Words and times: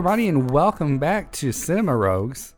Everybody, 0.00 0.28
and 0.28 0.50
welcome 0.50 0.98
back 0.98 1.30
to 1.32 1.52
Cinema 1.52 1.94
Rogues. 1.94 2.54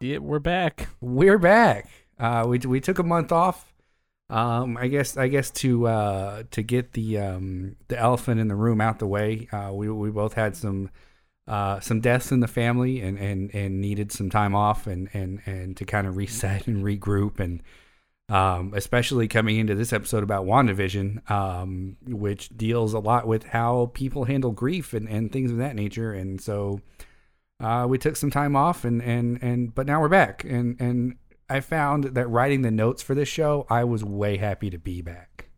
Yeah, 0.00 0.18
we're 0.18 0.40
back. 0.40 0.88
We're 1.00 1.38
back. 1.38 1.88
Uh, 2.18 2.46
we 2.48 2.58
we 2.58 2.80
took 2.80 2.98
a 2.98 3.04
month 3.04 3.30
off. 3.30 3.72
Um, 4.28 4.76
I 4.76 4.88
guess 4.88 5.16
I 5.16 5.28
guess 5.28 5.52
to 5.52 5.86
uh, 5.86 6.42
to 6.50 6.62
get 6.64 6.94
the 6.94 7.18
um, 7.18 7.76
the 7.86 7.96
elephant 7.96 8.40
in 8.40 8.48
the 8.48 8.56
room 8.56 8.80
out 8.80 8.98
the 8.98 9.06
way. 9.06 9.46
Uh, 9.52 9.70
we 9.72 9.88
we 9.88 10.10
both 10.10 10.34
had 10.34 10.56
some 10.56 10.90
uh, 11.46 11.78
some 11.78 12.00
deaths 12.00 12.32
in 12.32 12.40
the 12.40 12.48
family 12.48 13.02
and, 13.02 13.20
and, 13.20 13.54
and 13.54 13.80
needed 13.80 14.10
some 14.10 14.28
time 14.28 14.56
off 14.56 14.88
and, 14.88 15.08
and, 15.12 15.40
and 15.46 15.76
to 15.76 15.84
kind 15.84 16.08
of 16.08 16.16
reset 16.16 16.66
and 16.66 16.84
regroup 16.84 17.38
and 17.38 17.62
um, 18.28 18.72
especially 18.74 19.28
coming 19.28 19.58
into 19.58 19.74
this 19.74 19.92
episode 19.92 20.22
about 20.22 20.44
WandaVision, 20.44 21.30
um, 21.30 21.96
which 22.06 22.50
deals 22.50 22.92
a 22.92 22.98
lot 22.98 23.26
with 23.26 23.44
how 23.44 23.90
people 23.94 24.24
handle 24.24 24.52
grief 24.52 24.92
and, 24.92 25.08
and 25.08 25.32
things 25.32 25.50
of 25.50 25.58
that 25.58 25.74
nature. 25.74 26.12
And 26.12 26.40
so 26.40 26.80
uh, 27.60 27.86
we 27.88 27.98
took 27.98 28.16
some 28.16 28.30
time 28.30 28.54
off 28.54 28.84
and, 28.84 29.02
and, 29.02 29.42
and 29.42 29.74
but 29.74 29.86
now 29.86 30.00
we're 30.00 30.08
back. 30.08 30.44
And, 30.44 30.80
and 30.80 31.16
I 31.48 31.60
found 31.60 32.04
that 32.04 32.28
writing 32.28 32.62
the 32.62 32.70
notes 32.70 33.02
for 33.02 33.14
this 33.14 33.28
show, 33.28 33.66
I 33.70 33.84
was 33.84 34.04
way 34.04 34.36
happy 34.36 34.68
to 34.70 34.78
be 34.78 35.00
back. 35.00 35.48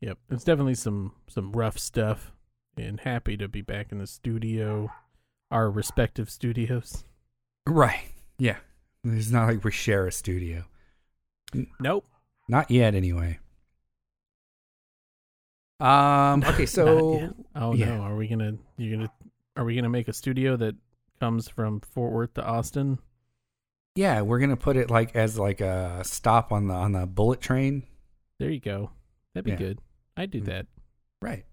Yep, 0.00 0.18
it's 0.30 0.44
definitely 0.44 0.76
some 0.76 1.12
some 1.28 1.52
rough 1.52 1.78
stuff, 1.78 2.32
and 2.76 3.00
happy 3.00 3.36
to 3.36 3.48
be 3.48 3.60
back 3.60 3.92
in 3.92 3.98
the 3.98 4.06
studio, 4.06 4.90
our 5.50 5.70
respective 5.70 6.30
studios. 6.30 7.04
Right. 7.66 8.04
Yeah. 8.38 8.56
It's 9.04 9.30
not 9.30 9.46
like 9.46 9.62
we 9.62 9.72
share 9.72 10.06
a 10.06 10.12
studio. 10.12 10.64
Nope. 11.80 12.06
Not 12.48 12.70
yet, 12.70 12.94
anyway. 12.94 13.38
Um. 15.78 16.44
Okay. 16.44 16.66
So 16.66 17.32
oh 17.56 17.74
yeah. 17.74 17.96
no, 17.96 18.02
are 18.02 18.16
we 18.16 18.28
gonna 18.28 18.52
You're 18.76 18.96
gonna 18.98 19.10
are 19.56 19.64
we 19.64 19.74
gonna 19.74 19.88
make 19.88 20.08
a 20.08 20.12
studio 20.12 20.56
that 20.56 20.74
comes 21.20 21.48
from 21.48 21.80
Fort 21.80 22.12
Worth 22.12 22.34
to 22.34 22.44
Austin? 22.44 22.98
yeah, 23.94 24.20
we're 24.20 24.38
gonna 24.40 24.56
put 24.56 24.76
it 24.76 24.90
like 24.90 25.16
as 25.16 25.38
like 25.38 25.60
a 25.60 26.02
stop 26.04 26.52
on 26.52 26.66
the 26.68 26.74
on 26.74 26.92
the 26.92 27.06
bullet 27.06 27.40
train. 27.40 27.84
There 28.38 28.50
you 28.50 28.60
go. 28.60 28.90
That'd 29.34 29.44
be 29.46 29.50
Yeah. 29.52 29.56
good. 29.56 29.78
I'd 30.16 30.30
do 30.30 30.42
Mm. 30.42 30.46
that. 30.46 30.66
Right. 31.22 31.44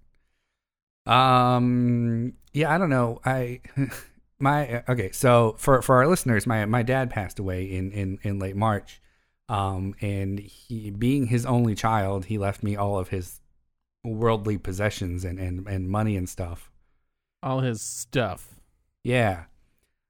Um. 1.06 2.34
Yeah. 2.54 2.74
I 2.74 2.78
don't 2.78 2.90
know. 2.90 3.22
I. 3.26 3.62
My 4.40 4.84
okay, 4.88 5.10
so 5.14 5.56
for 5.58 5.82
for 5.82 5.96
our 5.96 6.06
listeners, 6.08 6.46
my 6.46 6.64
my 6.66 6.84
dad 6.84 7.10
passed 7.10 7.40
away 7.40 7.64
in 7.64 7.92
in 7.92 8.20
in 8.22 8.38
late 8.38 8.56
March, 8.56 9.02
um, 9.50 9.96
and 10.02 10.40
he 10.40 10.92
being 10.92 11.28
his 11.28 11.46
only 11.46 11.76
child, 11.76 12.26
he 12.26 12.38
left 12.38 12.64
me 12.64 12.76
all 12.76 12.98
of 12.98 13.10
his 13.10 13.40
worldly 14.04 14.58
possessions 14.58 15.24
and 15.24 15.40
and 15.40 15.68
and 15.68 15.90
money 15.90 16.16
and 16.16 16.28
stuff. 16.30 16.72
All 17.44 17.60
his 17.60 17.82
stuff. 17.82 18.56
Yeah. 19.04 19.46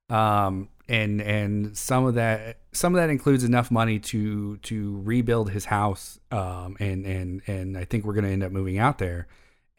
Um 0.09 0.69
and 0.87 1.21
and 1.21 1.77
some 1.77 2.05
of 2.05 2.15
that 2.15 2.59
some 2.71 2.95
of 2.95 3.01
that 3.01 3.09
includes 3.09 3.43
enough 3.43 3.69
money 3.71 3.99
to 3.99 4.57
to 4.57 5.01
rebuild 5.03 5.51
his 5.51 5.65
house 5.65 6.19
um 6.31 6.77
and 6.79 7.05
and 7.05 7.41
and 7.47 7.77
I 7.77 7.85
think 7.85 8.05
we're 8.05 8.13
going 8.13 8.25
to 8.25 8.31
end 8.31 8.43
up 8.43 8.51
moving 8.51 8.77
out 8.77 8.97
there. 8.97 9.27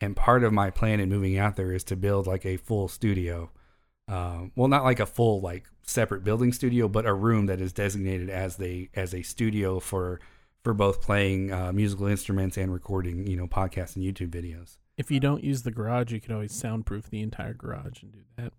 And 0.00 0.14
part 0.14 0.44
of 0.44 0.52
my 0.52 0.70
plan 0.70 1.00
in 1.00 1.08
moving 1.08 1.38
out 1.38 1.56
there 1.56 1.72
is 1.72 1.82
to 1.84 1.96
build 1.96 2.26
like 2.26 2.46
a 2.46 2.56
full 2.56 2.88
studio. 2.88 3.50
Um 4.08 4.52
well 4.56 4.68
not 4.68 4.84
like 4.84 5.00
a 5.00 5.06
full 5.06 5.40
like 5.40 5.68
separate 5.82 6.24
building 6.24 6.52
studio 6.52 6.88
but 6.88 7.06
a 7.06 7.14
room 7.14 7.46
that 7.46 7.60
is 7.60 7.72
designated 7.72 8.30
as 8.30 8.56
the 8.56 8.90
as 8.94 9.14
a 9.14 9.22
studio 9.22 9.80
for 9.80 10.20
for 10.68 10.74
both 10.74 11.00
playing 11.00 11.50
uh, 11.50 11.72
musical 11.72 12.06
instruments 12.06 12.58
and 12.58 12.70
recording, 12.70 13.26
you 13.26 13.36
know, 13.36 13.46
podcasts 13.46 13.96
and 13.96 14.04
YouTube 14.04 14.28
videos. 14.28 14.76
If 14.98 15.10
you 15.10 15.18
don't 15.18 15.42
use 15.42 15.62
the 15.62 15.70
garage, 15.70 16.12
you 16.12 16.20
can 16.20 16.34
always 16.34 16.52
soundproof 16.52 17.08
the 17.08 17.22
entire 17.22 17.54
garage 17.54 18.02
and 18.02 18.12
do 18.12 18.18
that. 18.36 18.52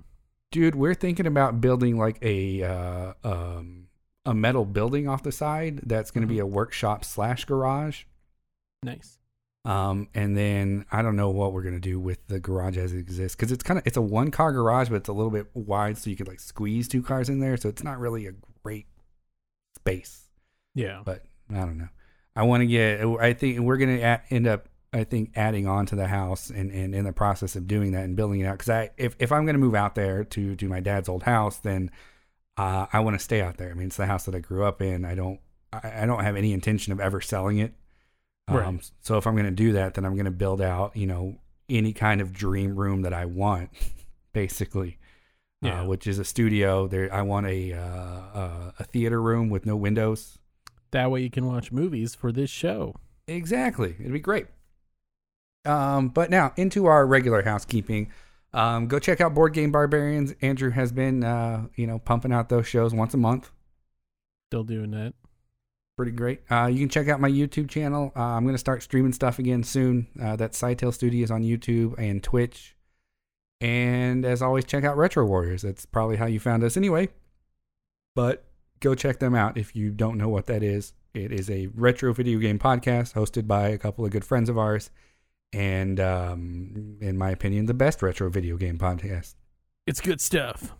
Dude, 0.52 0.74
we're 0.74 0.96
thinking 0.96 1.28
about 1.28 1.62
building 1.62 2.00
like 2.00 2.18
a 2.24 2.64
uh, 2.64 3.14
um, 3.24 3.90
a 4.26 4.34
metal 4.34 4.66
building 4.66 5.08
off 5.08 5.22
the 5.22 5.32
side 5.32 5.82
that's 5.86 6.10
going 6.10 6.24
to 6.24 6.28
be 6.28 6.40
a 6.40 6.48
workshop 6.48 7.06
slash 7.06 7.46
garage. 7.46 8.06
Nice. 8.82 9.19
Um, 9.66 10.08
and 10.14 10.38
then 10.38 10.86
I 10.92 11.02
don't 11.02 11.16
know 11.18 11.30
what 11.30 11.52
we're 11.52 11.64
gonna 11.64 11.80
do 11.80 12.00
with 12.00 12.26
the 12.28 12.40
garage 12.40 12.78
as 12.78 12.94
it 12.94 13.00
exists 13.00 13.36
because 13.36 13.52
it's 13.52 13.64
kind 13.64 13.78
of 13.78 13.86
it's 13.86 13.98
a 13.98 14.02
one 14.02 14.32
car 14.32 14.52
garage, 14.52 14.90
but 14.90 14.96
it's 14.96 15.10
a 15.10 15.14
little 15.14 15.32
bit 15.32 15.48
wide, 15.54 15.98
so 15.98 16.10
you 16.10 16.16
could 16.16 16.28
like 16.28 16.40
squeeze 16.40 16.88
two 16.88 17.04
cars 17.04 17.30
in 17.30 17.40
there. 17.40 17.58
So 17.58 17.68
it's 17.70 17.84
not 17.84 18.00
really 18.00 18.26
a 18.28 18.34
great 18.64 18.88
space. 19.76 20.30
Yeah. 20.76 21.02
But 21.04 21.24
I 21.52 21.60
don't 21.60 21.78
know. 21.78 21.90
I 22.36 22.44
want 22.44 22.62
to 22.62 22.68
get. 22.68 23.04
I 23.20 23.34
think 23.34 23.60
we're 23.60 23.78
gonna 23.78 24.00
a- 24.00 24.34
end 24.34 24.48
up. 24.48 24.70
I 24.92 25.04
think 25.04 25.32
adding 25.36 25.68
on 25.68 25.86
to 25.88 25.96
the 25.96 26.08
house 26.08 26.50
and, 26.50 26.72
and 26.72 26.96
in 26.96 27.04
the 27.06 27.14
process 27.14 27.56
of 27.56 27.68
doing 27.68 27.92
that 27.92 28.06
and 28.06 28.16
building 28.16 28.40
it 28.40 28.46
out. 28.46 28.54
Because 28.54 28.70
I, 28.70 28.90
if 28.98 29.16
if 29.20 29.32
I'm 29.32 29.46
gonna 29.46 29.58
move 29.58 29.76
out 29.76 29.96
there 29.96 30.24
to 30.24 30.56
to 30.56 30.68
my 30.70 30.80
dad's 30.80 31.10
old 31.10 31.24
house, 31.24 31.58
then 31.58 31.92
uh, 32.58 32.88
I 32.92 33.02
want 33.02 33.18
to 33.18 33.24
stay 33.24 33.42
out 33.42 33.58
there. 33.58 33.72
I 33.72 33.74
mean, 33.74 33.88
it's 33.88 33.98
the 33.98 34.06
house 34.06 34.26
that 34.26 34.36
I 34.36 34.40
grew 34.40 34.64
up 34.64 34.82
in. 34.82 35.06
I 35.06 35.16
don't. 35.16 35.40
I, 35.74 36.04
I 36.04 36.06
don't 36.06 36.24
have 36.24 36.36
any 36.36 36.54
intention 36.54 36.94
of 36.94 37.00
ever 37.00 37.20
selling 37.22 37.58
it. 37.58 37.74
Um, 38.50 38.58
Right. 38.58 38.92
So 39.02 39.18
if 39.18 39.28
I'm 39.28 39.36
gonna 39.36 39.52
do 39.52 39.74
that, 39.74 39.94
then 39.94 40.06
I'm 40.06 40.16
gonna 40.18 40.32
build 40.32 40.62
out. 40.62 40.96
You 40.96 41.08
know, 41.08 41.40
any 41.70 41.94
kind 41.94 42.22
of 42.22 42.34
dream 42.34 42.76
room 42.76 43.04
that 43.04 43.14
I 43.14 43.26
want, 43.26 43.70
basically. 44.34 44.98
Yeah. 45.62 45.82
Uh, 45.82 45.86
which 45.88 46.08
is 46.08 46.20
a 46.20 46.24
studio. 46.24 46.88
There, 46.88 47.14
I 47.14 47.22
want 47.22 47.46
a 47.48 47.74
uh, 47.74 47.82
uh, 47.82 48.72
a 48.80 48.84
theater 48.86 49.22
room 49.22 49.50
with 49.50 49.66
no 49.66 49.76
windows. 49.76 50.38
That 50.92 51.12
way 51.12 51.22
you 51.22 51.30
can 51.30 51.46
watch 51.46 51.72
movies 51.72 52.16
for 52.16 52.32
this 52.32 52.50
show. 52.50 52.96
Exactly. 53.28 53.96
It'd 54.00 54.14
be 54.14 54.20
great. 54.20 54.48
Um, 55.66 56.10
but 56.10 56.30
now 56.30 56.54
into 56.56 56.86
our 56.86 57.06
regular 57.06 57.44
housekeeping. 57.44 58.12
Um, 58.54 58.88
go 58.88 58.98
check 58.98 59.22
out 59.22 59.36
Board 59.36 59.54
Game 59.54 59.72
Barbarians. 59.72 60.34
Andrew 60.42 60.72
has 60.72 60.92
been, 60.92 61.24
uh, 61.24 61.68
you 61.76 61.86
know, 61.86 62.00
pumping 62.00 62.34
out 62.34 62.50
those 62.50 62.66
shows 62.68 62.94
once 62.96 63.14
a 63.14 63.18
month. 63.18 63.52
Still 64.50 64.64
doing 64.64 64.92
that. 64.92 65.14
Pretty 66.00 66.14
great. 66.14 66.40
Uh, 66.50 66.68
you 66.68 66.80
can 66.80 66.88
check 66.88 67.10
out 67.10 67.20
my 67.20 67.30
YouTube 67.30 67.70
channel. 67.70 68.14
Uh, 68.16 68.22
I'm 68.22 68.44
going 68.44 68.56
to 68.56 68.58
start 68.58 68.82
streaming 68.82 69.12
stuff 69.12 69.38
again 69.38 69.64
soon. 69.64 70.08
Uh, 70.18 70.38
that's 70.38 70.58
Sidetail 70.58 70.94
Studios 70.94 71.30
on 71.30 71.44
YouTube 71.44 71.94
and 71.98 72.24
Twitch. 72.24 72.78
And 73.60 74.24
as 74.24 74.42
always, 74.42 74.64
check 74.64 74.86
out 74.86 74.96
Retro 74.96 75.26
Warriors. 75.26 75.64
That's 75.64 75.86
probably 75.86 76.16
how 76.16 76.26
you 76.26 76.40
found 76.40 76.64
us 76.64 76.78
anyway. 76.78 77.10
But 78.16 78.46
go 78.80 78.96
check 78.96 79.20
them 79.20 79.36
out 79.36 79.58
if 79.58 79.76
you 79.76 79.92
don't 79.92 80.18
know 80.18 80.30
what 80.30 80.46
that 80.46 80.64
is. 80.64 80.94
It 81.14 81.34
is 81.34 81.50
a 81.50 81.68
retro 81.76 82.14
video 82.14 82.40
game 82.40 82.60
podcast 82.60 83.14
hosted 83.14 83.46
by 83.46 83.68
a 83.68 83.78
couple 83.78 84.06
of 84.06 84.12
good 84.12 84.24
friends 84.24 84.48
of 84.48 84.58
ours. 84.58 84.92
And 85.52 86.00
um, 86.00 86.98
in 87.02 87.18
my 87.18 87.32
opinion, 87.32 87.66
the 87.66 87.74
best 87.74 88.02
retro 88.02 88.30
video 88.30 88.56
game 88.56 88.78
podcast. 88.78 89.36
It's 89.86 90.00
good 90.00 90.22
stuff. 90.22 90.74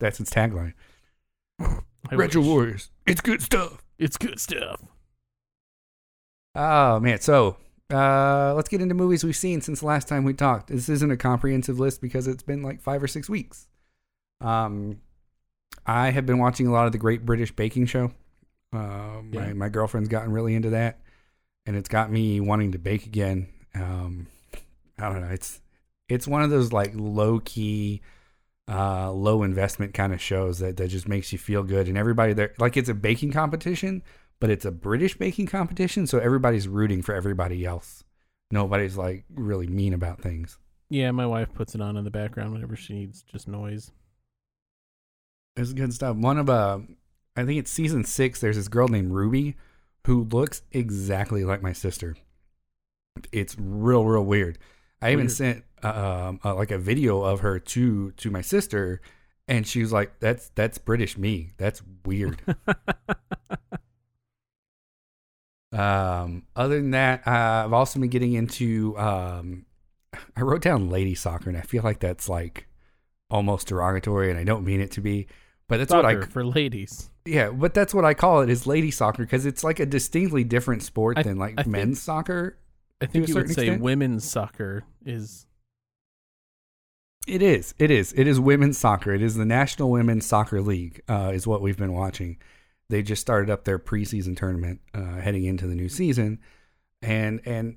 That's 0.00 0.18
its 0.18 0.30
tagline. 0.30 0.72
Retro 2.10 2.40
wish. 2.40 2.48
Warriors. 2.48 2.90
It's 3.06 3.20
good 3.20 3.42
stuff. 3.42 3.84
It's 3.98 4.16
good 4.16 4.40
stuff. 4.40 4.82
Oh 6.54 6.98
man, 7.00 7.20
so 7.20 7.56
uh, 7.92 8.54
let's 8.54 8.68
get 8.68 8.80
into 8.80 8.94
movies 8.94 9.24
we've 9.24 9.36
seen 9.36 9.60
since 9.60 9.80
the 9.80 9.86
last 9.86 10.08
time 10.08 10.24
we 10.24 10.34
talked. 10.34 10.68
This 10.68 10.88
isn't 10.88 11.10
a 11.10 11.16
comprehensive 11.16 11.78
list 11.78 12.00
because 12.00 12.26
it's 12.26 12.42
been 12.42 12.62
like 12.62 12.80
five 12.80 13.02
or 13.02 13.08
six 13.08 13.28
weeks. 13.28 13.66
Um, 14.40 15.00
I 15.86 16.10
have 16.10 16.26
been 16.26 16.38
watching 16.38 16.66
a 16.66 16.72
lot 16.72 16.86
of 16.86 16.92
the 16.92 16.98
Great 16.98 17.24
British 17.24 17.52
Baking 17.52 17.86
Show. 17.86 18.12
Uh, 18.72 19.22
my 19.32 19.48
Yeah. 19.48 19.52
my 19.54 19.68
girlfriend's 19.68 20.08
gotten 20.08 20.32
really 20.32 20.54
into 20.54 20.70
that, 20.70 21.00
and 21.66 21.76
it's 21.76 21.88
got 21.88 22.10
me 22.10 22.40
wanting 22.40 22.72
to 22.72 22.78
bake 22.78 23.06
again. 23.06 23.48
Um, 23.74 24.26
I 24.98 25.08
don't 25.08 25.20
know. 25.22 25.28
It's 25.32 25.60
it's 26.08 26.26
one 26.26 26.42
of 26.42 26.50
those 26.50 26.72
like 26.72 26.92
low 26.94 27.40
key, 27.40 28.00
uh, 28.68 29.10
low 29.10 29.42
investment 29.42 29.94
kind 29.94 30.12
of 30.12 30.20
shows 30.20 30.58
that 30.58 30.76
that 30.76 30.88
just 30.88 31.08
makes 31.08 31.32
you 31.32 31.38
feel 31.38 31.62
good, 31.62 31.88
and 31.88 31.96
everybody 31.96 32.32
there 32.32 32.54
like 32.58 32.76
it's 32.76 32.88
a 32.88 32.94
baking 32.94 33.32
competition, 33.32 34.02
but 34.40 34.50
it's 34.50 34.64
a 34.64 34.70
British 34.70 35.16
baking 35.16 35.46
competition, 35.46 36.06
so 36.06 36.18
everybody's 36.18 36.68
rooting 36.68 37.02
for 37.02 37.14
everybody 37.14 37.64
else. 37.64 38.04
Nobody's 38.50 38.96
like 38.96 39.24
really 39.34 39.66
mean 39.66 39.94
about 39.94 40.20
things. 40.20 40.58
Yeah, 40.90 41.10
my 41.10 41.26
wife 41.26 41.52
puts 41.52 41.74
it 41.74 41.80
on 41.80 41.96
in 41.96 42.04
the 42.04 42.10
background 42.10 42.52
whenever 42.52 42.76
she 42.76 42.94
needs 42.94 43.22
just 43.22 43.48
noise. 43.48 43.90
It's 45.56 45.72
good 45.72 45.92
stuff. 45.92 46.16
One 46.16 46.38
of 46.38 46.48
uh, 46.48 46.80
I 47.36 47.44
think 47.44 47.58
it's 47.58 47.70
season 47.70 48.04
six. 48.04 48.40
There's 48.40 48.56
this 48.56 48.68
girl 48.68 48.88
named 48.88 49.12
Ruby 49.12 49.56
who 50.06 50.24
looks 50.24 50.62
exactly 50.72 51.44
like 51.44 51.62
my 51.62 51.72
sister. 51.72 52.16
It's 53.32 53.56
real, 53.58 54.04
real 54.04 54.24
weird. 54.24 54.58
I 55.00 55.12
even 55.12 55.26
Weird. 55.26 55.32
sent 55.32 55.64
uh, 55.82 56.26
um, 56.28 56.40
uh, 56.44 56.54
like 56.54 56.70
a 56.70 56.78
video 56.78 57.22
of 57.22 57.40
her 57.40 57.58
to 57.60 58.10
to 58.12 58.30
my 58.30 58.40
sister, 58.40 59.00
and 59.46 59.66
she 59.66 59.80
was 59.80 59.92
like, 59.92 60.18
"That's 60.20 60.50
that's 60.54 60.78
British 60.78 61.16
me. 61.16 61.52
That's 61.56 61.82
weird." 62.04 62.40
um, 65.72 66.44
other 66.56 66.76
than 66.76 66.92
that, 66.92 67.26
uh, 67.26 67.64
I've 67.64 67.72
also 67.72 68.00
been 68.00 68.10
getting 68.10 68.34
into. 68.34 68.96
Um, 68.98 69.66
I 70.36 70.40
wrote 70.40 70.62
down 70.62 70.88
lady 70.90 71.14
soccer, 71.14 71.50
and 71.50 71.58
I 71.58 71.62
feel 71.62 71.82
like 71.82 72.00
that's 72.00 72.28
like 72.28 72.66
almost 73.30 73.68
derogatory, 73.68 74.30
and 74.30 74.38
I 74.38 74.44
don't 74.44 74.64
mean 74.64 74.80
it 74.80 74.90
to 74.92 75.00
be. 75.00 75.26
But 75.68 75.78
that's 75.78 75.92
what 75.92 76.06
I 76.06 76.14
Soccer 76.14 76.26
for 76.30 76.44
ladies. 76.46 77.10
yeah, 77.26 77.50
but 77.50 77.74
that's 77.74 77.92
what 77.92 78.06
I 78.06 78.14
call 78.14 78.40
it 78.40 78.48
is 78.48 78.66
lady 78.66 78.90
soccer 78.90 79.22
because 79.22 79.44
it's 79.44 79.62
like 79.62 79.80
a 79.80 79.86
distinctly 79.86 80.44
different 80.44 80.82
sport 80.82 81.18
I- 81.18 81.22
than 81.22 81.36
like 81.36 81.54
I 81.58 81.62
think- 81.62 81.72
men's 81.72 82.00
soccer. 82.02 82.56
I 83.00 83.06
think 83.06 83.28
you 83.28 83.34
would 83.34 83.48
say 83.50 83.66
extent. 83.66 83.82
women's 83.82 84.24
soccer 84.24 84.84
is 85.04 85.46
It 87.26 87.42
is. 87.42 87.74
It 87.78 87.90
is. 87.90 88.12
It 88.14 88.26
is 88.26 88.40
women's 88.40 88.78
soccer. 88.78 89.12
It 89.14 89.22
is 89.22 89.36
the 89.36 89.44
National 89.44 89.90
Women's 89.90 90.26
Soccer 90.26 90.60
League. 90.60 91.02
Uh, 91.08 91.30
is 91.32 91.46
what 91.46 91.62
we've 91.62 91.76
been 91.76 91.92
watching. 91.92 92.38
They 92.90 93.02
just 93.02 93.20
started 93.20 93.50
up 93.50 93.64
their 93.64 93.78
preseason 93.78 94.36
tournament, 94.36 94.80
uh, 94.94 95.16
heading 95.16 95.44
into 95.44 95.66
the 95.66 95.74
new 95.74 95.88
season, 95.88 96.40
and 97.02 97.40
and 97.44 97.76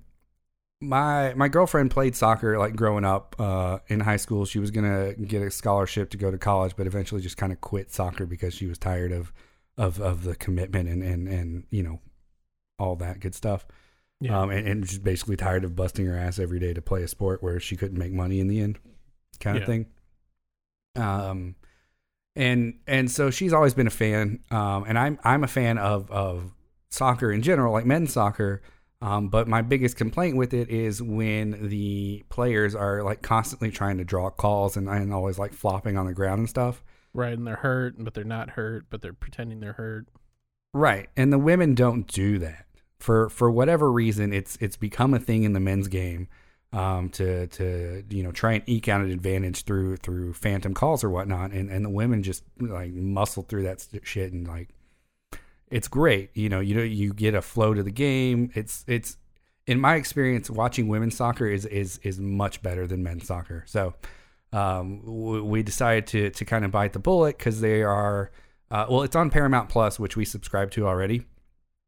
my 0.82 1.34
my 1.36 1.48
girlfriend 1.48 1.92
played 1.92 2.16
soccer 2.16 2.58
like 2.58 2.76
growing 2.76 3.06
up 3.06 3.36
uh, 3.40 3.80
in 3.88 4.00
high 4.00 4.18
school. 4.18 4.46
She 4.46 4.60
was 4.60 4.72
gonna 4.72 5.14
get 5.14 5.42
a 5.44 5.52
scholarship 5.52 6.10
to 6.12 6.18
go 6.18 6.32
to 6.32 6.38
college, 6.38 6.76
but 6.76 6.88
eventually 6.88 7.22
just 7.22 7.38
kind 7.38 7.54
of 7.54 7.62
quit 7.62 7.92
soccer 7.92 8.26
because 8.26 8.54
she 8.54 8.66
was 8.66 8.78
tired 8.78 9.12
of 9.12 9.32
of 9.78 10.02
of 10.02 10.24
the 10.24 10.36
commitment 10.36 10.90
and 10.90 11.04
and 11.04 11.28
and 11.28 11.64
you 11.70 11.84
know 11.84 12.00
all 12.80 12.96
that 12.96 13.20
good 13.20 13.36
stuff. 13.36 13.68
Yeah. 14.22 14.40
Um, 14.40 14.52
and, 14.52 14.68
and 14.68 14.86
just 14.86 15.04
basically 15.04 15.36
tired 15.36 15.64
of 15.66 15.76
busting 15.76 16.06
her 16.06 16.16
ass 16.16 16.38
every 16.40 16.60
day 16.60 16.74
to 16.74 16.82
play 16.82 17.02
a 17.04 17.08
sport 17.08 17.42
where 17.44 17.60
she 17.60 17.76
couldn't 17.76 17.98
make 17.98 18.14
money 18.14 18.40
in 18.40 18.48
the 18.48 18.62
end, 18.62 18.78
kind 19.40 19.58
of 19.58 19.64
Yeah. 19.64 19.68
thing. 19.68 19.86
Um, 20.96 21.56
and 22.36 22.80
and 22.88 23.10
so 23.12 23.30
she's 23.30 23.52
always 23.54 23.74
been 23.74 23.88
a 23.88 23.92
fan. 23.92 24.40
Um, 24.52 24.86
and 24.88 24.98
I'm 24.98 25.20
I'm 25.24 25.44
a 25.44 25.48
fan 25.48 25.78
of 25.78 26.10
of 26.12 26.54
soccer 26.90 27.32
in 27.32 27.42
general, 27.42 27.74
like 27.74 27.86
men's 27.86 28.14
soccer. 28.14 28.62
Um, 29.02 29.30
but 29.30 29.48
my 29.48 29.64
biggest 29.64 29.98
complaint 29.98 30.38
with 30.38 30.54
it 30.54 30.70
is 30.70 31.02
when 31.02 31.70
the 31.70 32.24
players 32.30 32.76
are 32.76 33.02
like 33.02 33.24
constantly 33.24 33.72
trying 33.72 33.98
to 33.98 34.04
draw 34.04 34.30
calls 34.30 34.78
and, 34.78 34.88
and 34.88 35.12
always 35.12 35.40
like 35.40 35.54
flopping 35.54 35.98
on 35.98 36.06
the 36.06 36.14
ground 36.14 36.38
and 36.40 36.48
stuff. 36.50 36.84
right, 37.14 37.34
and 37.34 37.48
they're 37.48 37.56
hurt, 37.56 37.96
but 37.98 38.14
they're 38.14 38.24
not 38.24 38.52
hurt, 38.52 38.86
but 38.92 39.02
they're 39.02 39.12
pretending 39.14 39.60
they're 39.60 39.74
hurt. 39.74 40.06
Right. 40.74 41.10
And 41.18 41.34
the 41.34 41.40
women 41.40 41.74
don't 41.74 42.06
do 42.08 42.38
that. 42.40 42.66
For 43.02 43.30
for 43.30 43.50
whatever 43.52 43.92
reason, 43.92 44.34
it's 44.34 44.58
it's 44.62 44.78
become 44.78 45.14
a 45.14 45.20
thing 45.20 45.44
in 45.44 45.54
the 45.54 45.60
men's 45.60 45.88
game 45.88 46.28
um, 46.74 47.10
to 47.10 47.48
to 47.48 48.04
you 48.10 48.24
know 48.24 48.32
try 48.32 48.54
and 48.54 48.64
eke 48.68 48.88
out 48.88 49.02
an 49.02 49.12
advantage 49.12 49.64
through 49.64 49.98
through 49.98 50.34
phantom 50.34 50.74
calls 50.74 51.04
or 51.04 51.10
whatnot, 51.10 51.52
and 51.52 51.70
and 51.70 51.84
the 51.86 51.90
women 51.90 52.24
just 52.24 52.44
like 52.60 52.92
muscle 52.94 53.44
through 53.44 53.64
that 53.64 53.86
shit 54.04 54.32
and 54.32 54.48
like 54.48 54.70
it's 55.70 55.88
great. 55.88 56.30
You 56.36 56.50
know, 56.50 56.60
you 56.60 56.76
know 56.76 56.84
you 56.84 57.14
get 57.14 57.34
a 57.34 57.42
flow 57.42 57.74
to 57.74 57.84
the 57.84 57.92
game. 57.92 58.52
It's 58.56 58.84
it's 58.88 59.18
in 59.68 59.80
my 59.80 59.96
experience 59.96 60.50
watching 60.50 60.88
women's 60.88 61.16
soccer 61.16 61.48
is 61.48 61.66
is 61.66 62.00
is 62.04 62.20
much 62.20 62.62
better 62.62 62.88
than 62.88 63.04
men's 63.04 63.28
soccer. 63.28 63.64
So 63.68 63.94
um, 64.54 65.02
we 65.50 65.64
decided 65.64 66.08
to 66.08 66.30
to 66.32 66.46
kind 66.46 66.66
of 66.66 66.72
bite 66.72 66.94
the 66.94 67.00
bullet 67.00 67.38
because 67.38 67.62
they 67.62 67.84
are 67.84 68.32
uh, 68.70 68.86
well, 68.90 69.04
it's 69.04 69.16
on 69.16 69.30
Paramount 69.30 69.70
Plus, 69.70 70.00
which 70.00 70.16
we 70.16 70.24
subscribe 70.26 70.72
to 70.72 70.88
already 70.88 71.26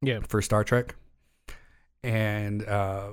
Yeah. 0.02 0.20
for 0.28 0.42
Star 0.42 0.64
Trek. 0.64 0.96
And 2.04 2.66
uh, 2.68 3.10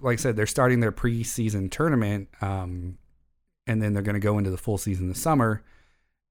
like 0.00 0.18
I 0.18 0.22
said, 0.22 0.36
they're 0.36 0.46
starting 0.46 0.80
their 0.80 0.92
preseason 0.92 1.70
tournament, 1.70 2.28
um, 2.40 2.98
and 3.66 3.82
then 3.82 3.94
they're 3.94 4.02
going 4.02 4.14
to 4.14 4.20
go 4.20 4.38
into 4.38 4.50
the 4.50 4.58
full 4.58 4.78
season 4.78 5.08
this 5.08 5.20
summer. 5.20 5.62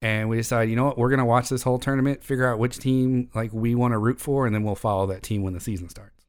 And 0.02 0.30
we 0.30 0.38
decided, 0.38 0.70
you 0.70 0.76
know 0.76 0.86
what, 0.86 0.98
we're 0.98 1.10
going 1.10 1.20
to 1.20 1.26
watch 1.26 1.50
this 1.50 1.64
whole 1.64 1.80
tournament, 1.80 2.24
figure 2.24 2.48
out 2.48 2.60
which 2.60 2.78
team 2.78 3.30
like 3.34 3.52
we 3.52 3.74
want 3.74 3.94
to 3.94 3.98
root 3.98 4.20
for, 4.20 4.46
and 4.46 4.54
then 4.54 4.64
we'll 4.64 4.76
follow 4.76 5.08
that 5.08 5.24
team 5.24 5.42
when 5.42 5.54
the 5.54 5.60
season 5.60 5.90
starts. 5.90 6.26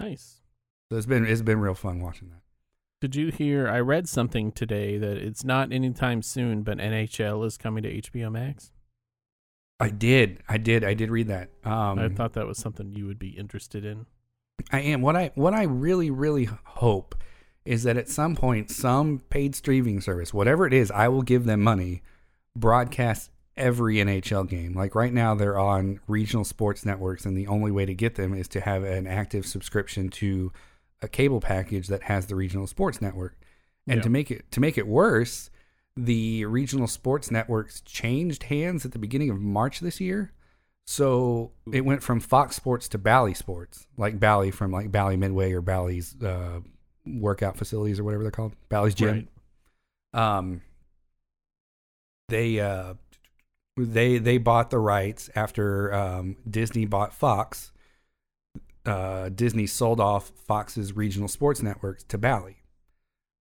Nice. 0.00 0.40
So 0.90 0.96
it's 0.96 1.06
been 1.06 1.26
it's 1.26 1.42
been 1.42 1.60
real 1.60 1.74
fun 1.74 2.00
watching 2.00 2.28
that. 2.30 2.40
Did 3.00 3.14
you 3.14 3.30
hear? 3.30 3.68
I 3.68 3.80
read 3.80 4.08
something 4.08 4.52
today 4.52 4.96
that 4.96 5.18
it's 5.18 5.44
not 5.44 5.72
anytime 5.72 6.22
soon, 6.22 6.62
but 6.62 6.78
NHL 6.78 7.44
is 7.46 7.58
coming 7.58 7.82
to 7.82 8.00
HBO 8.00 8.32
Max. 8.32 8.72
I 9.78 9.90
did, 9.90 10.42
I 10.48 10.56
did, 10.56 10.82
I 10.84 10.94
did 10.94 11.10
read 11.10 11.28
that. 11.28 11.50
Um, 11.62 11.98
I 11.98 12.08
thought 12.08 12.32
that 12.32 12.46
was 12.46 12.56
something 12.56 12.92
you 12.92 13.06
would 13.06 13.18
be 13.18 13.28
interested 13.28 13.84
in. 13.84 14.06
I 14.72 14.80
am. 14.80 15.00
What 15.02 15.16
I 15.16 15.30
what 15.34 15.54
I 15.54 15.62
really 15.64 16.10
really 16.10 16.44
hope 16.64 17.14
is 17.64 17.82
that 17.82 17.96
at 17.96 18.08
some 18.08 18.36
point 18.36 18.70
some 18.70 19.20
paid 19.30 19.54
streaming 19.54 20.00
service, 20.00 20.32
whatever 20.32 20.66
it 20.66 20.72
is, 20.72 20.90
I 20.90 21.08
will 21.08 21.22
give 21.22 21.44
them 21.44 21.62
money, 21.62 22.02
broadcast 22.54 23.30
every 23.56 23.96
NHL 23.96 24.48
game. 24.48 24.74
Like 24.74 24.94
right 24.94 25.12
now 25.12 25.34
they're 25.34 25.58
on 25.58 26.00
regional 26.06 26.44
sports 26.44 26.84
networks 26.84 27.24
and 27.24 27.36
the 27.36 27.46
only 27.46 27.70
way 27.70 27.86
to 27.86 27.94
get 27.94 28.14
them 28.16 28.34
is 28.34 28.48
to 28.48 28.60
have 28.60 28.82
an 28.84 29.06
active 29.06 29.46
subscription 29.46 30.10
to 30.10 30.52
a 31.02 31.08
cable 31.08 31.40
package 31.40 31.88
that 31.88 32.04
has 32.04 32.26
the 32.26 32.34
regional 32.36 32.66
sports 32.66 33.00
network. 33.00 33.36
And 33.86 33.98
Yeah. 33.98 34.02
to 34.02 34.10
make 34.10 34.30
it 34.30 34.50
to 34.52 34.60
make 34.60 34.78
it 34.78 34.86
worse, 34.86 35.50
the 35.96 36.44
regional 36.44 36.86
sports 36.86 37.30
networks 37.30 37.80
changed 37.80 38.44
hands 38.44 38.84
at 38.84 38.92
the 38.92 38.98
beginning 38.98 39.30
of 39.30 39.40
March 39.40 39.80
this 39.80 40.00
year. 40.00 40.32
So 40.86 41.50
it 41.72 41.84
went 41.84 42.02
from 42.02 42.20
Fox 42.20 42.54
Sports 42.54 42.88
to 42.90 42.98
Bally 42.98 43.34
Sports, 43.34 43.86
like 43.96 44.20
Bally 44.20 44.50
from 44.50 44.70
like 44.70 44.92
Bally 44.92 45.16
Midway 45.16 45.52
or 45.52 45.60
Bally's 45.60 46.14
uh, 46.22 46.60
workout 47.04 47.56
facilities 47.56 47.98
or 47.98 48.04
whatever 48.04 48.22
they're 48.22 48.30
called, 48.30 48.52
Bally's 48.68 48.94
gym. 48.94 49.28
Right. 50.14 50.36
Um, 50.36 50.62
they 52.28 52.60
uh, 52.60 52.94
they 53.76 54.18
they 54.18 54.38
bought 54.38 54.70
the 54.70 54.78
rights 54.78 55.28
after 55.34 55.92
um, 55.92 56.36
Disney 56.48 56.84
bought 56.84 57.12
Fox. 57.12 57.72
Uh, 58.84 59.28
Disney 59.28 59.66
sold 59.66 59.98
off 59.98 60.30
Fox's 60.46 60.94
regional 60.94 61.26
sports 61.26 61.62
networks 61.62 62.04
to 62.04 62.16
Bally. 62.16 62.58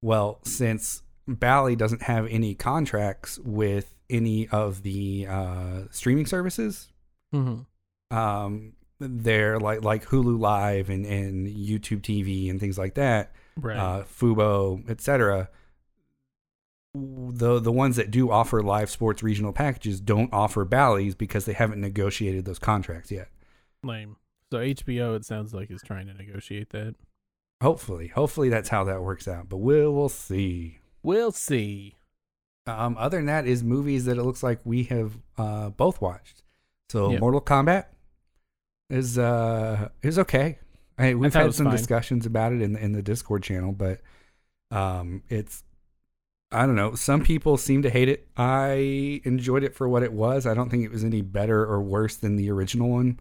Well, 0.02 0.40
since 0.44 1.04
Bally 1.28 1.76
doesn't 1.76 2.02
have 2.04 2.28
any 2.28 2.56
contracts 2.56 3.38
with 3.40 3.94
any 4.10 4.48
of 4.48 4.82
the 4.82 5.28
uh, 5.30 5.82
streaming 5.92 6.26
services, 6.26 6.90
Mm-hmm. 7.34 8.16
um, 8.18 8.74
they're 9.00 9.60
like 9.60 9.84
like 9.84 10.06
Hulu 10.06 10.40
Live 10.40 10.90
and, 10.90 11.06
and 11.06 11.48
YouTube 11.48 12.02
TV 12.02 12.50
and 12.50 12.60
things 12.60 12.78
like 12.78 12.94
that, 12.96 13.32
Right. 13.60 13.76
uh, 13.78 14.04
Fubo, 14.04 14.90
etc. 14.90 15.50
The 16.94 17.60
the 17.60 17.74
ones 17.74 17.98
that 17.98 18.10
do 18.10 18.32
offer 18.32 18.62
live 18.64 18.90
sports 18.90 19.22
regional 19.22 19.52
packages 19.52 20.00
don't 20.00 20.32
offer 20.32 20.64
Bally's 20.64 21.14
because 21.14 21.44
they 21.44 21.52
haven't 21.54 21.82
negotiated 21.82 22.46
those 22.46 22.60
contracts 22.60 23.12
yet. 23.12 23.28
Lame. 23.84 24.16
So 24.54 24.60
HBO, 24.60 25.16
it 25.16 25.26
sounds 25.26 25.54
like, 25.54 25.72
is 25.72 25.82
trying 25.82 26.08
to 26.08 26.14
negotiate 26.14 26.70
that. 26.70 26.96
Hopefully, 27.62 28.08
hopefully 28.10 28.48
that's 28.48 28.70
how 28.70 28.86
that 28.86 29.02
works 29.02 29.28
out, 29.28 29.50
but 29.50 29.58
we'll 29.58 29.92
we'll 29.94 30.08
see. 30.08 30.80
We'll 31.04 31.32
see. 31.34 31.98
Um, 32.68 32.96
other 32.98 33.18
than 33.18 33.26
that, 33.26 33.46
is 33.46 33.62
movies 33.64 34.06
that 34.06 34.18
it 34.18 34.24
looks 34.24 34.42
like 34.42 34.60
we 34.64 34.84
have 34.84 35.18
uh, 35.38 35.70
both 35.72 36.00
watched. 36.02 36.44
So 36.90 37.12
Yep. 37.12 37.20
Mortal 37.20 37.42
Kombat 37.42 37.86
is 38.90 39.18
uh 39.18 39.90
is 40.04 40.20
okay. 40.20 40.60
I, 40.98 41.14
we've 41.14 41.34
thought 41.34 41.44
had 41.44 41.54
some 41.54 41.66
fine. 41.66 41.76
discussions 41.76 42.26
about 42.26 42.54
it 42.54 42.62
in 42.62 42.74
the, 42.74 42.80
in 42.80 42.94
the 42.94 43.02
Discord 43.02 43.44
channel, 43.44 43.74
but 43.74 44.00
um, 44.72 45.24
it's 45.30 45.64
I 46.52 46.66
don't 46.66 46.76
know. 46.76 46.96
Some 46.96 47.22
people 47.24 47.58
seem 47.58 47.82
to 47.82 47.90
hate 47.90 48.08
it. 48.08 48.28
I 48.38 49.22
enjoyed 49.26 49.64
it 49.64 49.76
for 49.76 49.90
what 49.90 50.04
it 50.04 50.14
was. 50.14 50.46
I 50.46 50.54
don't 50.54 50.70
think 50.70 50.86
it 50.86 50.92
was 50.92 51.04
any 51.04 51.22
better 51.22 51.66
or 51.66 51.82
worse 51.82 52.16
than 52.16 52.38
the 52.38 52.50
original 52.50 52.90
one. 52.90 53.20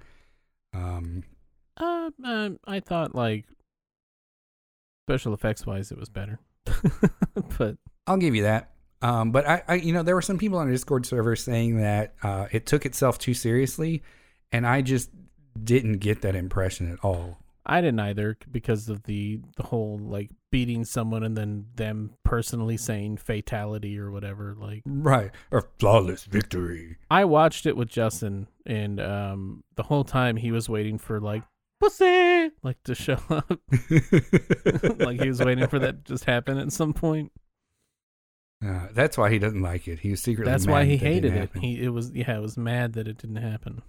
Um, 0.73 1.25
Uh, 1.77 2.11
uh, 2.25 2.51
I 2.65 2.79
thought 2.81 3.15
like 3.15 3.47
special 5.09 5.35
effects 5.35 5.67
wise, 5.67 5.91
it 5.91 5.99
was 5.99 6.09
better. 6.09 6.39
but 7.59 7.77
I'll 8.07 8.19
give 8.19 8.35
you 8.37 8.43
that. 8.43 8.71
Um, 9.05 9.33
but 9.33 9.47
I, 9.47 9.63
I, 9.69 9.75
you 9.75 9.93
know, 9.93 10.03
there 10.03 10.15
were 10.15 10.23
some 10.23 10.39
people 10.39 10.59
on 10.59 10.67
a 10.67 10.73
Discord 10.73 11.05
server 11.05 11.37
saying 11.37 11.77
that 11.77 12.15
uh, 12.23 12.47
it 12.51 12.65
took 12.65 12.87
itself 12.87 13.19
too 13.19 13.35
seriously, 13.35 14.03
and 14.51 14.67
I 14.67 14.81
just 14.81 15.11
didn't 15.63 15.99
get 15.99 16.23
that 16.23 16.35
impression 16.35 16.91
at 16.91 16.99
all. 17.05 17.39
I 17.67 17.83
didn't 17.83 18.01
either 18.01 18.39
because 18.51 18.89
of 18.89 19.03
the 19.03 19.41
the 19.57 19.63
whole 19.63 19.99
like 19.99 20.31
beating 20.51 20.87
someone 20.87 21.23
and 21.23 21.37
then 21.37 21.67
them 21.77 22.15
personally 22.25 22.79
saying 22.79 23.19
fatality 23.19 23.99
or 23.99 24.11
whatever. 24.11 24.57
Like 24.59 24.83
Right, 24.87 25.33
or 25.51 25.69
flawless 25.79 26.25
victory. 26.25 26.97
I 27.11 27.27
watched 27.27 27.67
it 27.67 27.77
with 27.77 27.89
Justin, 27.89 28.49
and 28.65 29.01
um, 29.01 29.65
the 29.77 29.83
whole 29.83 30.05
time 30.05 30.37
he 30.37 30.51
was 30.51 30.67
waiting 30.67 30.97
for 30.97 31.21
like 31.21 31.43
pussy 31.79 32.51
like 32.63 32.83
to 32.85 32.95
show 32.95 33.19
up, 33.29 33.51
like 34.99 35.21
he 35.21 35.29
was 35.29 35.41
waiting 35.45 35.67
for 35.67 35.79
that 35.79 36.07
to 36.07 36.13
just 36.13 36.25
happen 36.25 36.57
at 36.57 36.73
some 36.73 36.95
point. 36.95 37.31
Uh, 38.65 38.89
that's 38.93 39.19
why 39.19 39.31
he 39.31 39.39
doesn't 39.39 39.63
like 39.63 39.87
it. 39.89 40.01
He 40.01 40.11
was 40.11 40.23
secretly. 40.23 40.51
That's 40.51 40.67
mad 40.67 40.73
why 40.73 40.85
he 40.85 40.97
that 40.97 41.07
hated 41.07 41.35
it. 41.35 41.51
He 41.61 41.83
it 41.83 41.91
was 41.91 42.13
yeah, 42.13 42.37
it 42.37 42.41
was 42.41 42.57
mad 42.57 42.95
that 42.95 43.07
it 43.07 43.19
didn't 43.19 43.37
happen. 43.37 43.83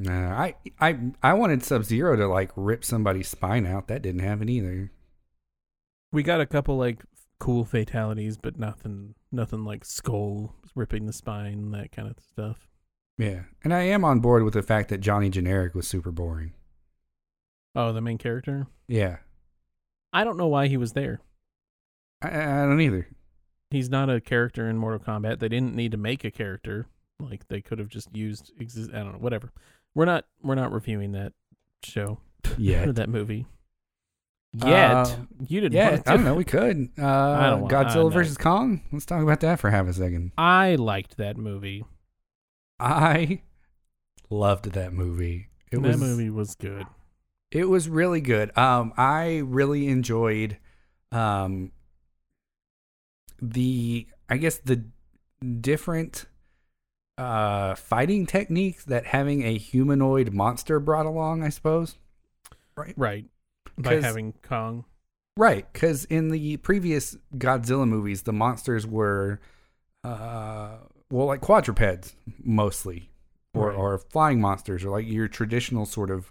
Nah, 0.00 0.32
I, 0.32 0.54
I, 0.80 0.98
I 1.22 1.34
wanted 1.34 1.62
Sub 1.62 1.84
Zero 1.84 2.16
to 2.16 2.26
like 2.26 2.50
rip 2.56 2.84
somebody's 2.84 3.28
spine 3.28 3.66
out. 3.66 3.86
That 3.88 4.00
didn't 4.00 4.22
happen 4.22 4.48
either. 4.48 4.90
We 6.10 6.22
got 6.22 6.40
a 6.40 6.46
couple 6.46 6.78
like 6.78 7.04
cool 7.38 7.64
fatalities, 7.64 8.38
but 8.38 8.58
nothing 8.58 9.14
nothing 9.30 9.64
like 9.64 9.84
skull 9.84 10.56
ripping 10.74 11.06
the 11.06 11.12
spine 11.12 11.70
that 11.72 11.92
kind 11.92 12.08
of 12.08 12.16
stuff. 12.18 12.68
Yeah, 13.18 13.42
and 13.62 13.74
I 13.74 13.82
am 13.82 14.04
on 14.04 14.20
board 14.20 14.42
with 14.42 14.54
the 14.54 14.62
fact 14.62 14.88
that 14.88 15.02
Johnny 15.02 15.28
Generic 15.28 15.74
was 15.74 15.86
super 15.86 16.10
boring. 16.10 16.54
Oh, 17.76 17.92
the 17.92 18.00
main 18.00 18.18
character. 18.18 18.66
Yeah, 18.88 19.18
I 20.12 20.24
don't 20.24 20.38
know 20.38 20.48
why 20.48 20.66
he 20.68 20.78
was 20.78 20.94
there. 20.94 21.20
I, 22.22 22.28
I 22.28 22.66
don't 22.66 22.80
either. 22.80 23.08
He's 23.70 23.88
not 23.88 24.10
a 24.10 24.20
character 24.20 24.68
in 24.68 24.76
Mortal 24.76 24.98
Kombat. 24.98 25.38
They 25.38 25.48
didn't 25.48 25.74
need 25.74 25.92
to 25.92 25.96
make 25.98 26.24
a 26.24 26.30
character. 26.30 26.86
Like 27.20 27.46
they 27.48 27.60
could 27.60 27.78
have 27.78 27.88
just 27.88 28.14
used 28.14 28.52
exist. 28.58 28.90
I 28.92 28.98
don't 28.98 29.12
know. 29.12 29.18
Whatever. 29.18 29.52
We're 29.94 30.06
not. 30.06 30.24
We're 30.42 30.54
not 30.56 30.72
reviewing 30.72 31.12
that 31.12 31.32
show. 31.84 32.18
Yeah, 32.58 32.86
that 32.92 33.08
movie. 33.08 33.46
Yet 34.52 34.90
Uh, 34.92 35.16
you 35.46 35.60
didn't. 35.60 35.74
Yeah, 35.76 36.00
I 36.06 36.14
don't 36.16 36.24
know. 36.24 36.34
We 36.34 36.44
could. 36.44 36.88
Uh, 36.98 37.50
don't 37.50 37.60
want- 37.62 37.72
I 37.72 37.84
Godzilla 37.84 38.12
versus 38.12 38.36
Kong. 38.36 38.82
Let's 38.90 39.06
talk 39.06 39.22
about 39.22 39.40
that 39.40 39.60
for 39.60 39.70
half 39.70 39.86
a 39.86 39.92
second. 39.92 40.32
I 40.36 40.74
liked 40.74 41.16
that 41.18 41.36
movie. 41.36 41.84
I 42.80 43.42
loved 44.28 44.72
that 44.72 44.92
movie. 44.92 45.48
It 45.70 45.80
that 45.82 45.88
was 45.88 46.00
movie 46.00 46.30
was 46.30 46.54
good. 46.56 46.84
It 47.52 47.68
was 47.68 47.88
really 47.88 48.20
good. 48.20 48.56
Um, 48.58 48.92
I 48.96 49.38
really 49.44 49.88
enjoyed, 49.88 50.58
um, 51.12 51.70
the 53.40 54.06
I 54.28 54.36
guess 54.36 54.58
the 54.58 54.84
different 55.60 56.26
uh 57.18 57.74
fighting 57.74 58.26
techniques 58.26 58.84
that 58.84 59.06
having 59.06 59.42
a 59.42 59.56
humanoid 59.58 60.32
monster 60.32 60.80
brought 60.80 61.06
along. 61.06 61.42
I 61.42 61.48
suppose. 61.48 61.96
Right. 62.76 62.94
Right. 62.96 63.26
By 63.76 64.00
having 64.00 64.34
Kong. 64.42 64.84
Right, 65.36 65.66
because 65.72 66.04
in 66.06 66.28
the 66.28 66.58
previous 66.58 67.16
Godzilla 67.36 67.88
movies, 67.88 68.22
the 68.24 68.32
monsters 68.32 68.86
were, 68.86 69.40
uh, 70.04 70.78
well, 71.10 71.26
like 71.26 71.40
quadrupeds 71.40 72.14
mostly, 72.42 73.10
or 73.54 73.68
Right. 73.68 73.76
or 73.76 73.98
flying 73.98 74.40
monsters, 74.40 74.84
or 74.84 74.90
like 74.90 75.06
your 75.06 75.28
traditional 75.28 75.86
sort 75.86 76.10
of 76.10 76.30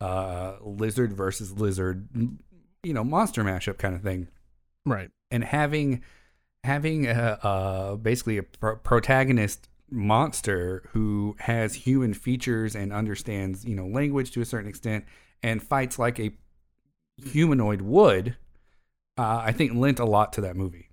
uh, 0.00 0.54
lizard 0.62 1.12
versus 1.12 1.52
lizard, 1.52 2.08
you 2.82 2.94
know, 2.94 3.04
monster 3.04 3.42
mashup 3.44 3.78
kind 3.78 3.94
of 3.94 4.02
thing. 4.02 4.28
Right. 4.86 5.10
And 5.30 5.44
having 5.44 6.02
having 6.64 7.06
a, 7.06 7.38
a 7.42 7.98
basically 8.00 8.38
a 8.38 8.42
pro- 8.42 8.76
protagonist 8.76 9.68
monster 9.90 10.82
who 10.92 11.36
has 11.40 11.74
human 11.74 12.12
features 12.12 12.74
and 12.74 12.92
understands, 12.92 13.64
you 13.64 13.76
know, 13.76 13.86
language 13.86 14.32
to 14.32 14.40
a 14.40 14.44
certain 14.44 14.68
extent, 14.68 15.04
and 15.42 15.62
fights 15.62 15.98
like 15.98 16.18
a 16.18 16.32
humanoid 17.16 17.80
would, 17.82 18.36
uh, 19.16 19.42
I 19.44 19.52
think 19.52 19.74
lent 19.74 19.98
a 19.98 20.04
lot 20.04 20.32
to 20.34 20.40
that 20.42 20.56
movie. 20.56 20.90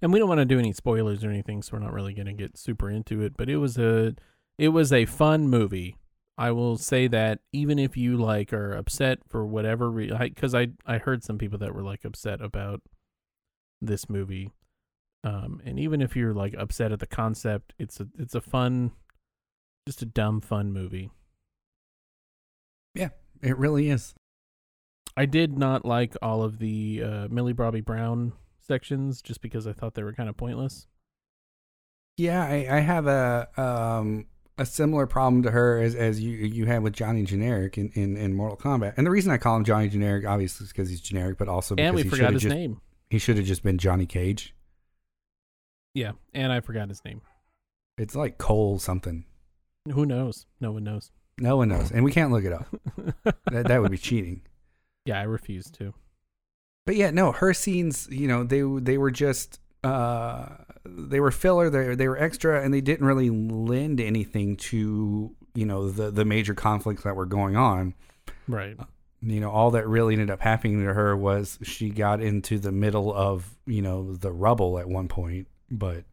And 0.00 0.12
we 0.12 0.18
don't 0.20 0.28
want 0.28 0.38
to 0.38 0.44
do 0.44 0.58
any 0.58 0.72
spoilers 0.72 1.24
or 1.24 1.30
anything, 1.30 1.62
so 1.62 1.72
we're 1.72 1.82
not 1.82 1.92
really 1.92 2.14
going 2.14 2.26
to 2.26 2.32
get 2.32 2.56
super 2.56 2.88
into 2.88 3.22
it. 3.22 3.36
But 3.36 3.50
it 3.50 3.56
was 3.56 3.76
a, 3.76 4.14
it 4.58 4.68
was 4.68 4.92
a 4.92 5.06
fun 5.06 5.48
movie. 5.48 5.96
I 6.38 6.52
will 6.52 6.76
say 6.76 7.08
that 7.08 7.40
even 7.52 7.78
if 7.78 7.96
you 7.96 8.16
like 8.16 8.52
are 8.52 8.72
upset 8.72 9.20
for 9.28 9.44
whatever 9.46 9.90
reason, 9.90 10.18
because 10.18 10.54
I, 10.54 10.68
I 10.86 10.98
heard 10.98 11.24
some 11.24 11.38
people 11.38 11.58
that 11.58 11.74
were 11.74 11.82
like 11.82 12.04
upset 12.04 12.40
about 12.40 12.80
this 13.80 14.08
movie, 14.08 14.50
um, 15.24 15.62
and 15.64 15.80
even 15.80 16.02
if 16.02 16.14
you're 16.14 16.34
like 16.34 16.54
upset 16.56 16.92
at 16.92 17.00
the 17.00 17.06
concept, 17.06 17.72
it's 17.78 17.98
a 17.98 18.06
it's 18.18 18.34
a 18.34 18.40
fun, 18.40 18.92
just 19.88 20.02
a 20.02 20.06
dumb 20.06 20.40
fun 20.40 20.72
movie. 20.72 21.10
Yeah, 22.94 23.08
it 23.42 23.56
really 23.56 23.88
is. 23.88 24.14
I 25.16 25.26
did 25.26 25.56
not 25.56 25.84
like 25.84 26.14
all 26.20 26.42
of 26.42 26.58
the 26.58 27.02
uh, 27.04 27.28
Millie 27.30 27.52
Bobby 27.54 27.80
Brown 27.80 28.34
sections 28.60 29.22
just 29.22 29.40
because 29.40 29.66
I 29.66 29.72
thought 29.72 29.94
they 29.94 30.02
were 30.02 30.12
kind 30.12 30.28
of 30.28 30.36
pointless. 30.36 30.86
Yeah, 32.16 32.44
I, 32.44 32.66
I 32.70 32.80
have 32.80 33.06
a 33.06 33.48
um 33.56 34.26
a 34.58 34.66
similar 34.66 35.06
problem 35.06 35.42
to 35.44 35.50
her 35.50 35.80
as 35.80 35.94
as 35.94 36.20
you 36.20 36.36
you 36.36 36.66
had 36.66 36.82
with 36.82 36.92
Johnny 36.92 37.24
Generic 37.24 37.78
in, 37.78 37.90
in, 37.94 38.16
in 38.16 38.34
Mortal 38.34 38.58
Kombat. 38.58 38.94
And 38.98 39.06
the 39.06 39.10
reason 39.10 39.32
I 39.32 39.38
call 39.38 39.56
him 39.56 39.64
Johnny 39.64 39.88
Generic 39.88 40.26
obviously 40.26 40.64
is 40.64 40.70
because 40.70 40.90
he's 40.90 41.00
generic, 41.00 41.38
but 41.38 41.48
also 41.48 41.74
because 41.74 41.88
and 41.88 41.96
we 41.96 42.02
he 42.02 42.08
forgot 42.10 42.34
his 42.34 42.42
just 42.42 42.54
name. 42.54 42.80
he 43.08 43.18
should 43.18 43.38
have 43.38 43.46
just 43.46 43.62
been 43.62 43.78
Johnny 43.78 44.06
Cage. 44.06 44.54
Yeah, 45.94 46.12
and 46.32 46.52
I 46.52 46.60
forgot 46.60 46.88
his 46.88 47.04
name. 47.04 47.20
It's 47.96 48.14
like 48.16 48.38
Cole 48.38 48.78
something. 48.78 49.24
Who 49.92 50.04
knows? 50.06 50.46
No 50.60 50.72
one 50.72 50.84
knows. 50.84 51.10
No 51.38 51.56
one 51.56 51.68
knows, 51.68 51.90
and 51.90 52.04
we 52.04 52.12
can't 52.12 52.32
look 52.32 52.44
it 52.44 52.52
up. 52.52 52.66
That 53.50 53.68
that 53.68 53.80
would 53.82 53.90
be 53.90 53.98
cheating. 53.98 54.42
yeah, 55.04 55.20
I 55.20 55.24
refuse 55.24 55.70
to. 55.72 55.94
But 56.86 56.96
yeah, 56.96 57.10
no, 57.10 57.32
her 57.32 57.54
scenes, 57.54 58.08
you 58.10 58.26
know, 58.28 58.44
they 58.44 58.62
they 58.80 58.98
were 58.98 59.10
just 59.10 59.60
uh 59.82 60.46
they 60.84 61.20
were 61.20 61.30
filler, 61.30 61.70
they 61.70 61.94
they 61.94 62.08
were 62.08 62.18
extra 62.18 62.62
and 62.62 62.72
they 62.74 62.80
didn't 62.80 63.06
really 63.06 63.30
lend 63.30 64.00
anything 64.00 64.56
to, 64.56 65.34
you 65.54 65.66
know, 65.66 65.88
the 65.90 66.10
the 66.10 66.24
major 66.24 66.54
conflicts 66.54 67.04
that 67.04 67.14
were 67.16 67.26
going 67.26 67.56
on. 67.56 67.94
Right. 68.48 68.76
You 69.22 69.40
know, 69.40 69.50
all 69.50 69.70
that 69.72 69.86
really 69.86 70.14
ended 70.14 70.30
up 70.30 70.40
happening 70.40 70.84
to 70.84 70.92
her 70.92 71.16
was 71.16 71.58
she 71.62 71.90
got 71.90 72.20
into 72.20 72.58
the 72.58 72.72
middle 72.72 73.14
of, 73.14 73.56
you 73.66 73.80
know, 73.82 74.14
the 74.14 74.32
rubble 74.32 74.78
at 74.78 74.86
one 74.88 75.08
point, 75.08 75.46
but 75.70 76.04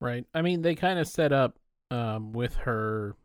Right. 0.00 0.26
I 0.34 0.42
mean, 0.42 0.60
they 0.62 0.74
kind 0.74 0.98
of 0.98 1.08
set 1.08 1.32
up 1.32 1.58
um, 1.90 2.32
with 2.32 2.54
her 2.56 3.16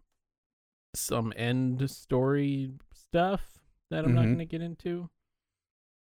some 0.96 1.34
end 1.36 1.90
story 1.90 2.72
stuff 2.94 3.60
that 3.90 4.06
I'm 4.06 4.14
not 4.14 4.22
Mhm. 4.26 4.28
going 4.30 4.38
to 4.40 4.46
get 4.46 4.62
into. 4.62 5.10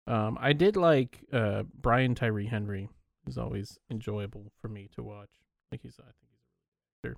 Um, 0.08 0.38
I 0.40 0.54
did 0.54 0.76
like 0.76 1.24
uh, 1.32 1.64
Brian 1.74 2.14
Tyree 2.16 2.48
Henry. 2.48 2.90
Is 3.28 3.38
always 3.38 3.78
enjoyable 3.90 4.52
for 4.60 4.68
me 4.68 4.90
to 4.96 5.04
watch. 5.04 5.30
Like 5.72 5.82
he's, 5.84 6.00
I 6.00 6.04
think 7.04 7.18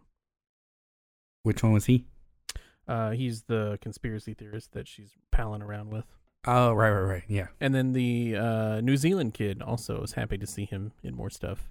which 1.44 1.62
one 1.64 1.74
was 1.74 1.86
he? 1.86 1.98
he's, 1.98 2.56
uh, 2.88 3.12
he's 3.12 3.44
the 3.44 3.78
conspiracy 3.82 4.34
theorist 4.34 4.72
that 4.74 4.88
she's 4.88 5.12
palling 5.32 5.62
around 5.62 5.92
with. 5.92 6.06
Oh, 6.46 6.74
right, 6.74 6.92
right, 6.92 7.02
right. 7.02 7.24
Yeah. 7.28 7.48
And 7.60 7.74
then 7.76 7.94
the 7.94 8.36
uh, 8.36 8.82
New 8.82 8.96
Zealand 8.98 9.34
kid 9.34 9.62
also 9.62 10.00
was 10.02 10.14
happy 10.14 10.38
to 10.38 10.48
see 10.48 10.66
him 10.66 10.92
in 11.04 11.16
more 11.16 11.30
stuff. 11.30 11.70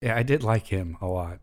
Yeah, 0.00 0.16
I 0.16 0.22
did 0.22 0.42
like 0.42 0.68
him 0.68 0.96
a 1.00 1.06
lot. 1.06 1.40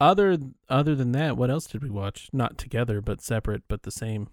Other 0.00 0.38
other 0.68 0.94
than 0.94 1.12
that, 1.12 1.36
what 1.36 1.50
else 1.50 1.66
did 1.66 1.82
we 1.82 1.90
watch? 1.90 2.28
Not 2.32 2.58
together, 2.58 3.00
but 3.00 3.20
separate, 3.20 3.62
but 3.68 3.82
the 3.82 3.90
same. 3.90 4.28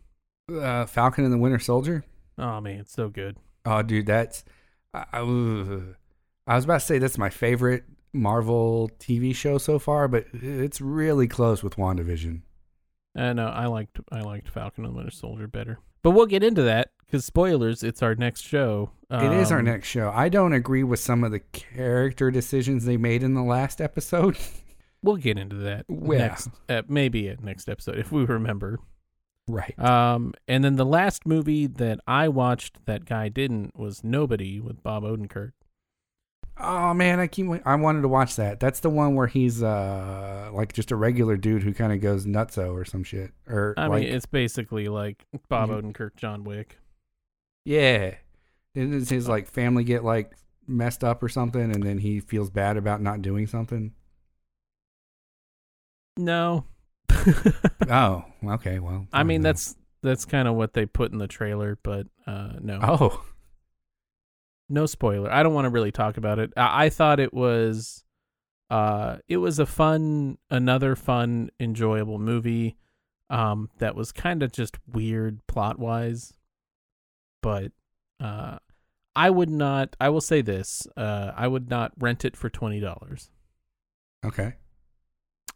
Uh, 0.52 0.86
Falcon 0.86 1.24
and 1.24 1.34
the 1.34 1.38
Winter 1.40 1.60
Soldier? 1.60 2.06
Oh 2.38 2.62
man, 2.62 2.82
it's 2.82 2.94
so 2.94 3.10
good. 3.10 3.38
Oh, 3.66 3.82
dude, 3.82 4.06
that's. 4.06 4.44
I, 4.94 5.06
I. 5.14 5.20
I 6.48 6.56
was 6.56 6.66
about 6.66 6.82
to 6.82 6.86
say 6.86 7.00
that's 7.00 7.18
my 7.18 7.32
favorite 7.32 7.84
Marvel 8.14 8.92
TV 9.00 9.34
show 9.36 9.58
so 9.58 9.80
far, 9.80 10.08
but 10.08 10.28
it's 10.34 10.80
really 10.80 11.28
close 11.28 11.64
with 11.64 11.75
WandaVision. 11.75 12.42
Uh, 13.18 13.34
no, 13.34 13.48
I 13.48 13.66
liked 13.66 14.00
I 14.12 14.22
liked 14.22 14.50
Falcon 14.50 14.86
and 14.86 14.94
the 14.94 14.98
Winter 14.98 15.12
Soldier 15.12 15.48
better. 15.48 15.80
But 16.04 16.12
we'll 16.12 16.28
get 16.28 16.44
into 16.44 16.62
that 16.64 16.92
because 17.06 17.26
spoilers. 17.26 17.84
It's 17.84 18.02
our 18.04 18.16
next 18.16 18.42
show. 18.42 18.92
it 19.10 19.32
is 19.34 19.52
our 19.52 19.60
Um, 19.60 19.66
next 19.66 19.88
show. 19.88 20.12
I 20.14 20.30
don't 20.30 20.54
agree 20.54 20.84
with 20.84 21.00
some 21.00 21.24
of 21.24 21.32
the 21.32 21.40
character 21.40 22.32
decisions 22.32 22.86
they 22.86 22.98
made 22.98 23.24
in 23.24 23.34
the 23.34 23.44
last 23.44 23.80
episode. 23.82 24.38
We'll 25.04 25.18
get 25.18 25.38
into 25.38 25.58
that 25.58 25.86
Yeah. 25.88 26.18
next, 26.18 26.50
uh, 26.68 26.82
maybe 26.88 27.30
at 27.30 27.44
next 27.44 27.70
episode 27.70 28.00
if 28.00 28.12
we 28.12 28.26
remember. 28.26 28.80
right. 29.48 29.78
Um, 29.78 30.34
and 30.48 30.64
then 30.64 30.78
the 30.78 30.86
last 30.86 31.28
movie 31.28 31.68
that 31.68 32.00
I 32.08 32.28
watched 32.28 32.84
that 32.88 33.06
guy 33.06 33.30
didn't 33.30 33.78
was 33.78 34.04
Nobody 34.04 34.60
with 34.60 34.82
Bob 34.82 35.04
Odenkirk. 35.04 35.52
Oh 36.58 36.96
man, 36.96 37.20
I 37.20 37.28
keep. 37.28 37.46
I 37.68 37.76
wanted 37.76 38.02
to 38.02 38.08
watch 38.08 38.36
that. 38.38 38.60
That's 38.60 38.80
the 38.80 38.90
one 38.90 39.14
where 39.14 39.28
he's 39.28 39.62
uh 39.62 40.50
like 40.54 40.74
just 40.74 40.90
a 40.90 40.96
regular 40.96 41.38
dude 41.38 41.62
who 41.62 41.72
kind 41.74 41.94
of 41.94 42.02
goes 42.02 42.26
nutso 42.26 42.74
or 42.74 42.84
some 42.84 43.04
shit. 43.04 43.30
Or 43.48 43.76
I 43.78 43.86
like, 43.86 44.06
mean, 44.06 44.14
it's 44.16 44.26
basically 44.26 44.88
like 44.88 45.24
Bob 45.50 45.70
Mhm. 45.70 45.94
Odenkirk, 45.94 46.16
John 46.16 46.44
Wick. 46.46 46.80
Yeah, 47.65 48.15
does 48.74 49.10
his 49.10 49.27
like 49.27 49.48
family 49.48 49.84
get 49.84 50.03
like 50.05 50.31
messed 50.67 51.03
up 51.03 51.22
or 51.22 51.27
something, 51.29 51.62
and 51.74 51.84
then 51.84 51.98
he 51.98 52.22
feels 52.22 52.50
bad 52.50 52.77
about 52.77 53.01
not 53.01 53.22
doing 53.22 53.48
something? 53.48 53.93
No, 56.17 56.65
Oh, 57.89 58.24
okay. 58.45 58.79
Well, 58.79 59.07
I 59.12 59.24
mean 59.24 59.41
know. 59.41 59.50
that's 59.50 59.75
that's 60.01 60.25
kind 60.25 60.48
of 60.48 60.55
what 60.55 60.74
they 60.74 60.86
put 60.86 61.12
in 61.12 61.17
the 61.17 61.27
trailer, 61.27 61.77
but 61.84 62.07
uh, 62.27 62.53
no. 62.62 62.79
Oh, 62.81 63.24
no 64.69 64.86
spoiler. 64.86 65.31
I 65.31 65.43
don't 65.43 65.53
want 65.53 65.65
to 65.65 65.69
really 65.69 65.91
talk 65.91 66.17
about 66.17 66.39
it. 66.39 66.53
I, 66.55 66.86
I 66.86 66.89
thought 66.89 67.19
it 67.19 67.34
was 67.34 68.03
uh 68.72 69.17
it 69.27 69.38
was 69.38 69.60
a 69.60 69.65
fun 69.65 70.38
another 70.50 70.95
fun 70.95 71.51
enjoyable 71.60 72.17
movie 72.17 72.75
um 73.29 73.69
that 73.77 73.95
was 73.95 74.12
kind 74.12 74.41
of 74.41 74.51
just 74.51 74.75
weird 74.91 75.45
plot 75.45 75.77
wise 75.77 76.34
but 77.46 77.72
uh 78.20 78.58
I 79.16 79.30
would 79.30 79.52
not 79.52 79.96
I 80.00 80.10
will 80.10 80.20
say 80.20 80.42
this 80.42 80.88
uh 80.98 81.32
I 81.36 81.48
would 81.48 81.70
not 81.70 81.92
rent 82.00 82.25
it 82.25 82.36
for 82.36 82.50
$20 82.50 83.30
okay. 84.25 84.54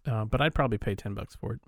uh 0.06 0.26
but 0.26 0.40
I'd 0.40 0.54
probably 0.54 0.78
pay 0.78 0.94
10 0.94 1.16
bucks 1.16 1.36
for 1.36 1.54
it 1.54 1.62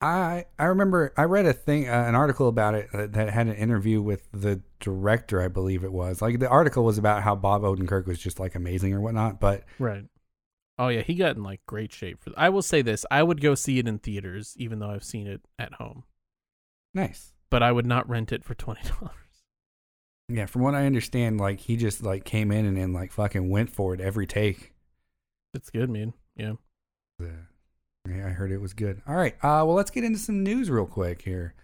I 0.00 0.46
I 0.58 0.64
remember 0.64 1.12
I 1.16 1.24
read 1.24 1.44
a 1.44 1.52
thing, 1.52 1.88
uh, 1.88 2.04
an 2.06 2.14
article 2.14 2.46
about 2.46 2.74
it 2.74 2.88
uh, 2.94 3.08
that 3.08 3.30
had 3.30 3.48
an 3.48 3.56
interview 3.56 4.00
with 4.00 4.28
the 4.32 4.62
director, 4.78 5.42
I 5.42 5.48
believe 5.48 5.82
it 5.82 5.90
was. 5.90 6.22
Like 6.22 6.38
the 6.38 6.48
article 6.48 6.84
was 6.84 6.98
about 6.98 7.24
how 7.24 7.34
Bob 7.34 7.62
Odenkirk 7.62 8.06
was 8.06 8.20
just 8.20 8.38
like 8.38 8.54
amazing 8.54 8.94
or 8.94 9.00
whatnot. 9.00 9.40
But 9.40 9.64
right 9.78 10.04
Oh 10.78 10.86
yeah 10.88 11.02
he 11.02 11.14
got 11.14 11.36
in 11.36 11.42
like 11.42 11.60
great 11.66 11.92
shape 11.92 12.22
for 12.22 12.30
I 12.36 12.48
will 12.48 12.62
say 12.62 12.80
this 12.80 13.04
I 13.10 13.22
would 13.24 13.40
go 13.40 13.56
see 13.56 13.80
it 13.80 13.88
in 13.88 13.98
theaters 13.98 14.54
even 14.56 14.78
though 14.78 14.90
I've 14.90 15.04
seen 15.04 15.26
it 15.26 15.42
at 15.58 15.74
home 15.74 16.04
nice. 16.94 17.32
But 17.50 17.62
I 17.62 17.72
would 17.72 17.86
not 17.86 18.08
rent 18.08 18.32
it 18.32 18.44
for 18.44 18.54
$20 18.54 19.10
Yeah, 20.28 20.46
from 20.46 20.62
what 20.62 20.74
I 20.74 20.86
understand, 20.86 21.38
like 21.40 21.60
he 21.60 21.76
just 21.76 22.02
like 22.02 22.24
came 22.24 22.52
in 22.52 22.66
and 22.66 22.76
then 22.76 22.92
like 22.92 23.12
fucking 23.12 23.48
went 23.50 23.70
for 23.70 23.94
it 23.94 24.00
every 24.00 24.26
take. 24.26 24.74
It's 25.54 25.70
good 25.70 25.88
man 25.90 26.12
yeah 26.36 26.52
Uh, 27.20 27.24
yeah, 28.08 28.26
I 28.26 28.30
heard 28.30 28.52
it 28.52 28.60
was 28.60 28.74
good. 28.74 29.02
All 29.06 29.16
right. 29.16 29.34
Uh, 29.36 29.64
well, 29.66 29.74
let's 29.74 29.90
get 29.90 30.04
into 30.04 30.18
some 30.18 30.42
news 30.42 30.70
real 30.70 30.86
quick 30.86 31.22
here. 31.22 31.54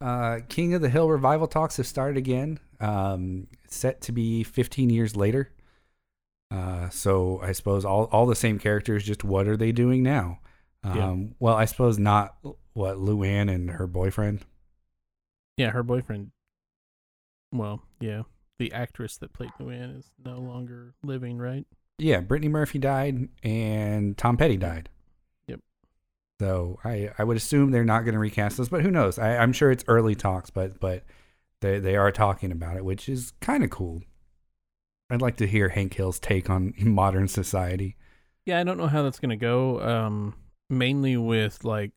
Uh, 0.00 0.38
King 0.48 0.74
of 0.74 0.82
the 0.82 0.88
Hill 0.88 1.08
revival 1.08 1.46
talks 1.46 1.76
have 1.78 1.86
started 1.86 2.16
again. 2.16 2.58
Um, 2.80 3.48
set 3.68 4.00
to 4.02 4.12
be 4.12 4.42
15 4.44 4.88
years 4.90 5.16
later. 5.16 5.52
Uh, 6.50 6.88
so 6.90 7.40
I 7.42 7.52
suppose 7.52 7.84
all 7.84 8.04
all 8.12 8.26
the 8.26 8.34
same 8.34 8.58
characters. 8.58 9.04
Just 9.04 9.24
what 9.24 9.46
are 9.46 9.56
they 9.56 9.72
doing 9.72 10.02
now? 10.02 10.38
Um, 10.82 10.96
Yeah. 10.96 11.16
Well, 11.38 11.54
I 11.54 11.64
suppose 11.66 11.98
not. 11.98 12.36
What 12.72 12.96
Luann 12.96 13.52
and 13.52 13.70
her 13.70 13.86
boyfriend. 13.86 14.44
Yeah, 15.60 15.72
her 15.72 15.82
boyfriend. 15.82 16.30
Well, 17.52 17.82
yeah, 18.00 18.22
the 18.58 18.72
actress 18.72 19.18
that 19.18 19.34
played 19.34 19.50
Luann 19.60 19.98
is 19.98 20.10
no 20.24 20.38
longer 20.38 20.94
living, 21.02 21.36
right? 21.36 21.66
Yeah, 21.98 22.20
Brittany 22.20 22.48
Murphy 22.48 22.78
died 22.78 23.28
and 23.42 24.16
Tom 24.16 24.38
Petty 24.38 24.56
died. 24.56 24.88
Yep. 25.48 25.60
So 26.40 26.78
I, 26.82 27.10
I 27.18 27.24
would 27.24 27.36
assume 27.36 27.72
they're 27.72 27.84
not 27.84 28.06
going 28.06 28.14
to 28.14 28.18
recast 28.18 28.56
this, 28.56 28.70
but 28.70 28.80
who 28.80 28.90
knows? 28.90 29.18
I, 29.18 29.36
I'm 29.36 29.52
sure 29.52 29.70
it's 29.70 29.84
early 29.86 30.14
talks, 30.14 30.48
but 30.48 30.80
but 30.80 31.04
they 31.60 31.78
they 31.78 31.94
are 31.94 32.10
talking 32.10 32.52
about 32.52 32.78
it, 32.78 32.84
which 32.86 33.06
is 33.06 33.34
kind 33.42 33.62
of 33.62 33.68
cool. 33.68 34.00
I'd 35.10 35.20
like 35.20 35.36
to 35.36 35.46
hear 35.46 35.68
Hank 35.68 35.92
Hill's 35.92 36.18
take 36.18 36.48
on 36.48 36.72
modern 36.78 37.28
society. 37.28 37.96
Yeah, 38.46 38.60
I 38.60 38.64
don't 38.64 38.78
know 38.78 38.86
how 38.86 39.02
that's 39.02 39.20
gonna 39.20 39.36
go. 39.36 39.78
Um, 39.82 40.36
mainly 40.70 41.18
with 41.18 41.64
like, 41.64 41.92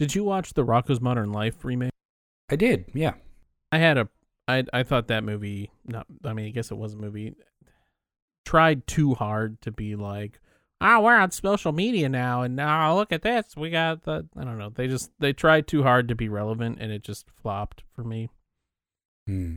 did 0.00 0.16
you 0.16 0.24
watch 0.24 0.54
the 0.54 0.64
Rocko's 0.64 1.00
Modern 1.00 1.30
Life 1.30 1.64
remake? 1.64 1.92
I 2.50 2.56
did, 2.56 2.86
yeah. 2.94 3.14
I 3.72 3.78
had 3.78 3.96
a, 3.96 4.08
I 4.48 4.64
I 4.72 4.82
thought 4.82 5.08
that 5.08 5.24
movie. 5.24 5.70
Not, 5.86 6.06
I 6.24 6.32
mean, 6.32 6.46
I 6.46 6.50
guess 6.50 6.70
it 6.70 6.76
was 6.76 6.94
a 6.94 6.98
movie. 6.98 7.34
Tried 8.44 8.86
too 8.86 9.14
hard 9.14 9.60
to 9.62 9.70
be 9.70 9.94
like, 9.94 10.40
oh, 10.80 11.00
we're 11.00 11.16
on 11.16 11.30
social 11.30 11.72
media 11.72 12.08
now, 12.08 12.42
and 12.42 12.56
now 12.56 12.94
look 12.96 13.12
at 13.12 13.22
this. 13.22 13.56
We 13.56 13.70
got 13.70 14.02
the. 14.02 14.26
I 14.36 14.44
don't 14.44 14.58
know. 14.58 14.70
They 14.74 14.88
just 14.88 15.12
they 15.20 15.32
tried 15.32 15.66
too 15.68 15.82
hard 15.82 16.08
to 16.08 16.14
be 16.14 16.28
relevant, 16.28 16.78
and 16.80 16.90
it 16.90 17.04
just 17.04 17.26
flopped 17.42 17.84
for 17.94 18.02
me. 18.02 18.30
Hmm. 19.26 19.56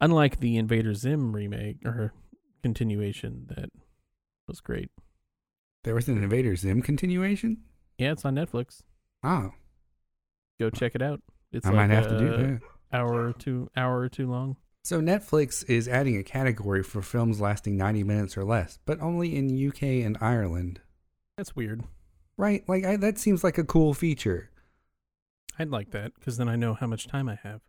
Unlike 0.00 0.40
the 0.40 0.56
Invader 0.56 0.94
Zim 0.94 1.34
remake 1.34 1.78
or 1.84 2.12
continuation, 2.62 3.46
that 3.48 3.70
was 4.48 4.60
great. 4.60 4.90
There 5.84 5.94
was 5.94 6.08
an 6.08 6.22
Invader 6.22 6.56
Zim 6.56 6.82
continuation. 6.82 7.58
Yeah, 7.98 8.12
it's 8.12 8.24
on 8.24 8.34
Netflix. 8.34 8.80
Oh, 9.22 9.52
Go 10.58 10.70
check 10.70 10.94
it 10.94 11.02
out. 11.02 11.20
It's 11.54 11.66
I 11.66 11.70
like 11.70 11.76
might 11.76 11.90
have 11.90 12.08
to 12.08 12.18
do 12.18 12.28
that. 12.30 12.60
Hour 12.92 13.28
or 13.28 13.32
two, 13.32 13.70
hour 13.76 13.98
or 14.00 14.08
two 14.08 14.30
long. 14.30 14.56
So 14.84 15.00
Netflix 15.00 15.68
is 15.68 15.88
adding 15.88 16.16
a 16.18 16.22
category 16.22 16.82
for 16.82 17.00
films 17.00 17.40
lasting 17.40 17.76
90 17.76 18.04
minutes 18.04 18.36
or 18.36 18.44
less, 18.44 18.78
but 18.84 19.00
only 19.00 19.34
in 19.34 19.68
UK 19.68 20.04
and 20.04 20.18
Ireland. 20.20 20.80
That's 21.38 21.56
weird. 21.56 21.84
Right? 22.36 22.68
Like 22.68 22.84
I, 22.84 22.96
that 22.96 23.18
seems 23.18 23.42
like 23.42 23.56
a 23.56 23.64
cool 23.64 23.94
feature. 23.94 24.50
I'd 25.58 25.70
like 25.70 25.90
that 25.92 26.14
because 26.14 26.36
then 26.36 26.48
I 26.48 26.56
know 26.56 26.74
how 26.74 26.86
much 26.86 27.06
time 27.06 27.28
I 27.28 27.38
have. 27.42 27.62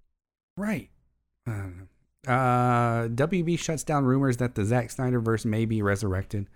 Right. 0.57 0.89
I. 1.47 1.87
Uh, 2.27 3.07
WB 3.07 3.59
shuts 3.59 3.83
down 3.83 4.03
rumors 4.03 4.37
that 4.37 4.55
the 4.55 4.65
Zack 4.65 4.89
Snyder 4.89 5.19
verse 5.19 5.45
may 5.45 5.65
be 5.65 5.81
resurrected. 5.81 6.47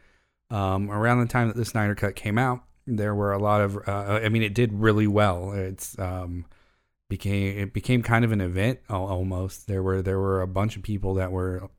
Um, 0.50 0.90
around 0.90 1.20
the 1.20 1.28
time 1.28 1.48
that 1.48 1.56
the 1.56 1.66
Snyder 1.66 1.94
Cut 1.94 2.16
came 2.16 2.40
out, 2.40 2.64
there 2.88 3.14
were 3.14 3.32
a 3.32 3.38
lot 3.38 3.62
of. 3.62 3.78
Uh, 3.88 4.20
I 4.24 4.30
mean, 4.30 4.42
it 4.42 4.56
did 4.56 4.74
really 4.74 5.06
well. 5.06 5.52
It's 5.52 5.98
um, 6.00 6.46
became 7.10 7.58
it 7.58 7.74
became 7.74 8.02
kind 8.02 8.24
of 8.24 8.32
an 8.32 8.42
event 8.42 8.80
almost. 8.90 9.68
There 9.68 9.84
were 9.84 10.02
there 10.02 10.20
were 10.20 10.42
a 10.42 10.48
bunch 10.48 10.78
of 10.78 10.84
people 10.84 11.16
that 11.16 11.32
were. 11.32 11.70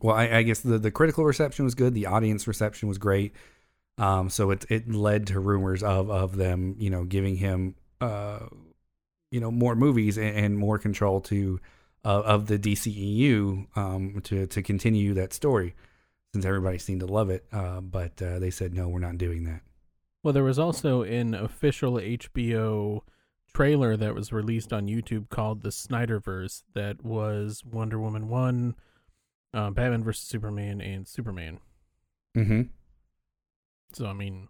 Well, 0.00 0.16
I, 0.16 0.38
I 0.38 0.42
guess 0.42 0.60
the 0.60 0.78
the 0.78 0.90
critical 0.90 1.24
reception 1.24 1.64
was 1.64 1.74
good. 1.74 1.94
The 1.94 2.06
audience 2.06 2.46
reception 2.46 2.88
was 2.88 2.98
great. 2.98 3.34
Um, 3.98 4.28
so 4.30 4.50
it 4.50 4.64
it 4.68 4.92
led 4.92 5.26
to 5.28 5.40
rumors 5.40 5.82
of 5.82 6.10
of 6.10 6.36
them, 6.36 6.76
you 6.78 6.90
know, 6.90 7.04
giving 7.04 7.36
him 7.36 7.76
uh, 8.00 8.40
you 9.30 9.40
know, 9.40 9.50
more 9.50 9.74
movies 9.74 10.16
and, 10.16 10.36
and 10.36 10.58
more 10.58 10.78
control 10.78 11.20
to 11.20 11.60
uh, 12.04 12.22
of 12.24 12.46
the 12.46 12.58
DCEU 12.58 13.66
um, 13.76 14.20
to 14.24 14.46
to 14.46 14.62
continue 14.62 15.14
that 15.14 15.32
story, 15.32 15.74
since 16.32 16.44
everybody 16.44 16.78
seemed 16.78 17.00
to 17.00 17.06
love 17.06 17.30
it. 17.30 17.44
Uh, 17.52 17.80
but 17.80 18.20
uh, 18.22 18.38
they 18.38 18.50
said 18.50 18.74
no, 18.74 18.88
we're 18.88 18.98
not 18.98 19.18
doing 19.18 19.44
that. 19.44 19.62
Well, 20.22 20.32
there 20.32 20.44
was 20.44 20.58
also 20.58 21.02
an 21.02 21.34
official 21.34 21.94
HBO 21.94 23.02
trailer 23.56 23.96
that 23.96 24.14
was 24.14 24.34
released 24.34 24.70
on 24.70 24.86
YouTube 24.86 25.30
called 25.30 25.62
The 25.62 25.70
Snyderverse 25.70 26.64
that 26.74 27.02
was 27.02 27.64
Wonder 27.64 27.98
Woman 27.98 28.28
1, 28.28 28.74
uh, 29.54 29.70
Batman 29.70 30.04
vs. 30.04 30.28
Superman, 30.28 30.82
and 30.82 31.08
Superman. 31.08 31.60
Mm-hmm. 32.36 32.62
So, 33.94 34.04
I 34.04 34.12
mean, 34.12 34.48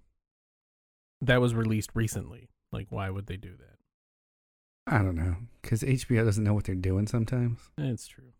that 1.20 1.40
was 1.40 1.54
released 1.54 1.90
recently. 1.94 2.48
Like, 2.72 2.88
why 2.90 3.08
would 3.10 3.26
they 3.26 3.36
do 3.36 3.52
that? 3.56 4.92
I 4.92 5.02
don't 5.02 5.14
know 5.14 5.36
because 5.62 5.82
HBO 5.82 6.24
doesn't 6.24 6.42
know 6.42 6.54
what 6.54 6.64
they're 6.64 6.74
doing 6.74 7.06
sometimes. 7.06 7.60
It's 7.78 8.08
true. 8.08 8.32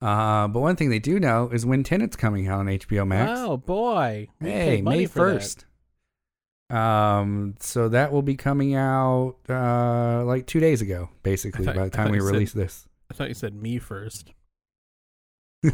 Uh, 0.00 0.46
but 0.46 0.60
one 0.60 0.76
thing 0.76 0.90
they 0.90 0.98
do 1.00 1.18
know 1.18 1.50
is 1.52 1.66
when 1.66 1.82
Tenet's 1.82 2.16
coming 2.16 2.46
out 2.46 2.60
on 2.60 2.66
HBO 2.66 3.06
Max. 3.06 3.40
Oh, 3.40 3.56
boy. 3.56 4.28
We 4.40 4.50
hey, 4.50 4.82
May 4.82 5.06
first. 5.06 5.65
Um, 6.68 7.54
so 7.60 7.88
that 7.90 8.10
will 8.12 8.22
be 8.22 8.34
coming 8.36 8.74
out 8.74 9.36
uh 9.48 10.24
like 10.24 10.46
two 10.46 10.58
days 10.60 10.82
ago, 10.82 11.10
basically. 11.22 11.64
Thought- 11.64 11.76
by 11.76 11.84
the 11.84 11.90
time 11.90 12.10
we 12.10 12.16
you 12.18 12.24
said- 12.24 12.32
release 12.32 12.52
this. 12.52 12.88
I 13.10 13.14
thought 13.14 13.28
you 13.28 13.34
said 13.34 13.54
me 13.54 13.78
first. 13.78 14.32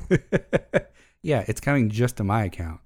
yeah, 1.22 1.44
it's 1.48 1.61
coming 1.61 1.88
just 1.90 2.16
to 2.18 2.24
my 2.24 2.44
account. 2.44 2.81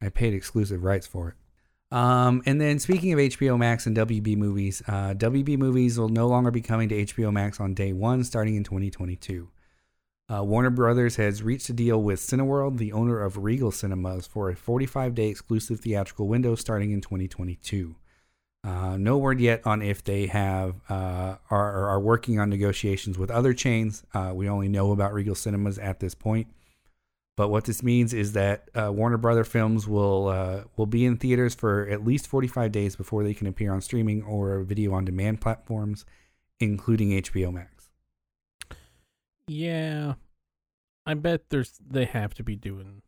I 0.00 0.08
paid 0.08 0.34
exclusive 0.34 0.82
rights 0.82 1.06
for 1.06 1.28
it. 1.28 1.96
Um, 1.96 2.42
and 2.46 2.60
then 2.60 2.78
speaking 2.78 3.12
of 3.12 3.18
HBO 3.18 3.58
Max 3.58 3.86
and 3.86 3.96
WB 3.96 4.36
movies, 4.36 4.82
uh, 4.88 5.14
WB 5.14 5.58
movies 5.58 5.98
will 5.98 6.08
no 6.08 6.26
longer 6.26 6.50
be 6.50 6.62
coming 6.62 6.88
to 6.88 7.04
HBO 7.04 7.32
Max 7.32 7.60
on 7.60 7.74
day 7.74 7.92
one, 7.92 8.24
starting 8.24 8.56
in 8.56 8.64
2022. 8.64 9.48
Uh, 10.32 10.42
Warner 10.42 10.70
Brothers 10.70 11.16
has 11.16 11.42
reached 11.42 11.68
a 11.68 11.74
deal 11.74 12.02
with 12.02 12.18
Cineworld, 12.18 12.78
the 12.78 12.92
owner 12.92 13.20
of 13.20 13.36
Regal 13.36 13.70
Cinemas, 13.70 14.26
for 14.26 14.48
a 14.48 14.56
45-day 14.56 15.28
exclusive 15.28 15.80
theatrical 15.80 16.26
window 16.26 16.54
starting 16.54 16.92
in 16.92 17.02
2022. 17.02 17.96
Uh, 18.64 18.96
no 18.96 19.18
word 19.18 19.40
yet 19.40 19.60
on 19.66 19.82
if 19.82 20.02
they 20.04 20.26
have 20.26 20.76
uh, 20.88 21.34
are 21.50 21.88
are 21.90 22.00
working 22.00 22.38
on 22.38 22.48
negotiations 22.48 23.18
with 23.18 23.30
other 23.30 23.52
chains. 23.52 24.04
Uh, 24.14 24.30
we 24.32 24.48
only 24.48 24.68
know 24.68 24.92
about 24.92 25.12
Regal 25.12 25.34
Cinemas 25.34 25.78
at 25.78 25.98
this 25.98 26.14
point. 26.14 26.46
But 27.36 27.48
what 27.48 27.64
this 27.64 27.82
means 27.82 28.14
is 28.14 28.32
that 28.32 28.68
uh, 28.74 28.92
Warner 28.92 29.18
Brother 29.18 29.42
films 29.42 29.88
will 29.88 30.28
uh, 30.28 30.62
will 30.76 30.86
be 30.86 31.04
in 31.04 31.16
theaters 31.16 31.56
for 31.56 31.88
at 31.88 32.04
least 32.04 32.28
45 32.28 32.70
days 32.70 32.94
before 32.94 33.24
they 33.24 33.34
can 33.34 33.48
appear 33.48 33.72
on 33.72 33.80
streaming 33.80 34.22
or 34.22 34.62
video 34.62 34.94
on 34.94 35.04
demand 35.04 35.40
platforms, 35.40 36.06
including 36.60 37.10
HBO 37.10 37.52
Max. 37.52 37.81
Yeah. 39.46 40.14
I 41.06 41.14
bet 41.14 41.50
there's 41.50 41.78
they 41.84 42.04
have 42.04 42.34
to 42.34 42.42
be 42.44 42.56
doing 42.56 43.02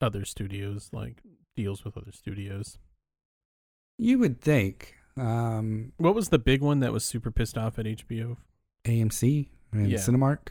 other 0.00 0.24
studios, 0.24 0.90
like 0.92 1.22
deals 1.56 1.84
with 1.84 1.96
other 1.96 2.12
studios. 2.12 2.78
You 3.98 4.18
would 4.18 4.40
think 4.40 4.94
um, 5.16 5.92
What 5.98 6.14
was 6.14 6.30
the 6.30 6.38
big 6.38 6.60
one 6.62 6.80
that 6.80 6.92
was 6.92 7.04
super 7.04 7.30
pissed 7.30 7.56
off 7.58 7.78
at 7.78 7.86
HBO? 7.86 8.36
AMC 8.86 9.48
and 9.72 9.90
Yeah. 9.90 9.98
Cinemark. 9.98 10.48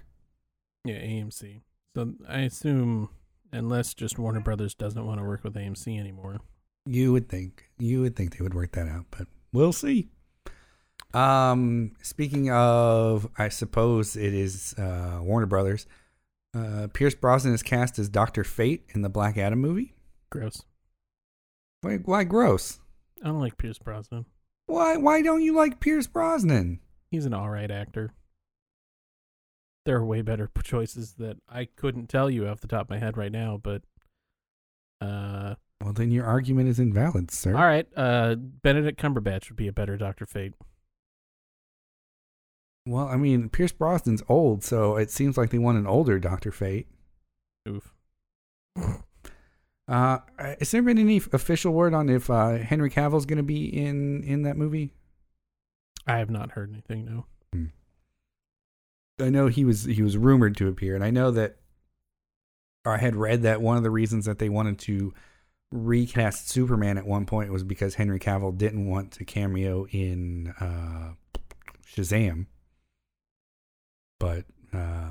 Yeah, 0.85 0.95
AMC. 0.99 1.61
So 1.95 2.13
I 2.27 2.39
assume 2.39 3.09
unless 3.51 3.93
just 3.93 4.17
Warner 4.17 4.39
Brothers 4.39 4.73
doesn't 4.73 5.05
want 5.05 5.19
to 5.19 5.25
work 5.25 5.43
with 5.43 5.53
AMC 5.55 5.99
anymore. 5.99 6.39
You 6.85 7.11
would 7.13 7.29
think. 7.29 7.69
You 7.77 8.01
would 8.01 8.15
think 8.15 8.37
they 8.37 8.43
would 8.43 8.53
work 8.53 8.71
that 8.73 8.87
out, 8.87 9.05
but 9.11 9.27
we'll 9.53 9.73
see. 9.73 10.09
Um, 11.13 11.91
speaking 12.01 12.49
of, 12.51 13.27
I 13.37 13.49
suppose 13.49 14.15
it 14.15 14.33
is 14.33 14.73
uh, 14.77 15.19
Warner 15.21 15.45
Brothers. 15.45 15.85
Uh, 16.55 16.87
Pierce 16.93 17.15
Brosnan 17.15 17.53
is 17.53 17.63
cast 17.63 17.97
as 17.99 18.09
Doctor 18.09 18.43
Fate 18.43 18.85
in 18.93 19.01
the 19.01 19.09
Black 19.09 19.37
Adam 19.37 19.59
movie. 19.59 19.93
Gross. 20.31 20.63
Why, 21.81 21.97
why 21.97 22.23
gross? 22.23 22.79
I 23.23 23.27
don't 23.27 23.39
like 23.39 23.57
Pierce 23.57 23.77
Brosnan. 23.79 24.25
Why 24.67 24.95
why 24.97 25.21
don't 25.21 25.41
you 25.41 25.53
like 25.55 25.79
Pierce 25.79 26.07
Brosnan? 26.07 26.79
He's 27.11 27.25
an 27.25 27.33
alright 27.33 27.69
actor. 27.69 28.13
There 29.85 29.97
are 29.97 30.05
way 30.05 30.21
better 30.21 30.49
choices 30.63 31.13
that 31.15 31.37
I 31.49 31.65
couldn't 31.65 32.07
tell 32.07 32.29
you 32.29 32.47
off 32.47 32.61
the 32.61 32.67
top 32.67 32.85
of 32.85 32.89
my 32.89 32.99
head 32.99 33.17
right 33.17 33.31
now, 33.31 33.59
but 33.61 33.81
uh 35.01 35.55
Well, 35.83 35.93
then 35.93 36.11
your 36.11 36.25
argument 36.25 36.69
is 36.69 36.79
invalid, 36.79 37.29
sir. 37.31 37.55
all 37.55 37.65
right, 37.65 37.87
uh 37.97 38.35
Benedict 38.35 38.99
Cumberbatch 39.01 39.49
would 39.49 39.57
be 39.57 39.67
a 39.67 39.73
better 39.73 39.97
Doctor 39.97 40.25
Fate. 40.25 40.53
Well, 42.85 43.07
I 43.07 43.15
mean, 43.15 43.49
Pierce 43.49 43.71
Brosnan's 43.71 44.23
old, 44.27 44.63
so 44.63 44.97
it 44.97 45.09
seems 45.09 45.37
like 45.37 45.51
they 45.51 45.57
want 45.57 45.77
an 45.77 45.87
older 45.87 46.19
Doctor 46.19 46.51
Fate. 46.51 46.87
Oof. 47.67 47.93
Uh, 49.87 50.19
has 50.37 50.71
there 50.71 50.81
been 50.81 50.97
any 50.97 51.17
official 51.17 51.73
word 51.73 51.93
on 51.93 52.09
if 52.09 52.29
uh, 52.29 52.57
Henry 52.57 52.89
Cavill's 52.89 53.25
going 53.25 53.37
to 53.37 53.43
be 53.43 53.65
in 53.65 54.23
in 54.23 54.43
that 54.43 54.57
movie? 54.57 54.93
I 56.07 56.17
have 56.17 56.29
not 56.29 56.51
heard 56.51 56.71
anything, 56.71 57.05
no. 57.05 57.25
I 59.19 59.29
know 59.29 59.47
he 59.47 59.63
was 59.63 59.85
he 59.85 60.01
was 60.01 60.17
rumored 60.17 60.57
to 60.57 60.67
appear, 60.67 60.95
and 60.95 61.03
I 61.03 61.11
know 61.11 61.31
that 61.31 61.57
I 62.85 62.97
had 62.97 63.15
read 63.15 63.43
that 63.43 63.61
one 63.61 63.77
of 63.77 63.83
the 63.83 63.91
reasons 63.91 64.25
that 64.25 64.39
they 64.39 64.49
wanted 64.49 64.79
to 64.79 65.13
recast 65.71 66.49
Superman 66.49 66.97
at 66.97 67.05
one 67.05 67.25
point 67.25 67.51
was 67.51 67.63
because 67.63 67.95
Henry 67.95 68.19
Cavill 68.19 68.57
didn't 68.57 68.87
want 68.87 69.11
to 69.13 69.25
cameo 69.25 69.85
in 69.87 70.53
uh, 70.59 71.13
Shazam. 71.87 72.47
But 74.19 74.45
uh, 74.73 75.09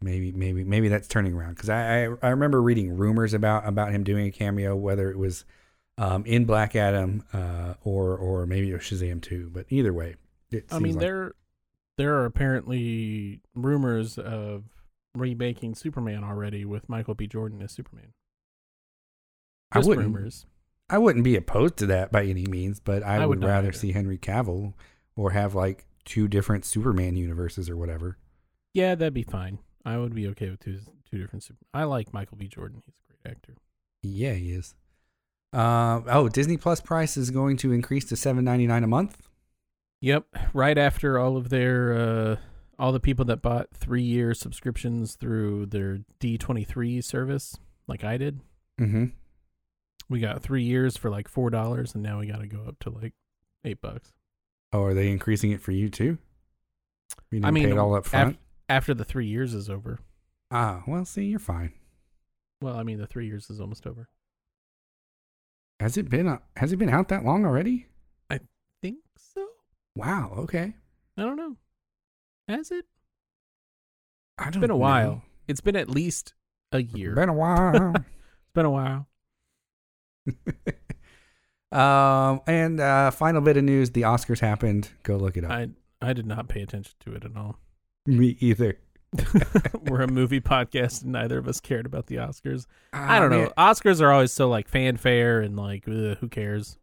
maybe 0.00 0.32
maybe 0.32 0.64
maybe 0.64 0.88
that's 0.88 1.08
turning 1.08 1.34
around 1.34 1.54
because 1.54 1.68
I, 1.68 2.04
I 2.04 2.08
I 2.22 2.28
remember 2.28 2.62
reading 2.62 2.96
rumors 2.96 3.34
about 3.34 3.66
about 3.66 3.92
him 3.92 4.04
doing 4.04 4.26
a 4.26 4.30
cameo, 4.30 4.76
whether 4.76 5.10
it 5.10 5.18
was 5.18 5.44
um, 5.98 6.24
in 6.26 6.44
Black 6.44 6.76
Adam 6.76 7.24
uh, 7.32 7.74
or 7.82 8.16
or 8.16 8.46
maybe 8.46 8.70
it 8.70 8.74
was 8.74 8.82
Shazam 8.82 9.22
too. 9.22 9.50
But 9.52 9.66
either 9.70 9.92
way, 9.92 10.16
it 10.50 10.66
I 10.70 10.78
mean, 10.78 10.94
like- 10.94 11.00
there 11.00 11.34
there 11.96 12.14
are 12.16 12.24
apparently 12.26 13.40
rumors 13.54 14.18
of 14.18 14.64
remaking 15.14 15.74
Superman 15.74 16.24
already 16.24 16.64
with 16.64 16.88
Michael 16.88 17.14
B. 17.14 17.26
Jordan 17.26 17.62
as 17.62 17.72
Superman. 17.72 18.12
I 19.70 19.78
Just 19.78 19.88
wouldn't 19.88 20.06
rumors. 20.06 20.46
I 20.90 20.98
wouldn't 20.98 21.24
be 21.24 21.36
opposed 21.36 21.78
to 21.78 21.86
that 21.86 22.12
by 22.12 22.24
any 22.24 22.46
means, 22.46 22.78
but 22.78 23.02
I, 23.02 23.16
I 23.16 23.26
would, 23.26 23.40
would 23.40 23.48
rather 23.48 23.68
either. 23.68 23.78
see 23.78 23.92
Henry 23.92 24.18
Cavill 24.18 24.74
or 25.16 25.30
have 25.30 25.54
like 25.54 25.86
two 26.04 26.28
different 26.28 26.64
Superman 26.64 27.16
universes 27.16 27.70
or 27.70 27.76
whatever. 27.76 28.18
Yeah, 28.74 28.96
that'd 28.96 29.14
be 29.14 29.22
fine. 29.22 29.60
I 29.84 29.96
would 29.98 30.14
be 30.14 30.26
okay 30.28 30.50
with 30.50 30.60
two 30.60 30.80
two 31.10 31.18
different 31.18 31.44
super. 31.44 31.64
I 31.72 31.84
like 31.84 32.12
Michael 32.12 32.36
B. 32.36 32.48
Jordan. 32.48 32.82
He's 32.84 32.94
a 32.94 33.22
great 33.22 33.32
actor. 33.36 33.56
Yeah, 34.02 34.34
he 34.34 34.52
is. 34.52 34.74
Uh, 35.52 36.00
oh, 36.08 36.28
Disney 36.28 36.56
Plus 36.56 36.80
price 36.80 37.16
is 37.16 37.30
going 37.30 37.56
to 37.58 37.72
increase 37.72 38.04
to 38.06 38.16
seven 38.16 38.44
ninety 38.44 38.66
nine 38.66 38.82
a 38.82 38.88
month. 38.88 39.28
Yep, 40.00 40.26
right 40.52 40.76
after 40.76 41.18
all 41.18 41.36
of 41.36 41.48
their 41.48 41.94
uh 41.94 42.36
all 42.78 42.90
the 42.90 43.00
people 43.00 43.24
that 43.24 43.40
bought 43.40 43.70
3-year 43.70 44.34
subscriptions 44.34 45.14
through 45.14 45.64
their 45.66 46.00
D23 46.18 47.04
service 47.04 47.56
like 47.86 48.02
I 48.02 48.16
did. 48.16 48.40
Mm-hmm. 48.80 49.04
We 50.08 50.18
got 50.18 50.42
3 50.42 50.64
years 50.64 50.96
for 50.96 51.08
like 51.08 51.30
$4 51.30 51.94
and 51.94 52.02
now 52.02 52.18
we 52.18 52.26
got 52.26 52.40
to 52.40 52.48
go 52.48 52.64
up 52.66 52.80
to 52.80 52.90
like 52.90 53.14
8 53.64 53.80
bucks. 53.80 54.12
Oh, 54.72 54.82
are 54.82 54.92
they 54.92 55.08
increasing 55.08 55.52
it 55.52 55.60
for 55.60 55.70
you 55.70 55.88
too? 55.88 56.18
You 57.30 57.42
I 57.44 57.52
mean, 57.52 57.66
pay 57.66 57.70
it 57.70 57.78
all 57.78 57.94
up 57.94 58.06
front. 58.06 58.38
Af- 58.68 58.74
after 58.76 58.94
the 58.94 59.04
3 59.04 59.26
years 59.26 59.54
is 59.54 59.68
over. 59.70 59.98
ah, 60.50 60.82
well, 60.86 61.04
see, 61.04 61.24
you're 61.26 61.38
fine. 61.38 61.72
Well, 62.60 62.76
I 62.76 62.82
mean 62.82 62.98
the 62.98 63.06
3 63.06 63.26
years 63.26 63.50
is 63.50 63.60
almost 63.60 63.86
over. 63.86 64.08
Has 65.80 65.96
it 65.96 66.08
been? 66.08 66.28
Uh, 66.28 66.38
has 66.56 66.72
it 66.72 66.76
been 66.76 66.88
out 66.88 67.08
that 67.08 67.24
long 67.24 67.44
already? 67.44 67.86
I 68.30 68.40
think 68.82 68.98
so? 69.16 69.46
Wow. 69.96 70.32
Okay. 70.38 70.74
I 71.16 71.22
don't 71.22 71.36
know. 71.36 71.56
Has 72.48 72.70
it? 72.70 72.86
I 74.38 74.44
don't 74.44 74.48
It's 74.48 74.56
been 74.58 74.70
a 74.70 74.74
know. 74.74 74.76
while. 74.76 75.22
It's 75.48 75.60
been 75.60 75.76
at 75.76 75.90
least 75.90 76.34
a 76.72 76.82
year. 76.82 77.14
Been 77.14 77.28
a 77.28 77.32
while. 77.34 77.94
It's 78.46 78.52
been 78.54 78.66
a 78.66 78.70
while. 78.70 79.08
um, 81.72 82.40
and 82.46 82.78
uh, 82.80 83.10
final 83.10 83.40
bit 83.40 83.56
of 83.56 83.64
news: 83.64 83.90
the 83.90 84.02
Oscars 84.02 84.40
happened. 84.40 84.90
Go 85.02 85.16
look 85.16 85.36
it 85.36 85.44
up. 85.44 85.50
I 85.50 85.68
I 86.00 86.12
did 86.12 86.26
not 86.26 86.48
pay 86.48 86.62
attention 86.62 86.94
to 87.00 87.14
it 87.14 87.24
at 87.24 87.36
all. 87.36 87.58
Me 88.06 88.36
either. 88.40 88.78
We're 89.82 90.02
a 90.02 90.08
movie 90.08 90.40
podcast, 90.40 91.02
and 91.02 91.12
neither 91.12 91.38
of 91.38 91.46
us 91.46 91.60
cared 91.60 91.86
about 91.86 92.06
the 92.06 92.16
Oscars. 92.16 92.66
Ah, 92.92 93.16
I 93.16 93.20
don't 93.20 93.30
man. 93.30 93.44
know. 93.44 93.52
Oscars 93.56 94.00
are 94.00 94.10
always 94.10 94.32
so 94.32 94.48
like 94.48 94.68
fanfare 94.68 95.40
and 95.40 95.56
like 95.56 95.84
ugh, 95.88 96.18
who 96.18 96.28
cares? 96.28 96.78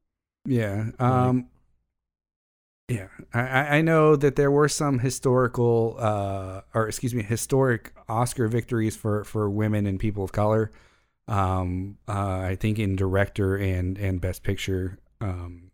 Yeah. 0.45 0.91
Um. 0.99 1.47
Yeah, 2.87 3.07
I, 3.33 3.41
I 3.41 3.77
I 3.77 3.81
know 3.81 4.15
that 4.17 4.35
there 4.35 4.51
were 4.51 4.67
some 4.67 4.99
historical, 4.99 5.95
uh, 5.97 6.61
or 6.73 6.87
excuse 6.87 7.13
me, 7.15 7.23
historic 7.23 7.93
Oscar 8.09 8.47
victories 8.47 8.97
for 8.97 9.23
for 9.23 9.49
women 9.49 9.85
and 9.85 9.99
people 9.99 10.23
of 10.23 10.31
color. 10.31 10.71
Um, 11.27 11.97
uh, 12.07 12.39
I 12.39 12.57
think 12.59 12.79
in 12.79 12.95
director 12.95 13.55
and 13.55 13.97
and 13.97 14.19
best 14.19 14.43
picture. 14.43 14.99
Um, 15.21 15.71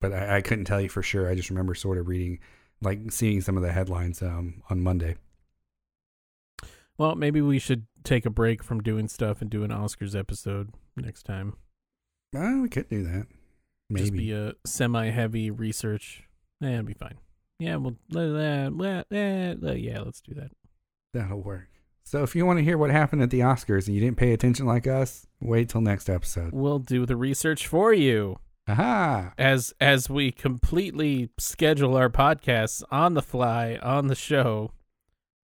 but 0.00 0.12
I, 0.12 0.36
I 0.36 0.40
couldn't 0.40 0.66
tell 0.66 0.80
you 0.80 0.88
for 0.88 1.02
sure. 1.02 1.28
I 1.28 1.34
just 1.34 1.50
remember 1.50 1.74
sort 1.74 1.98
of 1.98 2.06
reading, 2.06 2.38
like 2.82 3.10
seeing 3.10 3.40
some 3.40 3.56
of 3.56 3.62
the 3.62 3.72
headlines 3.72 4.22
um 4.22 4.62
on 4.68 4.80
Monday. 4.80 5.16
Well, 6.98 7.14
maybe 7.14 7.40
we 7.40 7.58
should 7.58 7.86
take 8.04 8.26
a 8.26 8.30
break 8.30 8.62
from 8.62 8.82
doing 8.82 9.08
stuff 9.08 9.40
and 9.40 9.50
do 9.50 9.64
an 9.64 9.70
Oscars 9.70 10.18
episode 10.18 10.74
next 10.96 11.24
time. 11.24 11.54
We 12.32 12.68
could 12.68 12.88
do 12.88 13.02
that. 13.04 13.26
Maybe. 13.88 14.04
Just 14.04 14.12
be 14.12 14.32
a 14.32 14.54
semi-heavy 14.64 15.50
research. 15.50 16.24
Eh, 16.62 16.70
it'll 16.70 16.84
be 16.84 16.94
fine. 16.94 17.18
Yeah, 17.58 17.76
well, 17.76 17.96
uh, 18.14 18.70
uh, 18.70 19.02
yeah, 19.12 20.00
let's 20.00 20.20
do 20.20 20.34
that. 20.34 20.50
That'll 21.14 21.42
work. 21.42 21.68
So 22.04 22.22
if 22.22 22.34
you 22.34 22.44
want 22.44 22.58
to 22.58 22.64
hear 22.64 22.78
what 22.78 22.90
happened 22.90 23.22
at 23.22 23.30
the 23.30 23.40
Oscars 23.40 23.86
and 23.86 23.94
you 23.94 24.00
didn't 24.00 24.16
pay 24.16 24.32
attention 24.32 24.66
like 24.66 24.86
us, 24.86 25.26
wait 25.40 25.68
till 25.68 25.80
next 25.80 26.08
episode. 26.08 26.52
We'll 26.52 26.78
do 26.78 27.06
the 27.06 27.16
research 27.16 27.66
for 27.66 27.92
you 27.92 28.38
Aha! 28.68 29.32
as 29.38 29.74
as 29.80 30.08
we 30.08 30.30
completely 30.30 31.30
schedule 31.38 31.96
our 31.96 32.08
podcasts 32.08 32.82
on 32.90 33.14
the 33.14 33.22
fly 33.22 33.78
on 33.82 34.06
the 34.06 34.14
show. 34.14 34.70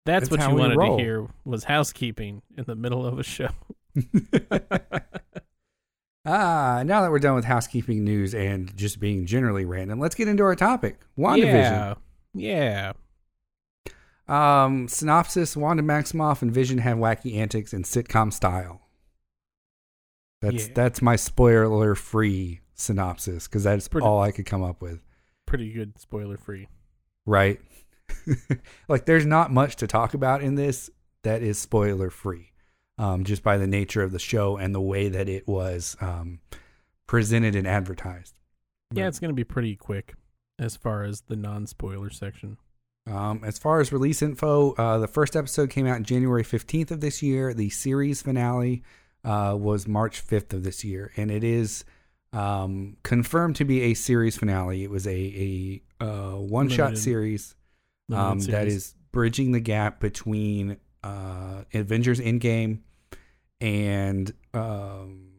That's, 0.05 0.27
That's 0.27 0.43
what 0.43 0.51
you 0.51 0.57
wanted 0.57 0.77
roll. 0.77 0.97
to 0.97 1.03
hear 1.03 1.27
was 1.45 1.63
housekeeping 1.65 2.41
in 2.57 2.65
the 2.65 2.75
middle 2.75 3.05
of 3.05 3.19
a 3.19 3.23
show. 3.23 3.49
ah, 6.25 6.83
now 6.85 7.01
that 7.01 7.11
we're 7.11 7.19
done 7.19 7.35
with 7.35 7.45
housekeeping 7.45 8.03
news 8.03 8.35
and 8.35 8.75
just 8.75 8.99
being 8.99 9.25
generally 9.25 9.63
random, 9.63 9.99
let's 9.99 10.15
get 10.15 10.27
into 10.27 10.43
our 10.43 10.55
topic. 10.55 10.99
WandaVision. 11.17 11.95
Yeah, 12.33 12.93
yeah. 14.27 14.27
Um, 14.27 14.87
synopsis 14.87 15.55
Wanda 15.55 15.83
Maximoff 15.83 16.41
and 16.41 16.51
Vision 16.51 16.79
have 16.79 16.97
wacky 16.97 17.37
antics 17.37 17.73
in 17.73 17.83
sitcom 17.83 18.33
style. 18.33 18.81
That's 20.41 20.67
Yeah. 20.67 20.73
that's 20.75 21.01
my 21.01 21.15
spoiler 21.15 21.95
free 21.95 22.59
synopsis 22.75 23.47
because 23.47 23.63
that's 23.63 23.87
Pretty- 23.87 24.05
all 24.05 24.21
I 24.21 24.31
could 24.31 24.45
come 24.45 24.63
up 24.63 24.81
with. 24.81 24.99
Pretty 25.45 25.71
good, 25.71 25.99
spoiler 25.99 26.37
free. 26.37 26.67
Right? 27.25 27.59
like 28.87 29.05
there's 29.05 29.25
not 29.25 29.51
much 29.51 29.75
to 29.77 29.87
talk 29.87 30.13
about 30.13 30.41
in 30.41 30.55
this 30.55 30.89
that 31.23 31.41
is 31.41 31.57
spoiler 31.57 32.09
free. 32.09 32.51
Um, 32.99 33.23
just 33.23 33.41
by 33.41 33.57
the 33.57 33.65
nature 33.65 34.03
of 34.03 34.11
the 34.11 34.19
show 34.19 34.55
and 34.57 34.73
the 34.75 34.81
way 34.81 35.09
that 35.09 35.27
it 35.27 35.47
was 35.47 35.97
um, 35.99 36.39
presented 37.07 37.55
and 37.55 37.65
advertised. 37.67 38.35
Yeah, 38.93 39.07
it's 39.07 39.19
gonna 39.19 39.33
be 39.33 39.43
pretty 39.43 39.75
quick 39.75 40.13
as 40.59 40.75
far 40.75 41.03
as 41.03 41.21
the 41.21 41.35
non-spoiler 41.35 42.11
section. 42.11 42.57
Um, 43.07 43.41
as 43.43 43.57
far 43.57 43.81
as 43.81 43.91
release 43.91 44.21
info, 44.21 44.73
uh, 44.73 44.99
the 44.99 45.07
first 45.07 45.35
episode 45.35 45.69
came 45.69 45.87
out 45.87 46.03
January 46.03 46.43
15th 46.43 46.91
of 46.91 47.01
this 47.01 47.21
year. 47.23 47.53
The 47.53 47.69
series 47.69 48.21
finale 48.21 48.83
uh, 49.25 49.57
was 49.59 49.87
March 49.87 50.25
5th 50.25 50.53
of 50.53 50.63
this 50.63 50.83
year, 50.83 51.11
and 51.17 51.29
it 51.31 51.43
is 51.43 51.83
um, 52.33 52.97
confirmed 53.03 53.55
to 53.57 53.65
be 53.65 53.81
a 53.83 53.93
series 53.93 54.35
finale. 54.37 54.83
It 54.83 54.89
was 54.89 55.07
a, 55.07 55.81
a 55.99 56.03
uh, 56.03 56.31
one 56.37 56.67
shot 56.67 56.97
series, 56.97 57.55
um, 58.11 58.39
that 58.39 58.45
series. 58.45 58.75
is 58.75 58.95
bridging 59.11 59.51
the 59.51 59.59
gap 59.59 59.99
between 59.99 60.77
uh, 61.03 61.63
Avengers 61.73 62.19
Endgame 62.19 62.79
and 63.61 64.33
um, 64.53 65.29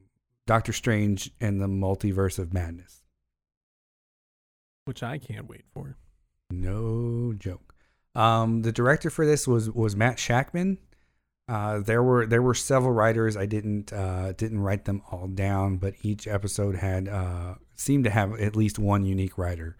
Doctor 0.46 0.72
Strange 0.72 1.30
and 1.40 1.60
the 1.60 1.66
Multiverse 1.66 2.38
of 2.38 2.54
Madness. 2.54 3.02
which 4.84 5.02
I 5.02 5.18
can't 5.18 5.48
wait 5.48 5.64
for. 5.72 5.96
No 6.50 7.34
joke. 7.36 7.74
Um, 8.14 8.62
the 8.62 8.72
director 8.72 9.10
for 9.10 9.26
this 9.26 9.48
was 9.48 9.70
was 9.70 9.96
Matt 9.96 10.18
Shakman. 10.18 10.78
Uh, 11.46 11.80
there 11.80 12.02
were 12.02 12.26
there 12.26 12.40
were 12.40 12.54
several 12.54 12.92
writers. 12.92 13.36
I 13.36 13.46
didn't 13.46 13.92
uh, 13.92 14.32
didn't 14.32 14.60
write 14.60 14.86
them 14.86 15.02
all 15.10 15.26
down, 15.26 15.76
but 15.76 15.94
each 16.02 16.26
episode 16.26 16.76
had 16.76 17.06
uh, 17.06 17.56
seemed 17.74 18.04
to 18.04 18.10
have 18.10 18.40
at 18.40 18.56
least 18.56 18.78
one 18.78 19.04
unique 19.04 19.36
writer. 19.36 19.76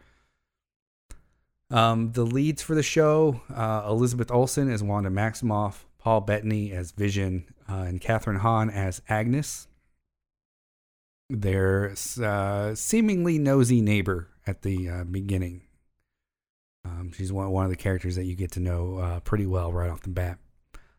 Um, 1.71 2.13
the 2.13 2.25
leads 2.25 2.63
for 2.63 2.75
the 2.75 2.83
show: 2.83 3.41
uh, 3.55 3.87
Elizabeth 3.89 4.31
Olsen 4.31 4.71
as 4.71 4.83
Wanda 4.83 5.09
Maximoff, 5.09 5.85
Paul 5.99 6.21
Bettany 6.21 6.71
as 6.71 6.93
Vision, 6.93 7.47
uh, 7.69 7.85
and 7.87 8.01
Kathryn 8.01 8.41
Hahn 8.41 8.69
as 8.69 9.01
Agnes. 9.09 9.67
Their 11.31 11.97
seemingly 11.97 13.39
nosy 13.39 13.81
neighbor 13.81 14.29
at 14.47 14.61
the 14.61 15.05
beginning. 15.11 15.63
Um, 16.85 17.13
she's 17.17 17.33
one, 17.33 17.51
one 17.51 17.65
of 17.65 17.71
the 17.71 17.77
characters 17.77 18.17
that 18.17 18.25
you 18.25 18.35
get 18.35 18.53
to 18.53 18.61
know 18.61 19.23
pretty 19.25 19.47
well 19.47 19.73
right 19.73 19.89
off 19.89 20.03
the 20.03 20.11
bat. 20.11 20.39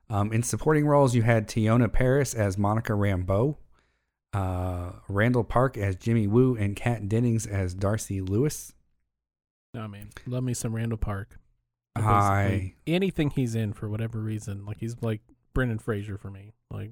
Um, 0.09 0.31
in 0.31 0.43
supporting 0.43 0.85
roles, 0.85 1.15
you 1.15 1.23
had 1.23 1.47
Teyonah 1.47 1.91
Parris 1.91 2.33
as 2.33 2.57
Monica 2.57 2.93
Rambeau, 2.93 3.57
uh, 4.33 4.91
Randall 5.07 5.43
Park 5.43 5.77
as 5.77 5.95
Jimmy 5.95 6.27
Woo, 6.27 6.55
and 6.55 6.75
Kat 6.75 7.09
Dennings 7.09 7.47
as 7.47 7.73
Darcy 7.73 8.21
Lewis. 8.21 8.73
No 9.73 9.87
man, 9.87 10.09
love 10.25 10.43
me 10.43 10.53
some 10.53 10.75
Randall 10.75 10.97
Park. 10.97 11.39
I 11.95 12.73
anything 12.85 13.29
he's 13.29 13.55
in 13.55 13.73
for 13.73 13.89
whatever 13.89 14.19
reason, 14.19 14.65
like 14.65 14.77
he's 14.79 14.95
like 15.01 15.21
Brendan 15.53 15.79
Fraser 15.79 16.17
for 16.17 16.29
me. 16.29 16.51
Like 16.69 16.91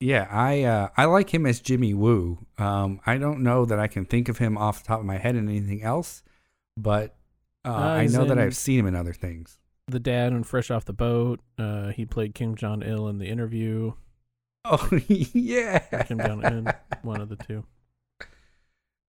yeah, 0.00 0.28
I 0.30 0.62
uh, 0.62 0.88
I 0.96 1.06
like 1.06 1.32
him 1.34 1.44
as 1.44 1.60
Jimmy 1.60 1.92
Woo. 1.92 2.46
Um, 2.56 3.00
I 3.04 3.18
don't 3.18 3.40
know 3.42 3.64
that 3.64 3.80
I 3.80 3.88
can 3.88 4.04
think 4.04 4.28
of 4.28 4.38
him 4.38 4.56
off 4.56 4.82
the 4.82 4.88
top 4.88 5.00
of 5.00 5.06
my 5.06 5.18
head 5.18 5.34
in 5.34 5.48
anything 5.48 5.82
else, 5.82 6.22
but 6.76 7.16
uh, 7.64 7.70
Uh, 7.70 7.72
I 7.72 8.06
know 8.06 8.24
that 8.24 8.38
I've 8.38 8.56
seen 8.56 8.78
him 8.78 8.86
in 8.86 8.94
other 8.94 9.12
things. 9.12 9.58
The 9.88 9.98
dad 10.00 10.32
and 10.32 10.46
Fresh 10.46 10.70
Off 10.70 10.84
the 10.84 10.92
Boat. 10.92 11.40
Uh, 11.58 11.88
he 11.88 12.04
played 12.04 12.34
Kim 12.34 12.54
Jong 12.54 12.82
Il 12.82 13.08
in 13.08 13.18
the 13.18 13.26
interview. 13.26 13.92
Oh 14.70 14.90
yeah, 15.08 15.78
Kim 16.04 16.18
Jong 16.18 16.44
Un, 16.44 16.74
one 17.02 17.22
of 17.22 17.30
the 17.30 17.36
two. 17.36 17.64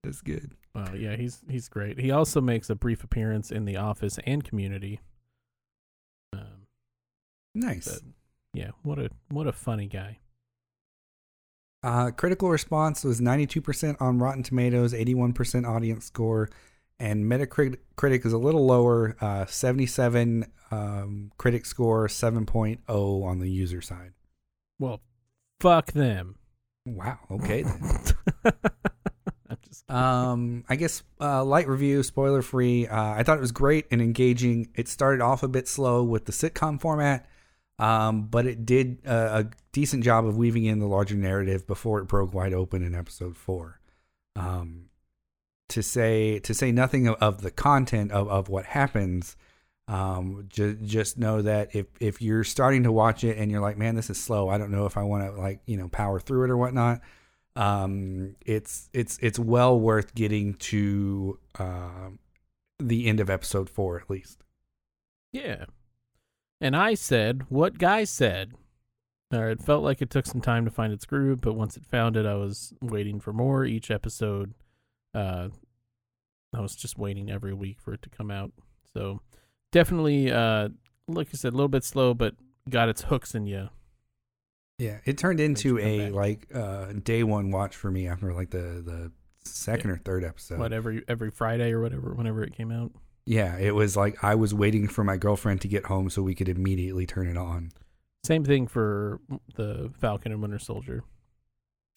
That's 0.04 0.22
good. 0.22 0.52
Well, 0.74 0.96
yeah, 0.96 1.18
he's 1.18 1.42
he's 1.50 1.68
great. 1.68 2.00
He 2.00 2.12
also 2.12 2.40
makes 2.40 2.70
a 2.70 2.76
brief 2.76 3.04
appearance 3.04 3.52
in 3.52 3.66
The 3.66 3.76
Office 3.76 4.20
and 4.26 4.42
Community. 4.46 5.02
Um, 6.32 6.68
Nice. 7.56 7.90
but 7.92 8.02
yeah, 8.54 8.70
what 8.84 9.00
a 9.00 9.10
what 9.30 9.48
a 9.48 9.52
funny 9.52 9.88
guy. 9.88 10.20
Uh, 11.84 12.12
critical 12.12 12.50
response 12.50 13.04
was 13.04 13.20
92% 13.20 13.98
on 14.02 14.20
Rotten 14.20 14.44
Tomatoes, 14.44 14.94
81% 14.94 15.68
audience 15.68 16.06
score, 16.06 16.50
and 17.00 17.26
Metacritic 17.26 18.26
is 18.26 18.34
a 18.34 18.38
little 18.38 18.66
lower, 18.66 19.16
uh, 19.22 19.46
77 19.46 20.46
um, 20.72 21.32
critic 21.38 21.66
score, 21.66 22.08
7.0 22.08 22.80
on 23.24 23.40
the 23.40 23.50
user 23.50 23.82
side. 23.82 24.14
Well, 24.80 25.02
fuck 25.60 25.92
them. 25.94 26.36
Wow. 26.86 27.20
Okay. 27.32 27.64
then. 27.64 28.04
I'm 29.50 29.58
just 29.66 29.90
um, 29.90 30.64
I 30.70 30.76
guess 30.76 31.04
uh, 31.20 31.44
light 31.44 31.68
review, 31.68 32.04
spoiler 32.04 32.42
free. 32.42 32.88
Uh, 32.88 33.12
I 33.12 33.24
thought 33.24 33.38
it 33.38 33.42
was 33.42 33.52
great 33.52 33.86
and 33.92 34.02
engaging. 34.02 34.70
It 34.76 34.88
started 34.88 35.22
off 35.22 35.42
a 35.42 35.48
bit 35.48 35.68
slow 35.68 36.04
with 36.04 36.26
the 36.26 36.32
sitcom 36.32 36.80
format, 36.80 37.28
um, 37.80 38.28
but 38.28 38.46
it 38.46 38.66
did 38.66 39.00
uh, 39.08 39.44
a 39.44 39.50
decent 39.72 40.04
job 40.04 40.26
of 40.26 40.38
weaving 40.38 40.66
in 40.66 40.80
the 40.80 40.88
larger 40.88 41.16
narrative 41.16 41.66
before 41.66 42.00
it 42.00 42.06
broke 42.06 42.34
wide 42.34 42.54
open 42.54 42.84
in 42.84 42.94
episode 42.94 43.36
four. 43.36 43.80
Um, 44.36 44.89
to 45.70 45.84
say 45.84 46.40
to 46.40 46.54
say 46.54 46.72
nothing 46.72 47.08
of, 47.08 47.16
of 47.16 47.42
the 47.42 47.52
content 47.52 48.12
of, 48.12 48.28
of 48.28 48.50
what 48.50 48.66
happens, 48.66 49.36
um, 49.88 50.46
ju- 50.50 50.76
just 50.76 51.18
know 51.18 51.42
that 51.42 51.76
if 51.76 51.88
if 52.00 52.22
you're 52.22 52.44
starting 52.44 52.84
to 52.84 52.92
watch 52.92 53.24
it 53.24 53.38
and 53.38 53.52
you're 53.52 53.62
like, 53.62 53.78
man, 53.78 53.96
this 53.96 54.10
is 54.10 54.22
slow. 54.22 54.50
I 54.50 54.58
don't 54.58 54.72
know 54.72 54.86
if 54.86 54.98
I 54.98 55.04
want 55.04 55.34
to 55.34 55.40
like 55.40 55.62
you 55.66 55.78
know 55.78 55.88
power 55.88 56.20
through 56.20 56.46
it 56.46 56.50
or 56.50 56.58
whatnot 56.58 57.02
um 57.56 58.36
it's 58.46 58.90
it's 58.94 59.18
it's 59.24 59.40
well 59.40 59.78
worth 59.78 60.14
getting 60.14 60.54
to 60.54 61.40
um 61.58 62.20
the 62.78 63.08
end 63.08 63.20
of 63.20 63.28
episode 63.28 63.68
four 63.68 64.00
at 64.00 64.08
least 64.08 64.44
yeah. 65.32 65.66
And 66.62 66.76
I 66.76 66.94
said 66.94 67.44
what 67.50 67.78
guy 67.78 68.04
said. 68.04 68.54
Or 69.32 69.50
it 69.50 69.62
felt 69.62 69.84
like 69.84 70.02
it 70.02 70.10
took 70.10 70.26
some 70.26 70.42
time 70.42 70.66
to 70.66 70.72
find 70.72 70.92
its 70.92 71.06
groove, 71.06 71.42
but 71.42 71.54
once 71.54 71.78
it 71.78 71.86
found 71.86 72.18
it, 72.18 72.26
I 72.26 72.34
was 72.34 72.74
waiting 72.82 73.20
for 73.20 73.32
more. 73.32 73.64
Each 73.64 73.92
episode, 73.92 74.56
uh, 75.14 75.50
I 76.54 76.62
was 76.62 76.76
just 76.76 76.98
waiting 76.98 77.30
every 77.30 77.54
week 77.54 77.80
for 77.80 77.94
it 77.94 78.02
to 78.04 78.10
come 78.10 78.32
out. 78.32 78.52
So 78.94 79.22
definitely, 79.72 80.32
uh, 80.32 80.70
like 81.08 81.28
I 81.34 81.38
said, 81.38 81.54
a 81.54 81.56
little 81.56 81.68
bit 81.70 81.84
slow, 81.84 82.14
but 82.14 82.36
got 82.70 82.90
its 82.90 83.04
hooks 83.04 83.34
in 83.36 83.46
you. 83.48 83.70
yeah 84.78 85.00
it 85.06 85.18
turned 85.18 85.40
into 85.40 85.76
Makes 85.76 85.86
you 85.86 85.92
come 85.92 86.00
a 86.02 86.06
back. 86.06 86.14
like 86.14 86.48
uh 86.56 86.94
day 87.04 87.24
one 87.24 87.50
watch 87.52 87.76
for 87.76 87.90
me 87.90 88.08
after 88.08 88.32
like 88.34 88.52
the 88.52 88.82
the 88.86 89.12
second 89.44 89.90
or 89.90 89.98
third 89.98 90.24
episode 90.24 90.60
Whatever, 90.60 91.02
every 91.08 91.32
Friday 91.32 91.72
or 91.72 91.82
whatever, 91.82 92.14
whenever 92.14 92.44
it 92.44 92.54
came 92.56 92.72
out. 92.72 92.92
yeah 93.26 93.58
it 93.58 93.74
was 93.74 93.98
like 93.98 94.24
i 94.24 94.36
was 94.36 94.54
waiting 94.54 94.88
for 94.88 95.04
my 95.04 95.18
girlfriend 95.18 95.62
to 95.62 95.68
get 95.68 95.86
home 95.88 96.10
so 96.12 96.22
we 96.22 96.36
could 96.36 96.48
immediately 96.50 97.08
turn 97.08 97.28
it 97.28 97.38
on 97.38 97.72
Same 98.24 98.44
thing 98.46 98.68
for 98.68 99.20
the 99.56 99.92
Falcon 100.00 100.32
and 100.32 100.42
Winter 100.42 100.60
Soldier. 100.60 101.04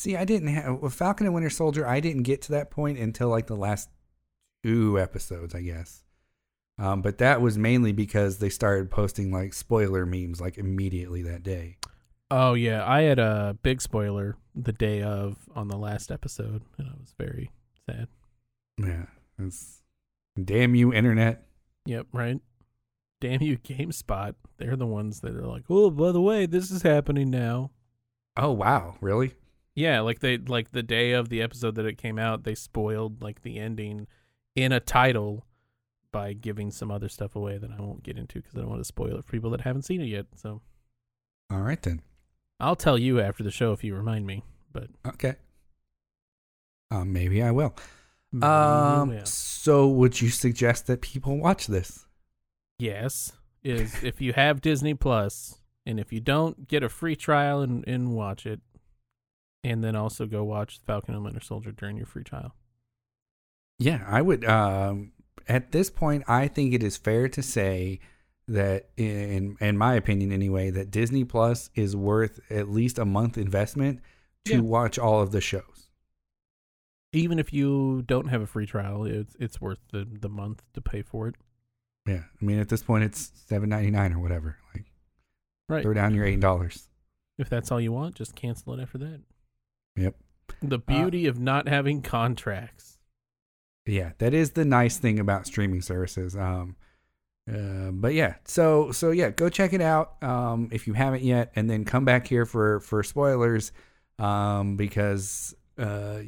See 0.03 0.17
i 0.17 0.25
didn't 0.25 0.49
have 0.49 0.81
with 0.81 0.95
falcon 0.95 1.27
and 1.27 1.35
winter 1.35 1.51
soldier 1.51 1.87
i 1.87 2.01
didn't 2.01 2.23
get 2.23 2.43
to 2.43 2.53
that 2.53 2.71
point 2.71 2.99
until 2.99 3.29
like 3.29 3.47
the 3.47 3.57
last 3.57 3.89
two 4.63 4.99
episodes 4.99 5.55
i 5.55 5.61
guess 5.61 6.03
um, 6.79 7.03
but 7.03 7.19
that 7.19 7.43
was 7.43 7.59
mainly 7.59 7.93
because 7.93 8.39
they 8.39 8.49
started 8.49 8.91
posting 8.91 9.31
like 9.31 9.53
spoiler 9.53 10.07
memes 10.07 10.41
like 10.41 10.57
immediately 10.57 11.23
that 11.23 11.43
day 11.43 11.77
Oh 12.35 12.55
yeah, 12.55 12.83
I 12.91 13.03
had 13.03 13.19
a 13.19 13.59
big 13.63 13.83
spoiler 13.83 14.39
the 14.55 14.73
day 14.73 15.03
of 15.03 15.37
on 15.55 15.69
the 15.69 15.77
last 15.77 16.11
episode, 16.11 16.63
and 16.79 16.89
I 16.89 16.93
was 16.99 17.15
very 17.19 17.51
sad. 17.85 18.09
Yeah. 18.79 19.05
It's, 19.39 19.83
damn 20.43 20.75
you, 20.75 20.95
internet. 20.95 21.47
Yep, 21.85 22.07
right. 22.11 22.41
Damn 23.21 23.43
you, 23.43 23.59
GameSpot. 23.59 24.35
They're 24.57 24.77
the 24.77 24.87
ones 24.87 25.21
that 25.21 25.37
are 25.37 25.47
like, 25.47 25.65
oh, 25.69 25.91
by 25.91 26.11
the 26.11 26.23
way, 26.23 26.47
this 26.47 26.71
is 26.71 26.81
happening 26.81 27.29
now. 27.29 27.71
Oh 28.39 28.53
wow, 28.53 28.97
really? 29.03 29.35
Yeah, 29.75 30.01
like 30.01 30.19
they 30.21 30.37
like 30.39 30.73
the 30.73 30.83
day 30.83 31.13
of 31.13 31.29
the 31.29 31.41
episode 31.43 31.75
that 31.77 31.87
it 31.87 31.97
came 31.99 32.19
out, 32.19 32.45
they 32.45 32.55
spoiled 32.55 33.23
like 33.23 33.43
the 33.43 33.59
ending 33.59 34.07
in 34.55 34.71
a 34.73 34.81
title 34.81 35.47
by 36.13 36.35
giving 36.35 36.71
some 36.71 36.91
other 36.91 37.09
stuff 37.09 37.35
away 37.35 37.57
that 37.57 37.71
I 37.71 37.81
won't 37.81 38.03
get 38.03 38.19
into 38.19 38.41
because 38.41 38.55
I 38.55 38.61
don't 38.61 38.69
want 38.69 38.81
to 38.81 38.85
spoil 38.85 39.17
it 39.17 39.25
for 39.25 39.33
people 39.33 39.51
that 39.51 39.63
haven't 39.63 39.83
seen 39.83 40.03
it 40.03 40.07
yet. 40.09 40.27
So 40.37 40.61
All 41.51 41.63
right 41.63 41.81
then. 41.81 42.03
I'll 42.61 42.77
tell 42.77 42.99
you 42.99 43.19
after 43.21 43.43
the 43.43 43.51
show 43.51 43.73
if 43.73 43.83
you 43.83 43.95
remind 43.95 44.27
me. 44.27 44.43
But 44.73 44.89
Okay. 45.07 45.37
Um, 46.91 47.13
maybe 47.13 47.43
I 47.43 47.51
will. 47.51 47.75
maybe 48.31 48.47
Um, 48.47 49.09
will. 49.09 49.25
so 49.25 49.89
would 49.89 50.21
you 50.21 50.29
suggest 50.29 50.87
that 50.87 51.01
people 51.01 51.39
watch 51.39 51.67
this? 51.67 52.07
yes 52.79 53.33
is 53.63 54.03
if 54.03 54.21
you 54.21 54.33
have 54.33 54.61
Disney 54.61 54.93
Plus, 54.93 55.59
and 55.87 56.01
if 56.01 56.13
you 56.13 56.19
don't, 56.21 56.67
get 56.67 56.83
a 56.83 56.89
free 56.89 57.15
trial 57.15 57.63
and, 57.63 57.87
and 57.87 58.13
watch 58.13 58.45
it, 58.45 58.61
and 59.65 59.83
then 59.83 59.95
also 59.97 60.27
go 60.27 60.45
watch 60.45 60.81
Falcon 60.87 61.15
and 61.15 61.25
Winter 61.25 61.41
Soldier 61.41 61.73
during 61.73 61.97
your 61.97 62.07
free 62.07 62.25
trial. 62.25 62.55
Yeah, 63.79 64.05
I 64.07 64.23
would. 64.23 64.45
Um, 64.45 65.13
at 65.49 65.73
this 65.73 65.91
point, 65.91 66.25
I 66.29 66.49
think 66.49 66.73
it 66.75 66.83
is 66.83 66.97
fair 66.97 67.29
to 67.29 67.43
say 67.43 68.01
that, 68.49 68.91
in 68.97 69.57
in 69.61 69.77
my 69.79 69.95
opinion, 69.95 70.33
anyway, 70.33 70.71
that 70.71 70.91
Disney 70.91 71.25
Plus 71.25 71.71
is 71.75 71.97
worth 71.97 72.41
at 72.51 72.69
least 72.69 72.99
a 72.99 73.05
month 73.05 73.37
investment 73.39 74.01
to 74.45 74.55
Yeah. 74.55 74.61
watch 74.61 74.99
all 74.99 75.21
of 75.21 75.33
the 75.33 75.41
shows. 75.41 75.89
Even 77.13 77.39
if 77.39 77.53
you 77.53 78.03
don't 78.07 78.29
have 78.29 78.41
a 78.41 78.47
free 78.47 78.67
trial, 78.67 79.05
it's 79.05 79.37
it's 79.39 79.61
worth 79.61 79.79
the 79.91 80.05
the 80.05 80.29
month 80.29 80.63
to 80.75 80.81
pay 80.81 81.03
for 81.03 81.29
it. 81.29 81.35
Yeah, 82.07 82.25
I 82.41 82.45
mean, 82.45 82.59
at 82.59 82.69
this 82.69 82.83
point, 82.83 83.05
it's 83.05 83.31
seven 83.47 83.69
ninety 83.69 83.91
nine 83.91 84.13
or 84.13 84.19
whatever. 84.19 84.59
Like, 84.75 84.87
Right. 85.69 85.83
throw 85.83 85.95
down 85.95 86.15
your 86.15 86.25
eight 86.25 86.41
dollars. 86.41 86.89
If 87.39 87.49
that's 87.49 87.71
all 87.71 87.81
you 87.81 87.93
want, 87.93 88.15
just 88.15 88.35
cancel 88.35 88.75
it 88.75 88.83
after 88.83 88.99
that. 88.99 89.21
Yep. 89.97 90.15
The 90.63 90.79
beauty 90.79 91.27
of 91.27 91.39
not 91.39 91.69
having 91.69 92.03
contracts. 92.03 92.99
yeah 93.87 94.13
that 94.19 94.33
is 94.33 94.53
the 94.53 94.65
nice 94.65 94.97
thing 94.99 95.19
about 95.19 95.47
streaming 95.47 95.83
services 95.83 96.37
um 96.37 96.77
uh, 97.53 97.91
but 97.91 98.15
yeah 98.15 98.35
so 98.45 98.93
so 98.93 99.11
yeah 99.11 99.31
go 99.31 99.49
check 99.49 99.73
it 99.73 99.81
out 99.81 100.23
um 100.23 100.69
if 100.71 100.87
you 100.87 100.93
haven't 100.93 101.23
yet 101.25 101.51
and 101.57 101.69
then 101.69 101.85
come 101.85 102.05
back 102.05 102.29
here 102.29 102.47
for 102.47 102.79
for 102.81 103.03
spoilers 103.03 103.73
um 104.21 104.77
because 104.77 105.53
uh 105.79 106.21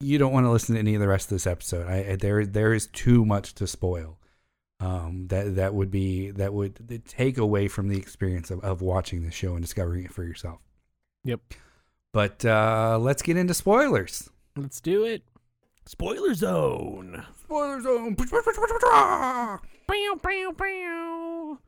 you 0.00 0.18
don't 0.18 0.32
want 0.32 0.44
to 0.44 0.50
listen 0.50 0.74
to 0.74 0.80
any 0.80 0.94
of 0.94 1.00
the 1.00 1.06
rest 1.06 1.26
of 1.26 1.30
this 1.36 1.46
episode 1.46 1.86
i 1.86 2.10
I- 2.12 2.16
there 2.16 2.44
there 2.44 2.74
is 2.74 2.88
too 2.88 3.24
much 3.24 3.54
to 3.54 3.66
spoil 3.68 4.18
um 4.80 5.28
that 5.28 5.54
that 5.54 5.72
would 5.74 5.90
be 5.92 6.32
that 6.32 6.52
would 6.52 7.02
take 7.06 7.38
away 7.38 7.68
from 7.68 7.88
the 7.88 7.96
experience 7.98 8.50
of, 8.50 8.58
of 8.64 8.82
watching 8.82 9.22
the 9.22 9.30
show 9.30 9.52
and 9.52 9.62
discovering 9.62 10.04
it 10.04 10.12
for 10.12 10.24
yourself 10.24 10.58
Yep. 11.22 11.40
But 12.12 12.44
uh 12.44 12.98
let's 13.00 13.22
get 13.22 13.36
into 13.36 13.54
spoilers 13.54 14.30
Let's 14.56 14.80
do 14.80 15.04
it. 15.04 15.22
Spoiler 15.86 16.34
zone. 16.34 17.24
spoiler 17.42 17.80
zone 17.80 18.14
Bow, 19.86 20.18
bow, 20.22 20.52
bow. 20.56 21.58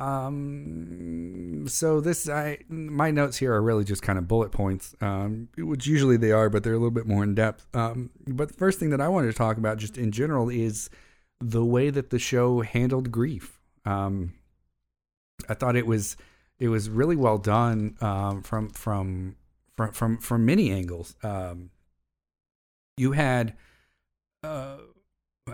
Um. 0.00 1.66
So 1.68 2.00
this, 2.00 2.28
I 2.28 2.58
my 2.68 3.10
notes 3.10 3.36
here 3.36 3.52
are 3.52 3.62
really 3.62 3.84
just 3.84 4.02
kind 4.02 4.18
of 4.18 4.26
bullet 4.28 4.50
points, 4.50 4.94
um, 5.00 5.48
which 5.56 5.86
usually 5.86 6.16
they 6.16 6.32
are, 6.32 6.50
but 6.50 6.62
they're 6.64 6.72
a 6.74 6.78
little 6.78 6.90
bit 6.90 7.06
more 7.06 7.22
in 7.22 7.34
depth. 7.34 7.66
Um. 7.74 8.10
But 8.26 8.48
the 8.48 8.54
first 8.54 8.78
thing 8.80 8.90
that 8.90 9.00
I 9.00 9.08
wanted 9.08 9.28
to 9.28 9.38
talk 9.38 9.56
about, 9.56 9.78
just 9.78 9.96
in 9.96 10.10
general, 10.10 10.48
is 10.48 10.90
the 11.40 11.64
way 11.64 11.90
that 11.90 12.10
the 12.10 12.18
show 12.18 12.62
handled 12.62 13.12
grief. 13.12 13.60
Um. 13.84 14.34
I 15.48 15.54
thought 15.54 15.76
it 15.76 15.86
was 15.86 16.16
it 16.58 16.68
was 16.68 16.88
really 16.88 17.16
well 17.16 17.38
done. 17.38 17.96
Um. 18.00 18.42
From 18.42 18.70
from 18.70 19.36
from 19.76 19.92
from 19.92 20.18
from 20.18 20.46
many 20.46 20.70
angles. 20.70 21.16
Um. 21.22 21.70
You 22.96 23.10
had, 23.10 23.56
uh, 24.44 24.76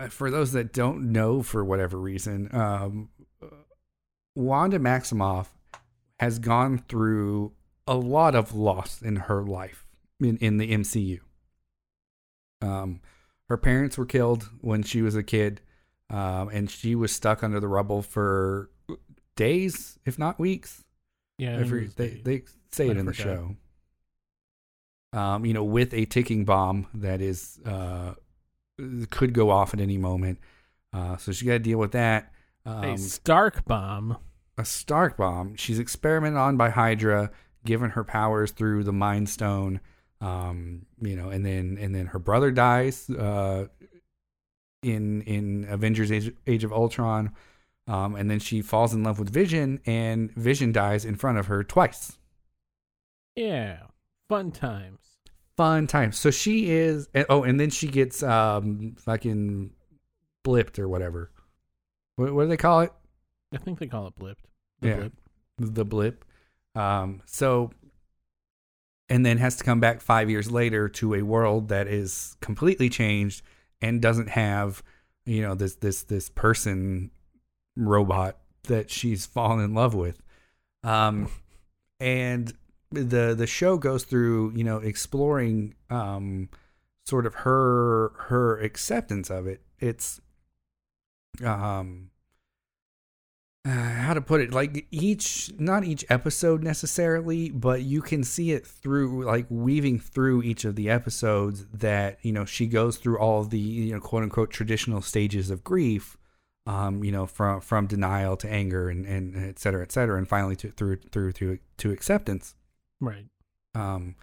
for 0.09 0.29
those 0.29 0.51
that 0.51 0.73
don't 0.73 1.11
know, 1.11 1.41
for 1.41 1.63
whatever 1.63 1.97
reason, 1.97 2.49
um. 2.53 3.09
Wanda 4.35 4.79
Maximoff 4.79 5.47
has 6.19 6.39
gone 6.39 6.83
through 6.87 7.51
a 7.87 7.95
lot 7.95 8.35
of 8.35 8.53
loss 8.55 9.01
in 9.01 9.15
her 9.17 9.43
life 9.43 9.87
in, 10.19 10.37
in 10.37 10.57
the 10.57 10.71
MCU. 10.71 11.19
Um, 12.61 13.01
her 13.49 13.57
parents 13.57 13.97
were 13.97 14.05
killed 14.05 14.49
when 14.61 14.83
she 14.83 15.01
was 15.01 15.15
a 15.15 15.23
kid, 15.23 15.61
um, 16.09 16.49
and 16.49 16.69
she 16.69 16.95
was 16.95 17.11
stuck 17.11 17.43
under 17.43 17.59
the 17.59 17.67
rubble 17.67 18.01
for 18.01 18.69
days, 19.35 19.97
if 20.05 20.19
not 20.19 20.39
weeks. 20.39 20.83
Yeah, 21.41 21.57
Every, 21.57 21.85
it 21.85 21.95
they, 21.95 22.07
the- 22.09 22.21
they 22.23 22.43
say 22.71 22.87
it 22.89 22.97
I 22.97 22.99
in 22.99 23.05
the 23.07 23.13
show. 23.13 23.55
Um, 25.13 25.43
you 25.43 25.53
know, 25.53 25.63
with 25.63 25.91
a 25.93 26.05
ticking 26.05 26.45
bomb 26.45 26.87
that 26.93 27.19
is 27.19 27.59
uh, 27.65 28.13
could 29.09 29.33
go 29.33 29.49
off 29.49 29.73
at 29.73 29.79
any 29.81 29.97
moment. 29.97 30.39
Uh, 30.93 31.17
so 31.17 31.31
she 31.31 31.45
got 31.45 31.53
to 31.53 31.59
deal 31.59 31.79
with 31.79 31.93
that. 31.93 32.31
Um, 32.65 32.83
a 32.83 32.97
Stark 32.97 33.65
bomb. 33.65 34.17
a 34.57 34.63
Stark 34.63 35.17
bomb. 35.17 35.55
She's 35.55 35.79
experimented 35.79 36.37
on 36.37 36.57
by 36.57 36.69
Hydra, 36.69 37.31
given 37.65 37.89
her 37.91 38.03
powers 38.03 38.51
through 38.51 38.83
the 38.83 38.93
Mind 38.93 39.27
Stone. 39.29 39.81
Um, 40.21 40.85
you 41.01 41.15
know, 41.15 41.29
and 41.29 41.43
then 41.43 41.77
and 41.81 41.95
then 41.95 42.05
her 42.05 42.19
brother 42.19 42.51
dies 42.51 43.09
uh, 43.09 43.65
in 44.83 45.23
in 45.23 45.65
Avengers 45.69 46.11
Age, 46.11 46.33
Age 46.47 46.63
of 46.63 46.71
Ultron. 46.71 47.31
Um, 47.87 48.15
and 48.15 48.29
then 48.29 48.39
she 48.39 48.61
falls 48.61 48.93
in 48.93 49.03
love 49.03 49.19
with 49.19 49.29
Vision, 49.29 49.79
and 49.85 50.31
Vision 50.33 50.71
dies 50.71 51.03
in 51.03 51.15
front 51.15 51.37
of 51.39 51.47
her 51.47 51.63
twice. 51.63 52.17
Yeah, 53.35 53.79
fun 54.29 54.51
times. 54.51 54.99
Fun 55.57 55.87
times. 55.87 56.17
So 56.17 56.31
she 56.31 56.71
is. 56.71 57.07
Oh, 57.29 57.43
and 57.43 57.59
then 57.59 57.69
she 57.69 57.87
gets 57.87 58.23
um 58.23 58.95
fucking 58.99 59.71
blipped 60.45 60.79
or 60.79 60.87
whatever. 60.87 61.31
What, 62.15 62.33
what 62.33 62.43
do 62.43 62.49
they 62.49 62.57
call 62.57 62.81
it? 62.81 62.91
I 63.53 63.57
think 63.57 63.79
they 63.79 63.87
call 63.87 64.07
it 64.07 64.17
blipped. 64.17 64.45
The 64.79 64.87
Yeah. 64.87 64.95
blip. 64.95 65.13
the 65.57 65.85
blip. 65.85 66.25
Um, 66.75 67.21
so, 67.25 67.71
and 69.09 69.25
then 69.25 69.37
has 69.37 69.57
to 69.57 69.63
come 69.63 69.79
back 69.79 70.01
five 70.01 70.29
years 70.29 70.49
later 70.49 70.87
to 70.89 71.15
a 71.15 71.21
world 71.21 71.67
that 71.69 71.87
is 71.87 72.35
completely 72.41 72.89
changed 72.89 73.41
and 73.81 74.01
doesn't 74.01 74.29
have, 74.29 74.81
you 75.25 75.41
know, 75.41 75.53
this 75.55 75.75
this 75.75 76.03
this 76.03 76.29
person 76.29 77.11
robot 77.75 78.37
that 78.63 78.89
she's 78.89 79.25
fallen 79.25 79.63
in 79.63 79.73
love 79.73 79.93
with. 79.93 80.21
Um, 80.83 81.29
and 81.99 82.53
the 82.91 83.33
the 83.35 83.47
show 83.47 83.77
goes 83.77 84.03
through, 84.03 84.53
you 84.55 84.63
know, 84.63 84.77
exploring 84.77 85.75
um, 85.89 86.49
sort 87.05 87.25
of 87.25 87.35
her 87.35 88.11
her 88.27 88.59
acceptance 88.59 89.29
of 89.29 89.47
it. 89.47 89.61
It's 89.79 90.19
um 91.43 92.11
uh, 93.63 93.69
how 93.69 94.13
to 94.15 94.21
put 94.21 94.41
it 94.41 94.51
like 94.51 94.87
each 94.89 95.51
not 95.59 95.83
each 95.83 96.03
episode 96.09 96.63
necessarily 96.63 97.51
but 97.51 97.83
you 97.83 98.01
can 98.01 98.23
see 98.23 98.51
it 98.51 98.65
through 98.65 99.23
like 99.23 99.45
weaving 99.49 99.99
through 99.99 100.41
each 100.41 100.65
of 100.65 100.75
the 100.75 100.89
episodes 100.89 101.67
that 101.71 102.17
you 102.23 102.31
know 102.31 102.43
she 102.43 102.65
goes 102.65 102.97
through 102.97 103.19
all 103.19 103.43
the 103.43 103.59
you 103.59 103.93
know 103.93 103.99
quote 103.99 104.23
unquote 104.23 104.49
traditional 104.49 104.99
stages 104.99 105.51
of 105.51 105.63
grief 105.63 106.17
um 106.67 107.03
you 107.03 107.11
know 107.11 107.25
from 107.25 107.59
from 107.61 107.87
denial 107.87 108.37
to 108.37 108.49
anger 108.49 108.89
and 108.89 109.05
and 109.05 109.35
et 109.35 109.57
cetera 109.57 109.81
et 109.81 109.91
cetera 109.91 110.17
and 110.17 110.27
finally 110.27 110.55
to 110.55 110.69
through 110.69 110.97
through 110.97 111.31
to 111.31 111.57
to 111.77 111.91
acceptance. 111.91 112.55
Right. 112.99 113.25
um 113.73 114.15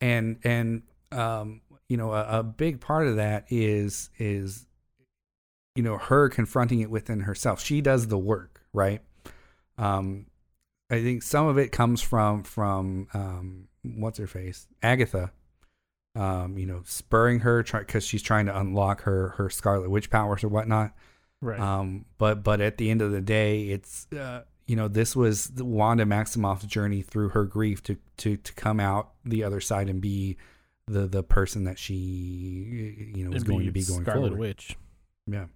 and 0.00 0.38
and 0.42 0.82
um 1.12 1.60
you 1.88 1.96
know 1.96 2.12
a, 2.12 2.40
a 2.40 2.42
big 2.42 2.80
part 2.80 3.06
of 3.06 3.16
that 3.16 3.46
is 3.48 4.10
is 4.18 4.66
you 5.76 5.82
know 5.82 5.98
her 5.98 6.28
confronting 6.28 6.80
it 6.80 6.90
within 6.90 7.20
herself. 7.20 7.62
She 7.62 7.80
does 7.80 8.08
the 8.08 8.18
work 8.18 8.62
right? 8.72 9.02
Um 9.76 10.26
i 10.90 11.02
think 11.02 11.22
some 11.22 11.46
of 11.46 11.58
it 11.58 11.70
comes 11.70 12.00
from 12.00 12.42
from 12.42 13.08
um 13.14 13.68
what's 13.82 14.18
her 14.18 14.26
face? 14.26 14.66
Agatha 14.82 15.30
um 16.16 16.58
you 16.58 16.66
know 16.66 16.82
spurring 16.84 17.40
her 17.40 17.62
try 17.62 17.80
because 17.80 18.04
she's 18.04 18.22
trying 18.22 18.46
to 18.46 18.58
unlock 18.58 19.02
her 19.02 19.28
her 19.36 19.48
scarlet 19.48 19.90
witch 19.90 20.10
powers 20.10 20.42
or 20.42 20.48
whatnot 20.48 20.92
Right. 21.40 21.60
um, 21.60 22.04
but 22.18 22.42
but 22.42 22.60
at 22.60 22.78
the 22.78 22.90
end 22.90 23.00
of 23.00 23.12
the 23.12 23.20
day, 23.20 23.68
it's 23.68 24.06
uh, 24.12 24.42
you 24.66 24.76
know 24.76 24.88
this 24.88 25.14
was 25.14 25.52
Wanda 25.56 26.04
Maximoff's 26.04 26.66
journey 26.66 27.02
through 27.02 27.30
her 27.30 27.44
grief 27.44 27.82
to 27.84 27.96
to 28.18 28.36
to 28.36 28.52
come 28.54 28.80
out 28.80 29.12
the 29.24 29.44
other 29.44 29.60
side 29.60 29.88
and 29.88 30.00
be 30.00 30.36
the 30.86 31.06
the 31.06 31.22
person 31.22 31.64
that 31.64 31.78
she 31.78 31.94
you 33.14 33.24
know 33.24 33.30
was 33.30 33.44
going 33.44 33.66
to 33.66 33.72
be 33.72 33.82
going 33.82 34.02
Scarlet 34.02 34.28
forward. 34.30 34.38
Witch. 34.38 34.76
Yeah. 35.26 35.46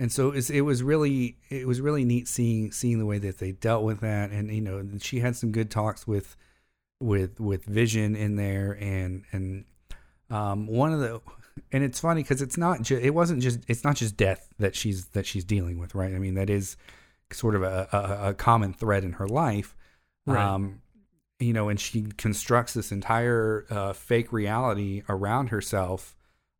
And 0.00 0.12
so 0.12 0.30
it's, 0.30 0.48
it 0.48 0.60
was 0.60 0.82
really 0.82 1.38
it 1.50 1.66
was 1.66 1.80
really 1.80 2.04
neat 2.04 2.28
seeing 2.28 2.70
seeing 2.70 2.98
the 2.98 3.06
way 3.06 3.18
that 3.18 3.38
they 3.38 3.52
dealt 3.52 3.82
with 3.82 4.00
that, 4.00 4.30
and 4.30 4.50
you 4.50 4.60
know 4.60 4.86
she 5.00 5.20
had 5.20 5.34
some 5.36 5.50
good 5.50 5.70
talks 5.70 6.06
with 6.06 6.36
with 7.00 7.40
with 7.40 7.64
Vision 7.64 8.14
in 8.14 8.36
there, 8.36 8.78
and 8.80 9.24
and 9.32 9.64
um, 10.30 10.66
one 10.68 10.92
of 10.92 11.00
the 11.00 11.20
and 11.72 11.84
it's 11.84 12.00
funny 12.00 12.22
because 12.22 12.42
it's 12.42 12.56
not 12.56 12.82
just 12.82 13.02
it 13.02 13.10
wasn't 13.10 13.42
just 13.42 13.60
it's 13.68 13.84
not 13.84 13.96
just 13.96 14.16
death 14.16 14.48
that 14.58 14.74
she's 14.74 15.06
that 15.08 15.26
she's 15.26 15.44
dealing 15.44 15.78
with, 15.78 15.94
right? 15.94 16.14
I 16.14 16.18
mean 16.18 16.34
that 16.34 16.50
is 16.50 16.76
sort 17.32 17.54
of 17.54 17.62
a, 17.62 17.88
a, 17.92 18.28
a 18.30 18.34
common 18.34 18.72
thread 18.72 19.04
in 19.04 19.12
her 19.12 19.28
life, 19.28 19.76
Right. 20.26 20.42
um, 20.42 20.80
you 21.38 21.52
know, 21.52 21.68
and 21.68 21.78
she 21.78 22.02
constructs 22.16 22.74
this 22.74 22.90
entire 22.90 23.66
uh, 23.70 23.92
fake 23.92 24.32
reality 24.32 25.02
around 25.08 25.48
herself 25.50 26.16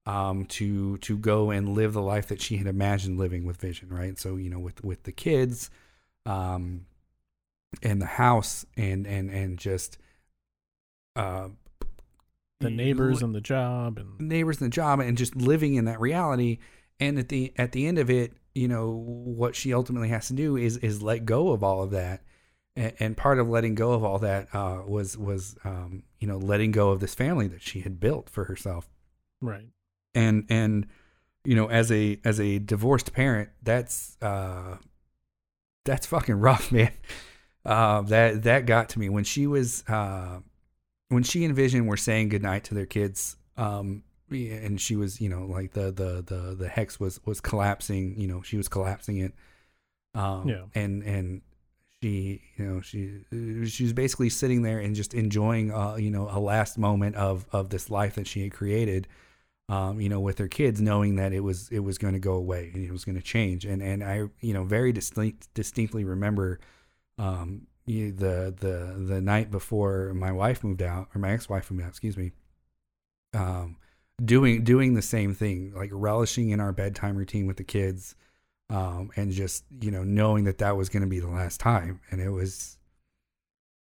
um, 0.07 0.45
to 0.47 0.97
to 0.99 1.19
go 1.19 1.51
and 1.51 1.71
live 1.71 1.93
the 1.93 2.03
life 2.03 2.29
that 2.29 2.41
she 2.41 2.57
had 2.59 2.67
imagined 2.67 3.19
living 3.19 3.45
with 3.45 3.57
Vision, 3.59 3.89
right? 3.91 4.19
So 4.19 4.37
you 4.37 4.51
know, 4.51 4.59
with 4.59 4.83
with 4.85 5.03
the 5.03 5.13
kids, 5.13 5.71
um, 6.27 6.87
and 7.83 8.01
the 8.01 8.07
house, 8.07 8.65
and 8.77 9.07
and 9.07 9.31
and 9.31 9.59
just 9.59 9.99
uh, 11.17 11.49
the 12.61 12.71
neighbors 12.71 13.23
and 13.23 13.35
the 13.35 13.41
job 13.41 13.99
and 13.99 14.21
neighbors 14.21 14.61
and 14.61 14.67
the 14.67 14.75
job, 14.75 15.01
and 15.01 15.17
just 15.17 15.37
living 15.37 15.75
in 15.75 15.85
that 15.87 16.01
reality. 16.01 16.59
And 17.01 17.19
at 17.19 17.29
the 17.29 17.53
at 17.57 17.73
the 17.73 17.87
end 17.87 17.99
of 17.99 18.11
it, 18.11 18.33
you 18.55 18.69
know, 18.69 18.91
what 18.91 19.55
she 19.55 19.73
ultimately 19.73 20.09
has 20.09 20.29
to 20.29 20.35
do 20.35 20.57
is 20.57 20.77
is 20.79 21.03
let 21.03 21.25
go 21.25 21.51
of 21.51 21.63
all 21.63 21.83
of 21.83 21.91
that. 21.93 22.23
And, 22.77 22.93
and 23.01 23.17
part 23.17 23.39
of 23.39 23.49
letting 23.49 23.75
go 23.75 23.93
of 23.93 24.05
all 24.05 24.19
that 24.21 24.55
uh, 24.55 24.83
was 24.87 25.17
was 25.17 25.57
um, 25.65 26.03
you 26.21 26.27
know 26.27 26.39
letting 26.39 26.73
go 26.73 26.91
of 26.91 27.01
this 27.01 27.15
family 27.15 27.49
that 27.49 27.63
she 27.63 27.81
had 27.81 28.01
built 28.01 28.29
for 28.29 28.45
herself 28.45 28.89
right. 29.41 29.69
and 30.15 30.47
and 30.49 30.87
you 31.45 31.55
know 31.55 31.69
as 31.71 31.91
a 31.93 32.21
as 32.25 32.41
a 32.41 32.59
divorced 32.59 33.13
parent 33.13 33.51
that's 33.63 34.17
uh 34.23 34.77
that's 35.85 36.07
fucking 36.07 36.37
rough 36.37 36.73
man 36.73 36.93
uh 37.65 38.03
that 38.03 38.43
that 38.43 38.67
got 38.67 38.89
to 38.91 38.99
me 38.99 39.09
when 39.09 39.25
she 39.25 39.47
was 39.47 39.85
uh 39.89 40.41
when 41.09 41.23
she 41.23 41.45
and 41.45 41.55
vision 41.55 41.87
were 41.87 41.97
saying 41.97 42.29
goodnight 42.29 42.65
to 42.65 42.75
their 42.75 42.87
kids 42.87 43.37
um 43.57 44.03
and 44.31 44.81
she 44.81 44.95
was 44.95 45.21
you 45.21 45.29
know 45.29 45.47
like 45.47 45.73
the 45.73 45.91
the 45.91 46.23
the 46.27 46.55
the 46.59 46.69
hex 46.69 47.01
was 47.01 47.21
was 47.25 47.41
collapsing 47.41 48.21
you 48.21 48.29
know 48.29 48.43
she 48.43 48.57
was 48.57 48.69
collapsing 48.69 49.19
it 49.19 49.33
um 50.15 50.49
Yeah. 50.49 50.65
and 50.75 51.03
and 51.03 51.43
she 52.03 52.43
you 52.57 52.65
know 52.65 52.81
she 52.81 53.25
she 53.67 53.83
was 53.85 53.93
basically 53.93 54.29
sitting 54.29 54.63
there 54.63 54.79
and 54.79 54.95
just 54.95 55.15
enjoying 55.15 55.73
uh 55.73 55.97
you 55.97 56.11
know 56.11 56.29
a 56.31 56.39
last 56.39 56.79
moment 56.79 57.17
of 57.17 57.47
of 57.53 57.71
this 57.71 57.91
life 57.91 58.15
that 58.17 58.27
she 58.27 58.43
had 58.43 58.53
created 58.53 59.09
um, 59.71 60.01
you 60.01 60.09
know, 60.09 60.19
with 60.19 60.39
her 60.39 60.49
kids, 60.49 60.81
knowing 60.81 61.17
that 61.17 61.35
it 61.35 61.41
was 61.41 61.69
it 61.69 61.81
was 61.81 61.99
going 61.99 62.15
to 62.15 62.19
go 62.19 62.33
away 62.33 62.71
and 62.73 62.83
it 62.83 62.91
was 62.91 63.05
going 63.05 63.17
to 63.17 63.23
change. 63.23 63.67
And 63.67 63.83
and 63.83 64.03
I, 64.03 64.23
you 64.41 64.55
know, 64.55 64.65
very 64.65 64.93
distinct, 64.93 65.53
distinctly 65.53 66.05
remember 66.05 66.59
um, 67.19 67.67
the 67.89 68.55
the 68.59 68.95
the 69.07 69.21
night 69.21 69.51
before 69.51 70.13
my 70.15 70.31
wife 70.33 70.63
moved 70.63 70.83
out 70.83 71.09
or 71.15 71.19
my 71.19 71.31
ex 71.33 71.49
wife 71.49 71.71
moved 71.71 71.83
out, 71.85 71.89
excuse 71.91 72.17
me. 72.17 72.33
Um, 73.35 73.77
doing 74.25 74.65
doing 74.65 74.95
the 74.95 75.03
same 75.03 75.35
thing, 75.35 75.73
like 75.75 75.91
relishing 75.93 76.51
in 76.51 76.61
our 76.61 76.73
bedtime 76.73 77.17
routine 77.17 77.47
with 77.47 77.57
the 77.57 77.65
kids, 77.65 78.15
um, 78.71 79.11
and 79.17 79.33
just 79.33 79.65
you 79.81 79.91
know 79.91 80.05
knowing 80.05 80.45
that 80.45 80.59
that 80.59 80.77
was 80.77 80.89
going 80.89 81.03
to 81.03 81.09
be 81.09 81.21
the 81.21 81.29
last 81.29 81.61
time, 81.61 82.01
and 82.11 82.21
it 82.21 82.31
was 82.31 82.79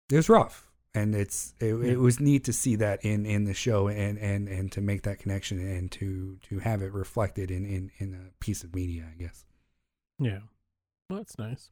it 0.10 0.16
was 0.16 0.30
rough 0.30 0.64
and 0.96 1.14
it's 1.14 1.54
it, 1.60 1.76
Yeah. 1.76 1.92
it 1.92 2.00
was 2.00 2.20
neat 2.20 2.46
to 2.46 2.54
see 2.54 2.78
that 2.78 3.04
in 3.04 3.26
in 3.26 3.44
the 3.44 3.54
show 3.54 3.90
and 3.90 4.18
and 4.18 4.48
and 4.48 4.72
to 4.72 4.82
make 4.82 5.04
that 5.04 5.20
connection 5.20 5.60
and 5.60 5.92
to 5.92 6.38
to 6.44 6.60
have 6.60 6.82
it 6.82 6.94
reflected 6.94 7.52
in 7.52 7.66
in 7.66 7.92
in 7.98 8.14
a 8.14 8.32
piece 8.40 8.64
of 8.64 8.74
media 8.74 9.06
i 9.14 9.22
guess 9.22 9.46
Yeah. 10.18 10.40
Well, 11.10 11.20
that's 11.20 11.38
nice. 11.38 11.70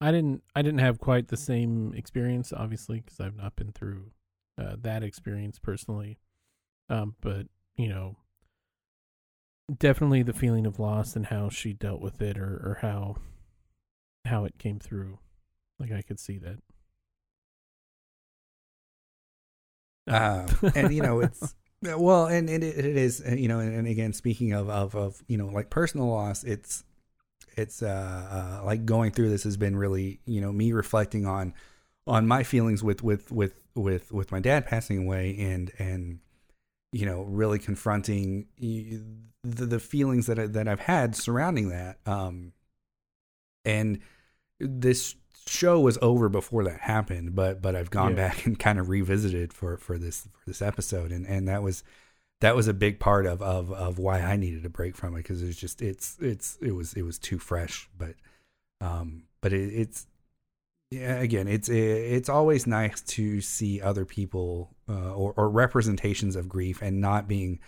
I 0.00 0.12
didn't 0.12 0.42
I 0.54 0.62
didn't 0.62 0.80
have 0.80 0.98
quite 1.00 1.28
the 1.28 1.36
same 1.36 1.92
experience 1.94 2.52
obviously 2.52 3.00
because 3.00 3.20
I've 3.20 3.36
not 3.36 3.56
been 3.56 3.72
through 3.72 4.10
uh, 4.56 4.76
that 4.80 5.02
experience 5.02 5.58
personally. 5.58 6.18
Um 6.88 7.16
but, 7.20 7.46
you 7.76 7.88
know, 7.88 8.16
definitely 9.76 10.22
the 10.22 10.32
feeling 10.32 10.66
of 10.66 10.78
loss 10.78 11.16
and 11.16 11.26
how 11.26 11.48
she 11.48 11.72
dealt 11.72 12.00
with 12.00 12.20
it 12.22 12.38
or 12.38 12.44
or 12.64 12.78
how 12.80 13.16
how 14.24 14.44
it 14.44 14.58
came 14.58 14.78
through. 14.78 15.18
Like 15.78 15.92
I 15.92 16.02
could 16.02 16.20
see 16.20 16.38
that. 16.38 16.58
uh, 20.08 20.46
and 20.74 20.94
you 20.94 21.02
know 21.02 21.20
it's 21.20 21.54
well 21.82 22.26
and, 22.26 22.48
and 22.48 22.64
it, 22.64 22.78
it 22.78 22.96
is 22.96 23.22
you 23.36 23.48
know 23.48 23.60
and, 23.60 23.74
and 23.74 23.86
again 23.86 24.12
speaking 24.12 24.52
of, 24.52 24.68
of 24.68 24.94
of 24.94 25.22
you 25.28 25.36
know 25.36 25.46
like 25.46 25.70
personal 25.70 26.08
loss 26.08 26.44
it's 26.44 26.84
it's 27.58 27.82
uh, 27.82 28.58
uh 28.60 28.64
like 28.64 28.84
going 28.84 29.10
through 29.10 29.30
this 29.30 29.44
has 29.44 29.56
been 29.56 29.76
really 29.76 30.20
you 30.26 30.40
know 30.40 30.52
me 30.52 30.72
reflecting 30.72 31.26
on 31.26 31.52
on 32.06 32.26
my 32.26 32.42
feelings 32.42 32.82
with 32.82 33.02
with 33.02 33.30
with 33.30 33.54
with 33.74 34.10
with 34.12 34.32
my 34.32 34.40
dad 34.40 34.66
passing 34.66 35.04
away 35.04 35.36
and 35.38 35.70
and 35.78 36.20
you 36.92 37.04
know 37.04 37.22
really 37.22 37.58
confronting 37.58 38.46
the, 38.58 39.00
the 39.42 39.78
feelings 39.78 40.26
that 40.26 40.38
I, 40.38 40.46
that 40.46 40.66
I've 40.68 40.80
had 40.80 41.14
surrounding 41.14 41.68
that 41.68 41.98
um 42.06 42.52
and 43.64 43.98
this 44.58 45.14
show 45.46 45.80
was 45.80 45.98
over 46.02 46.28
before 46.28 46.64
that 46.64 46.80
happened 46.80 47.34
but 47.34 47.60
but 47.60 47.74
I've 47.76 47.90
gone 47.90 48.10
Yeah. 48.10 48.28
back 48.28 48.46
and 48.46 48.58
kind 48.58 48.78
of 48.78 48.88
revisited 48.88 49.52
for 49.52 49.76
for 49.76 49.98
this 49.98 50.22
for 50.22 50.44
this 50.46 50.62
episode 50.62 51.12
and 51.12 51.26
and 51.26 51.48
that 51.48 51.62
was 51.62 51.84
that 52.40 52.56
was 52.56 52.68
a 52.68 52.74
big 52.74 53.00
part 53.00 53.26
of 53.26 53.42
of 53.42 53.72
of 53.72 53.98
why 53.98 54.20
I 54.20 54.36
needed 54.36 54.64
a 54.64 54.70
break 54.70 54.96
from 54.96 55.14
it 55.14 55.18
because 55.18 55.42
it's 55.42 55.58
just 55.58 55.82
it's 55.82 56.16
it's 56.20 56.56
it 56.60 56.72
was 56.72 56.94
it 56.94 57.02
was 57.02 57.18
too 57.18 57.38
fresh 57.38 57.88
but 57.96 58.14
um 58.80 59.24
but 59.40 59.52
it, 59.52 59.72
it's 59.72 60.06
yeah, 60.90 61.20
again, 61.20 61.48
it's 61.48 61.68
it's 61.68 62.30
always 62.30 62.66
nice 62.66 63.02
to 63.02 63.42
see 63.42 63.80
other 63.80 64.06
people 64.06 64.74
uh, 64.88 65.12
or, 65.12 65.34
or 65.36 65.50
representations 65.50 66.34
of 66.34 66.48
grief 66.48 66.80
and 66.80 67.00
not 67.00 67.28
being, 67.28 67.58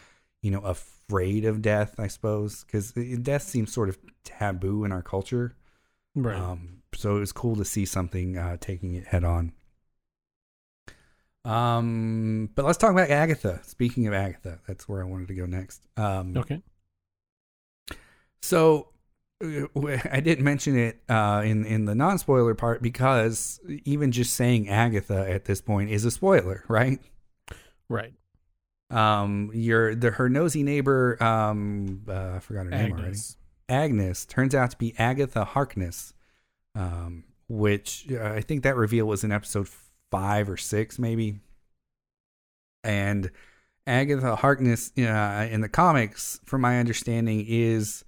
you 0.43 0.51
know, 0.51 0.61
afraid 0.61 1.45
of 1.45 1.61
death. 1.61 2.01
I 2.01 2.07
suppose 2.07 2.65
because 2.65 2.93
death 2.93 3.43
seems 3.43 3.73
sort 3.73 3.91
of 3.91 3.99
taboo 4.25 4.85
in 4.85 4.93
our 4.93 5.03
culture. 5.03 5.55
Right. 6.15 6.37
Um, 6.37 6.83
so 6.95 7.17
it 7.17 7.21
was 7.21 7.33
cool 7.33 7.57
to 7.57 7.65
see 7.65 7.85
something 7.85 8.39
uh, 8.39 8.57
taking 8.59 8.95
it 8.95 9.07
head 9.09 9.25
on. 9.25 9.53
Um, 11.45 12.51
but 12.55 12.65
let's 12.65 12.79
talk 12.79 12.91
about 12.91 13.11
Agatha. 13.11 13.61
Speaking 13.65 14.07
of 14.07 14.15
Agatha, 14.15 14.59
that's 14.67 14.89
where 14.89 15.03
I 15.03 15.05
wanted 15.05 15.29
to 15.29 15.35
go 15.35 15.47
next. 15.47 15.87
Um, 15.97 16.37
okay. 16.37 16.63
So 18.43 18.89
uh, 19.43 19.67
I 20.11 20.21
didn't 20.21 20.45
mention 20.45 20.77
it 20.79 21.01
uh, 21.09 21.43
in 21.45 21.65
in 21.65 21.85
the 21.87 21.95
non 21.95 22.19
spoiler 22.19 22.55
part 22.55 22.83
because 22.83 23.61
even 23.85 24.13
just 24.13 24.35
saying 24.35 24.69
Agatha 24.69 25.29
at 25.31 25.45
this 25.45 25.61
point 25.61 25.91
is 25.91 26.05
a 26.05 26.11
spoiler, 26.11 26.65
right? 26.69 27.01
Right. 27.89 28.13
Um, 28.91 29.51
your 29.55 29.95
the 29.95 30.11
her 30.13 30.29
nosy 30.29 30.63
neighbor, 30.63 31.23
um, 31.23 32.03
uh, 32.09 32.33
I 32.37 32.39
forgot 32.41 32.65
her 32.65 32.71
name 32.71 32.93
already. 32.93 33.09
Agnes. 33.09 33.37
Agnes 33.69 34.25
turns 34.27 34.55
out 34.55 34.73
to 34.73 34.77
be 34.77 34.95
Agatha 34.99 35.45
Harkness, 35.45 36.13
um, 36.75 37.25
which 37.49 38.07
uh, 38.11 38.21
I 38.21 38.41
think 38.41 38.65
that 38.65 38.75
reveal 38.77 39.07
was 39.07 39.23
in 39.23 39.31
episode 39.31 39.69
five 40.11 40.49
or 40.49 40.57
six, 40.57 40.99
maybe. 40.99 41.41
And 42.83 43.31
Agatha 43.87 44.37
Harkness 44.37 44.93
uh, 44.99 45.49
in 45.51 45.61
the 45.61 45.69
comics, 45.69 46.41
from 46.45 46.61
my 46.61 46.79
understanding, 46.79 47.45
is 47.49 48.05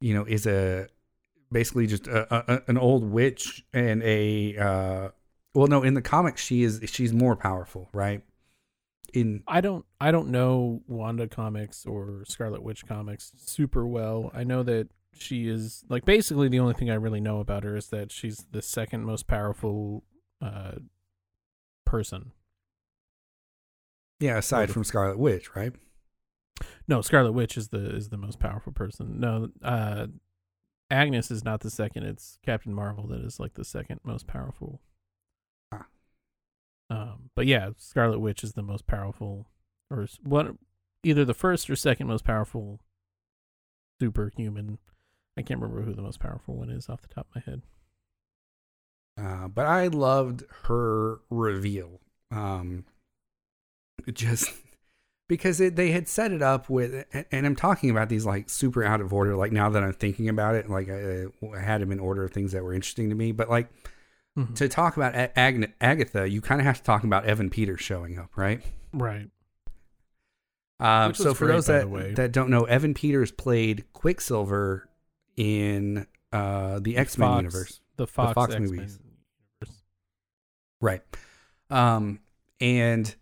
you 0.00 0.14
know 0.14 0.24
is 0.24 0.46
a 0.46 0.88
basically 1.52 1.86
just 1.86 2.06
a, 2.06 2.54
a, 2.54 2.62
an 2.68 2.78
old 2.78 3.04
witch 3.04 3.64
and 3.72 4.02
a 4.02 4.56
uh, 4.56 5.08
well, 5.54 5.68
no, 5.68 5.82
in 5.82 5.94
the 5.94 6.02
comics 6.02 6.42
she 6.42 6.62
is 6.62 6.80
she's 6.86 7.12
more 7.12 7.36
powerful, 7.36 7.88
right? 7.92 8.22
In 9.12 9.42
I 9.46 9.60
don't 9.60 9.84
I 10.00 10.10
don't 10.10 10.28
know 10.28 10.82
Wanda 10.88 11.28
comics 11.28 11.86
or 11.86 12.24
Scarlet 12.26 12.62
Witch 12.62 12.84
comics 12.86 13.32
super 13.36 13.86
well. 13.86 14.30
I 14.34 14.42
know 14.44 14.62
that 14.64 14.88
she 15.16 15.48
is 15.48 15.84
like 15.88 16.04
basically 16.04 16.48
the 16.48 16.58
only 16.58 16.74
thing 16.74 16.90
I 16.90 16.94
really 16.94 17.20
know 17.20 17.38
about 17.38 17.62
her 17.62 17.76
is 17.76 17.88
that 17.88 18.10
she's 18.10 18.44
the 18.50 18.62
second 18.62 19.04
most 19.04 19.28
powerful 19.28 20.02
uh 20.42 20.72
person. 21.94 22.32
yeah, 24.18 24.38
aside 24.38 24.70
from 24.70 24.82
Scarlet 24.82 25.18
Witch, 25.18 25.54
right? 25.54 25.72
No, 26.88 27.00
Scarlet 27.02 27.32
Witch 27.32 27.56
is 27.56 27.68
the 27.68 27.94
is 27.94 28.08
the 28.08 28.16
most 28.16 28.40
powerful 28.40 28.72
person. 28.72 29.20
No, 29.20 29.50
uh 29.62 30.08
Agnes 30.90 31.30
is 31.30 31.44
not 31.44 31.60
the 31.60 31.70
second. 31.70 32.02
It's 32.04 32.38
Captain 32.44 32.74
Marvel 32.74 33.06
that 33.08 33.20
is 33.20 33.38
like 33.38 33.54
the 33.54 33.64
second 33.64 34.00
most 34.04 34.26
powerful. 34.26 34.80
Ah. 35.72 35.86
Um, 36.90 37.30
but 37.34 37.46
yeah, 37.46 37.70
Scarlet 37.76 38.18
Witch 38.18 38.44
is 38.44 38.52
the 38.52 38.62
most 38.62 38.86
powerful, 38.86 39.46
or 39.90 40.06
what? 40.22 40.48
Either 41.04 41.24
the 41.24 41.34
first 41.34 41.70
or 41.70 41.76
second 41.76 42.06
most 42.08 42.24
powerful 42.24 42.80
superhuman. 44.00 44.78
I 45.36 45.42
can't 45.42 45.60
remember 45.60 45.82
who 45.82 45.94
the 45.94 46.02
most 46.02 46.20
powerful 46.20 46.56
one 46.56 46.70
is 46.70 46.88
off 46.88 47.02
the 47.02 47.08
top 47.08 47.26
of 47.30 47.36
my 47.36 47.42
head. 47.50 47.62
Uh, 49.20 49.48
but 49.48 49.66
I 49.66 49.86
loved 49.88 50.42
her 50.64 51.20
reveal. 51.30 52.00
Um, 52.30 52.84
just 54.12 54.50
because 55.28 55.60
it, 55.60 55.76
they 55.76 55.92
had 55.92 56.08
set 56.08 56.32
it 56.32 56.42
up 56.42 56.68
with, 56.68 57.04
and- 57.30 57.46
I'm 57.46 57.54
talking 57.56 57.90
about 57.90 58.08
these 58.08 58.26
like 58.26 58.50
super 58.50 58.82
out 58.84 59.00
of 59.00 59.12
order. 59.12 59.36
Like 59.36 59.52
now 59.52 59.70
that 59.70 59.82
I'm 59.82 59.92
thinking 59.92 60.28
about 60.28 60.54
it, 60.56 60.68
like 60.68 60.88
I, 60.88 61.26
I 61.56 61.60
had 61.60 61.80
them 61.80 61.92
in 61.92 62.00
order 62.00 62.24
of 62.24 62.32
things 62.32 62.52
that 62.52 62.64
were 62.64 62.74
interesting 62.74 63.08
to 63.10 63.14
me. 63.14 63.32
But 63.32 63.48
like 63.48 63.68
Mhm. 64.36 64.56
to 64.56 64.68
talk 64.68 64.96
about 64.96 65.14
A- 65.14 65.30
Agn- 65.38 65.72
Agatha, 65.80 66.28
you 66.28 66.40
kind 66.40 66.60
of 66.60 66.66
have 66.66 66.78
to 66.78 66.82
talk 66.82 67.04
about 67.04 67.24
Evan 67.24 67.50
Peters 67.50 67.80
showing 67.80 68.18
up, 68.18 68.36
right? 68.36 68.60
Right. 68.92 69.30
Um, 70.80 71.14
so 71.14 71.34
for 71.34 71.46
great, 71.46 71.54
those 71.54 71.66
that 71.66 72.16
that 72.16 72.32
don't 72.32 72.50
know, 72.50 72.64
Evan 72.64 72.94
Peters 72.94 73.30
played 73.30 73.84
Quicksilver 73.92 74.88
in 75.36 76.08
uh, 76.32 76.80
the 76.80 76.96
X 76.96 77.16
Men 77.16 77.36
universe. 77.36 77.80
The 77.96 78.08
Fox, 78.08 78.34
Fox 78.34 78.54
X-Men 78.54 78.70
movies. 78.76 78.98
Right. 80.80 81.02
Um, 81.70 82.20
and 82.60 83.14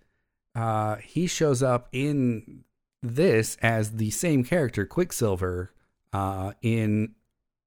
uh, 0.54 0.96
he 0.96 1.26
shows 1.26 1.62
up 1.62 1.88
in 1.92 2.64
this 3.02 3.56
as 3.62 3.92
the 3.92 4.10
same 4.10 4.44
character, 4.44 4.86
Quicksilver, 4.86 5.72
uh, 6.12 6.52
in 6.62 7.14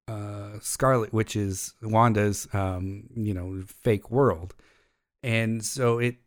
uh, 0.08 0.60
Scarlet 0.62 1.12
Witch's 1.12 1.74
Wanda's, 1.82 2.48
um, 2.54 3.10
you 3.16 3.34
know, 3.34 3.64
fake 3.68 4.12
world. 4.12 4.54
And 5.24 5.66
so 5.66 5.98
it 5.98 6.18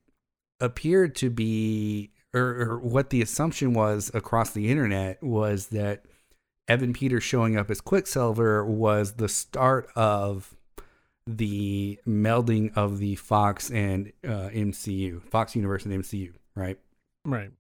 appeared 0.61 1.15
to 1.17 1.31
be, 1.31 2.11
or, 2.35 2.41
or 2.41 2.79
what 2.79 3.11
the 3.11 3.23
assumption 3.23 3.73
was 3.73 4.11
across 4.13 4.51
the 4.51 4.71
internet 4.71 5.23
was 5.23 5.69
that 5.69 6.05
Evan 6.67 6.93
Peters 6.93 7.25
showing 7.25 7.57
up 7.57 7.71
as 7.71 7.81
Quicksilver 7.81 8.65
was 8.65 9.13
the 9.13 9.29
start 9.29 9.89
of 9.95 10.55
the 11.37 11.99
melding 12.07 12.75
of 12.77 12.99
the 12.99 13.15
Fox 13.17 13.71
and 13.71 14.13
uh, 14.25 14.49
MCU, 14.53 15.23
Fox 15.29 15.55
Universe 15.55 15.85
and 15.85 16.03
MCU, 16.03 16.33
right? 16.55 16.79
Right. 17.25 17.51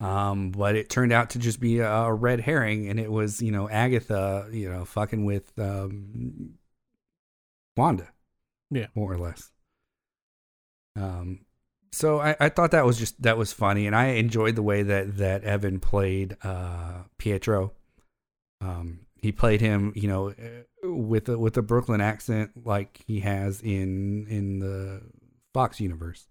Um, 0.00 0.50
but 0.52 0.76
it 0.76 0.88
turned 0.88 1.12
out 1.12 1.30
to 1.30 1.38
just 1.38 1.60
be 1.60 1.80
a, 1.80 1.90
a 1.90 2.12
red 2.14 2.40
herring, 2.40 2.88
and 2.88 2.98
it 3.00 3.10
was 3.10 3.42
you 3.42 3.50
know 3.52 3.68
Agatha, 3.68 4.48
you 4.52 4.70
know, 4.70 4.84
fucking 4.84 5.24
with 5.24 5.52
um, 5.58 6.54
Wanda, 7.76 8.08
Yeah. 8.70 8.86
more 8.94 9.12
or 9.12 9.18
less. 9.18 9.50
Um, 10.96 11.40
so 11.92 12.20
I, 12.20 12.36
I 12.40 12.48
thought 12.48 12.70
that 12.70 12.86
was 12.86 12.98
just 12.98 13.20
that 13.22 13.36
was 13.36 13.52
funny, 13.52 13.86
and 13.86 13.94
I 13.96 14.06
enjoyed 14.12 14.56
the 14.56 14.62
way 14.62 14.82
that 14.82 15.16
that 15.18 15.44
Evan 15.44 15.80
played 15.80 16.36
uh, 16.42 17.02
Pietro. 17.18 17.72
Um, 18.62 19.00
he 19.16 19.32
played 19.32 19.60
him, 19.60 19.92
you 19.94 20.08
know, 20.08 20.30
uh, 20.30 20.62
with 20.82 21.28
a, 21.28 21.38
with 21.38 21.56
a 21.56 21.62
Brooklyn 21.62 22.00
accent 22.00 22.52
like 22.64 23.02
he 23.06 23.20
has 23.20 23.60
in 23.60 24.26
in 24.28 24.58
the 24.60 25.02
Fox 25.52 25.80
universe. 25.80 26.26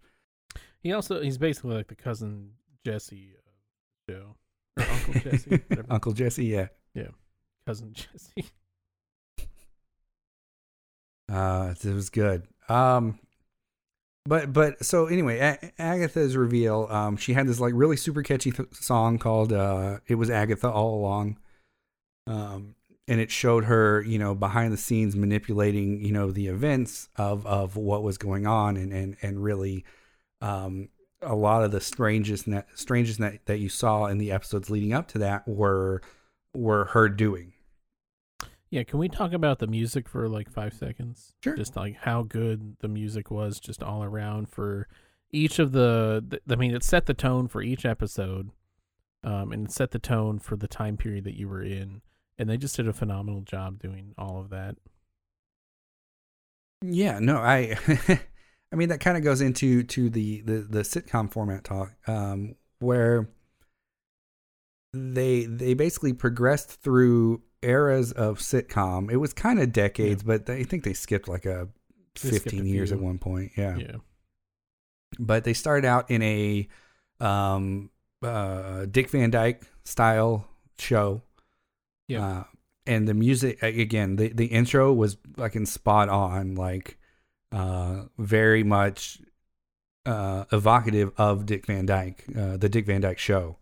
He 0.82 0.94
also 0.94 1.22
he's 1.22 1.38
basically 1.38 1.76
like 1.76 1.88
the 1.88 1.96
cousin 1.96 2.52
Jesse 2.86 3.34
of 3.36 3.44
the 4.08 4.14
show 4.14 4.36
or 4.78 4.84
Uncle 4.90 5.14
Jesse. 5.32 5.62
Uncle 5.90 6.12
Jesse, 6.14 6.46
yeah. 6.46 6.68
Yeah, 6.94 7.10
cousin 7.68 7.94
Jesse. 7.94 8.50
Uh, 11.32 11.74
it 11.84 11.94
was 11.94 12.10
good. 12.10 12.48
Um, 12.68 13.20
but 14.26 14.52
but 14.52 14.84
so 14.84 15.06
anyway, 15.06 15.40
A- 15.40 15.82
Agatha's 15.82 16.36
reveal. 16.36 16.88
Um, 16.90 17.18
she 17.18 17.34
had 17.34 17.48
this 17.48 17.60
like 17.60 17.74
really 17.76 17.98
super 17.98 18.24
catchy 18.24 18.52
th- 18.52 18.74
song 18.74 19.18
called 19.20 19.54
uh, 19.54 20.00
"It 20.08 20.16
Was 20.16 20.30
Agatha 20.30 20.70
All 20.70 20.96
Along." 21.00 21.38
Um, 22.28 22.76
and 23.10 23.20
it 23.20 23.32
showed 23.32 23.66
her, 23.66 24.04
you 24.04 24.20
know, 24.20 24.36
behind 24.36 24.72
the 24.72 24.78
scenes 24.78 25.16
manipulating, 25.16 26.00
you 26.00 26.12
know, 26.12 26.32
the 26.32 26.48
events 26.48 27.10
of 27.16 27.46
of 27.48 27.76
what 27.76 28.04
was 28.04 28.20
going 28.20 28.46
on, 28.46 28.78
and 28.78 28.94
and 28.94 29.18
and 29.24 29.44
really, 29.44 29.84
um, 30.42 30.90
a 31.24 31.36
lot 31.36 31.64
of 31.64 31.72
the 31.72 31.82
strangest 31.82 32.46
that 32.52 32.68
strangest 32.76 33.20
that 33.20 33.46
that 33.48 33.58
you 33.58 33.68
saw 33.68 34.06
in 34.06 34.20
the 34.20 34.32
episodes 34.32 34.70
leading 34.70 34.94
up 34.94 35.08
to 35.08 35.18
that 35.18 35.48
were 35.48 36.04
were 36.54 36.86
her 36.86 37.10
doing. 37.10 37.54
Yeah, 38.70 38.84
can 38.84 39.00
we 39.00 39.10
talk 39.10 39.34
about 39.34 39.58
the 39.58 39.66
music 39.66 40.08
for 40.08 40.30
like 40.30 40.48
five 40.48 40.76
seconds? 40.76 41.34
Sure. 41.44 41.56
Just 41.56 41.76
like 41.76 41.96
how 41.96 42.22
good 42.22 42.78
the 42.82 42.88
music 42.88 43.32
was, 43.32 43.60
just 43.60 43.82
all 43.82 44.04
around 44.04 44.50
for 44.50 44.88
each 45.32 45.58
of 45.58 45.72
the. 45.72 46.24
th- 46.30 46.44
I 46.48 46.56
mean, 46.56 46.76
it 46.76 46.84
set 46.84 47.08
the 47.08 47.16
tone 47.16 47.48
for 47.48 47.64
each 47.64 47.86
episode, 47.86 48.52
um, 49.24 49.52
and 49.52 49.66
it 49.66 49.72
set 49.72 49.90
the 49.90 49.98
tone 49.98 50.38
for 50.38 50.56
the 50.56 50.68
time 50.68 50.96
period 50.96 51.24
that 51.24 51.36
you 51.36 51.50
were 51.50 51.64
in, 51.64 52.04
and 52.40 52.50
they 52.50 52.58
just 52.58 52.76
did 52.76 52.88
a 52.88 52.94
phenomenal 52.94 53.42
job 53.42 53.80
doing 53.80 54.16
all 54.18 54.40
of 54.40 54.50
that. 54.50 54.78
Yeah, 56.82 57.20
no, 57.20 57.38
I 57.38 57.78
I 58.72 58.76
mean 58.76 58.90
that 58.90 59.02
kind 59.02 59.18
of 59.18 59.24
goes 59.24 59.42
into 59.42 59.84
to 59.84 60.10
the, 60.10 60.42
the 60.42 60.54
the 60.70 60.82
sitcom 60.82 61.32
format 61.32 61.64
talk 61.66 61.92
um 62.08 62.56
where 62.80 63.30
they 64.94 65.46
they 65.46 65.74
basically 65.74 66.14
progressed 66.14 66.82
through 66.82 67.42
eras 67.62 68.12
of 68.14 68.40
sitcom. 68.40 69.12
It 69.12 69.18
was 69.18 69.34
kind 69.34 69.60
of 69.60 69.74
decades, 69.74 70.24
but 70.24 70.46
they, 70.46 70.60
I 70.60 70.64
think 70.64 70.84
they 70.86 70.94
skipped 70.94 71.28
like 71.28 71.46
a 71.46 71.68
They 72.22 72.30
skipped 72.30 72.48
a 72.48 72.50
15 72.52 72.66
years 72.66 72.92
at 72.92 73.00
one 73.00 73.20
point. 73.20 73.52
Yeah. 73.58 73.78
Yeah. 73.78 73.96
But 75.20 75.44
they 75.44 75.54
started 75.54 75.86
out 75.86 76.10
in 76.10 76.22
a 76.22 76.68
um 77.20 77.90
uh 78.24 78.86
Dick 78.86 79.10
Van 79.10 79.30
Dyke 79.30 79.64
style 79.84 80.48
show. 80.78 81.24
Yeah. 82.10 82.40
Uh, 82.40 82.44
and 82.86 83.08
the 83.08 83.14
music 83.14 83.62
again, 83.64 84.18
the 84.18 84.30
the 84.30 84.48
intro 84.48 84.92
was 84.92 85.18
fucking 85.38 85.68
spot 85.68 86.10
on, 86.10 86.56
like 86.56 86.98
uh 87.52 88.04
very 88.18 88.64
much 88.64 89.20
uh 90.06 90.46
evocative 90.52 91.12
of 91.18 91.46
Dick 91.46 91.66
Van 91.66 91.86
Dyke, 91.86 92.26
uh 92.38 92.58
the 92.58 92.70
Dick 92.70 92.86
Van 92.86 93.02
Dyke 93.02 93.20
show. 93.20 93.58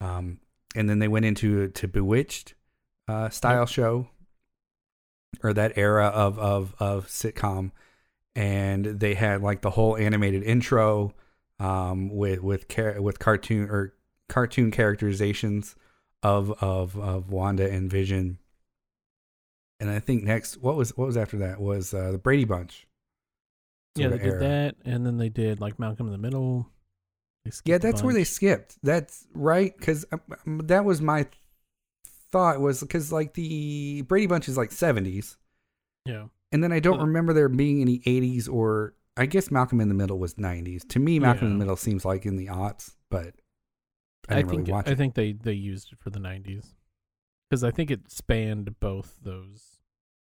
Um 0.00 0.40
and 0.76 0.88
then 0.88 1.00
they 1.00 1.08
went 1.08 1.24
into 1.24 1.68
to 1.68 1.88
Bewitched 1.88 2.54
uh 3.08 3.28
style 3.30 3.66
show 3.66 4.08
or 5.42 5.52
that 5.52 5.72
era 5.76 6.06
of 6.06 6.38
of 6.38 6.74
of 6.78 7.06
sitcom 7.08 7.72
and 8.34 8.84
they 8.84 9.14
had 9.14 9.42
like 9.42 9.62
the 9.62 9.70
whole 9.70 9.96
animated 9.96 10.42
intro 10.42 11.12
um, 11.58 12.08
with 12.08 12.42
with 12.42 12.68
car- 12.68 13.00
with 13.00 13.18
cartoon 13.18 13.68
or 13.68 13.94
cartoon 14.28 14.70
characterizations 14.70 15.74
of 16.22 16.50
of 16.62 16.98
of 16.98 17.30
Wanda 17.30 17.70
and 17.70 17.90
Vision. 17.90 18.38
And 19.78 19.88
I 19.88 19.98
think 19.98 20.24
next, 20.24 20.58
what 20.58 20.76
was 20.76 20.96
what 20.96 21.06
was 21.06 21.16
after 21.16 21.38
that 21.38 21.60
was 21.60 21.94
uh, 21.94 22.12
the 22.12 22.18
Brady 22.18 22.44
Bunch. 22.44 22.86
yeah, 23.96 24.08
they 24.08 24.18
did 24.18 24.40
that, 24.40 24.76
and 24.84 25.06
then 25.06 25.16
they 25.16 25.30
did 25.30 25.60
like 25.60 25.78
Malcolm 25.78 26.06
in 26.06 26.12
the 26.12 26.18
Middle. 26.18 26.68
Yeah, 27.64 27.78
that's 27.78 28.02
where 28.02 28.12
they 28.12 28.24
skipped. 28.24 28.76
That's 28.82 29.26
right, 29.32 29.74
because 29.76 30.04
um, 30.12 30.20
um, 30.46 30.58
that 30.66 30.84
was 30.84 31.00
my 31.00 31.26
thought 32.30 32.60
was 32.60 32.80
because 32.80 33.10
like 33.10 33.32
the 33.32 34.02
Brady 34.02 34.26
Bunch 34.26 34.48
is 34.48 34.58
like 34.58 34.70
seventies, 34.70 35.38
Yeah, 36.04 36.26
and 36.52 36.62
then 36.62 36.72
I 36.72 36.80
don't 36.80 36.98
Well, 36.98 37.06
remember 37.06 37.32
there 37.32 37.48
being 37.48 37.80
any 37.80 38.02
eighties 38.04 38.46
or 38.46 38.94
I 39.16 39.24
guess 39.24 39.50
Malcolm 39.50 39.80
in 39.80 39.88
the 39.88 39.94
Middle 39.94 40.18
was 40.18 40.36
nineties. 40.36 40.84
To 40.90 40.98
me, 40.98 41.18
Malcolm 41.18 41.46
in 41.46 41.52
the 41.54 41.58
Middle 41.58 41.76
seems 41.76 42.04
like 42.04 42.26
in 42.26 42.36
the 42.36 42.48
aughts, 42.48 42.96
but 43.10 43.34
I 44.28 44.38
I, 44.38 44.42
think 44.42 44.68
really 44.68 44.72
I 44.72 44.90
it. 44.90 44.96
think 44.96 45.14
they 45.14 45.32
they 45.32 45.52
used 45.52 45.92
it 45.92 45.98
for 45.98 46.10
the 46.10 46.18
'90s 46.18 46.74
because 47.48 47.64
I 47.64 47.70
think 47.70 47.90
it 47.90 48.10
spanned 48.10 48.78
both 48.80 49.16
those. 49.22 49.78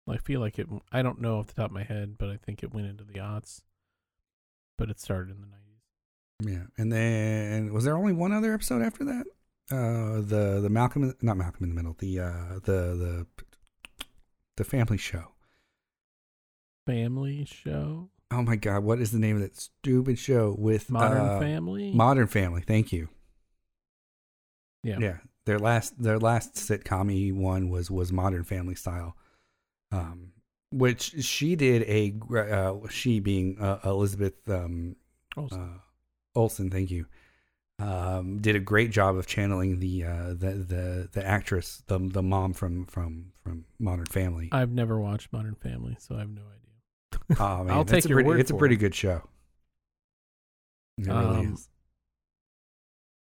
I 0.08 0.18
feel 0.18 0.40
like 0.40 0.58
it. 0.58 0.68
I 0.92 1.02
don't 1.02 1.22
know 1.22 1.40
off 1.40 1.48
the 1.48 1.54
top 1.54 1.66
of 1.70 1.72
my 1.72 1.84
head, 1.84 2.18
but 2.18 2.30
I 2.30 2.38
think 2.38 2.64
it 2.64 2.74
went 2.74 2.88
into 2.88 3.04
the 3.04 3.20
aughts. 3.20 3.62
But 4.78 4.90
it 4.90 5.00
started 5.00 5.36
in 5.36 5.42
the 5.42 5.48
'90s. 5.48 6.52
Yeah, 6.52 6.66
and 6.78 6.92
then 6.92 7.74
was 7.74 7.84
there 7.84 7.98
only 7.98 8.14
one 8.14 8.32
other 8.32 8.54
episode 8.54 8.82
after 8.82 9.04
that? 9.06 9.26
Uh, 9.72 10.22
the 10.22 10.60
the 10.62 10.70
Malcolm, 10.70 11.14
not 11.22 11.38
Malcolm 11.38 11.64
in 11.64 11.70
the 11.70 11.76
Middle, 11.76 11.96
the 12.00 12.20
uh, 12.20 12.54
the 12.64 12.96
the 12.96 13.28
the 14.58 14.64
Family 14.64 14.98
Show. 14.98 15.34
Family 16.88 17.46
show, 17.46 18.10
Oh 18.32 18.44
my 18.44 18.56
God, 18.56 18.84
what 18.84 19.00
is 19.00 19.12
the 19.12 19.18
name 19.18 19.38
of 19.38 19.42
that 19.42 19.60
stupid 19.60 20.20
show 20.20 20.56
with 20.58 20.92
Modern 20.92 21.18
uh, 21.22 21.40
Family. 21.40 21.92
Modern 21.94 22.28
Family? 22.28 22.62
Thank 22.62 22.94
you. 22.94 23.10
Yeah. 24.84 24.98
Yeah, 25.00 25.18
their 25.46 25.60
last 25.60 26.02
their 26.02 26.20
last 26.20 26.56
sitcom 26.56 27.34
one 27.34 27.70
was 27.70 27.90
was 27.92 28.12
Modern 28.12 28.44
Family 28.44 28.76
style, 28.76 29.16
um, 29.92 30.32
which 30.72 31.24
she 31.24 31.56
did 31.56 31.84
a 31.84 32.14
uh, 32.38 32.88
she 32.90 33.20
being 33.20 33.58
uh, 33.60 33.80
Elizabeth 33.84 34.36
um, 34.50 34.96
Also, 35.36 35.56
uh, 35.56 35.80
Olsen, 36.40 36.70
thank 36.70 36.92
you, 36.92 37.06
um, 37.80 38.40
did 38.40 38.56
a 38.56 38.60
great 38.60 38.92
job 38.92 39.16
of 39.16 39.26
channeling 39.28 39.80
the 39.80 40.04
uh, 40.04 40.28
the 40.30 40.54
the 40.68 41.10
the 41.12 41.26
actress, 41.26 41.84
the 41.88 42.00
the 42.00 42.22
mom 42.24 42.54
from 42.54 42.86
from 42.86 43.32
from 43.44 43.66
Modern 43.80 44.06
Family. 44.06 44.50
I've 44.52 44.72
never 44.72 45.00
watched 45.00 45.34
Modern 45.34 45.56
Family, 45.56 45.98
so 46.00 46.16
I 46.16 46.20
have 46.20 46.30
no 46.30 46.42
idea. 46.44 47.38
Oh 47.42 47.64
man, 47.64 47.74
I'll 47.76 47.86
take 47.86 48.06
a 48.06 48.08
your 48.10 48.18
pretty, 48.18 48.28
word 48.28 48.40
It's 48.40 48.52
a 48.52 48.56
pretty 48.56 48.76
it. 48.76 48.80
good 48.80 48.96
show. 48.96 49.28
It 50.98 51.08
really 51.08 51.18
Um, 51.40 51.54
is. 51.54 51.70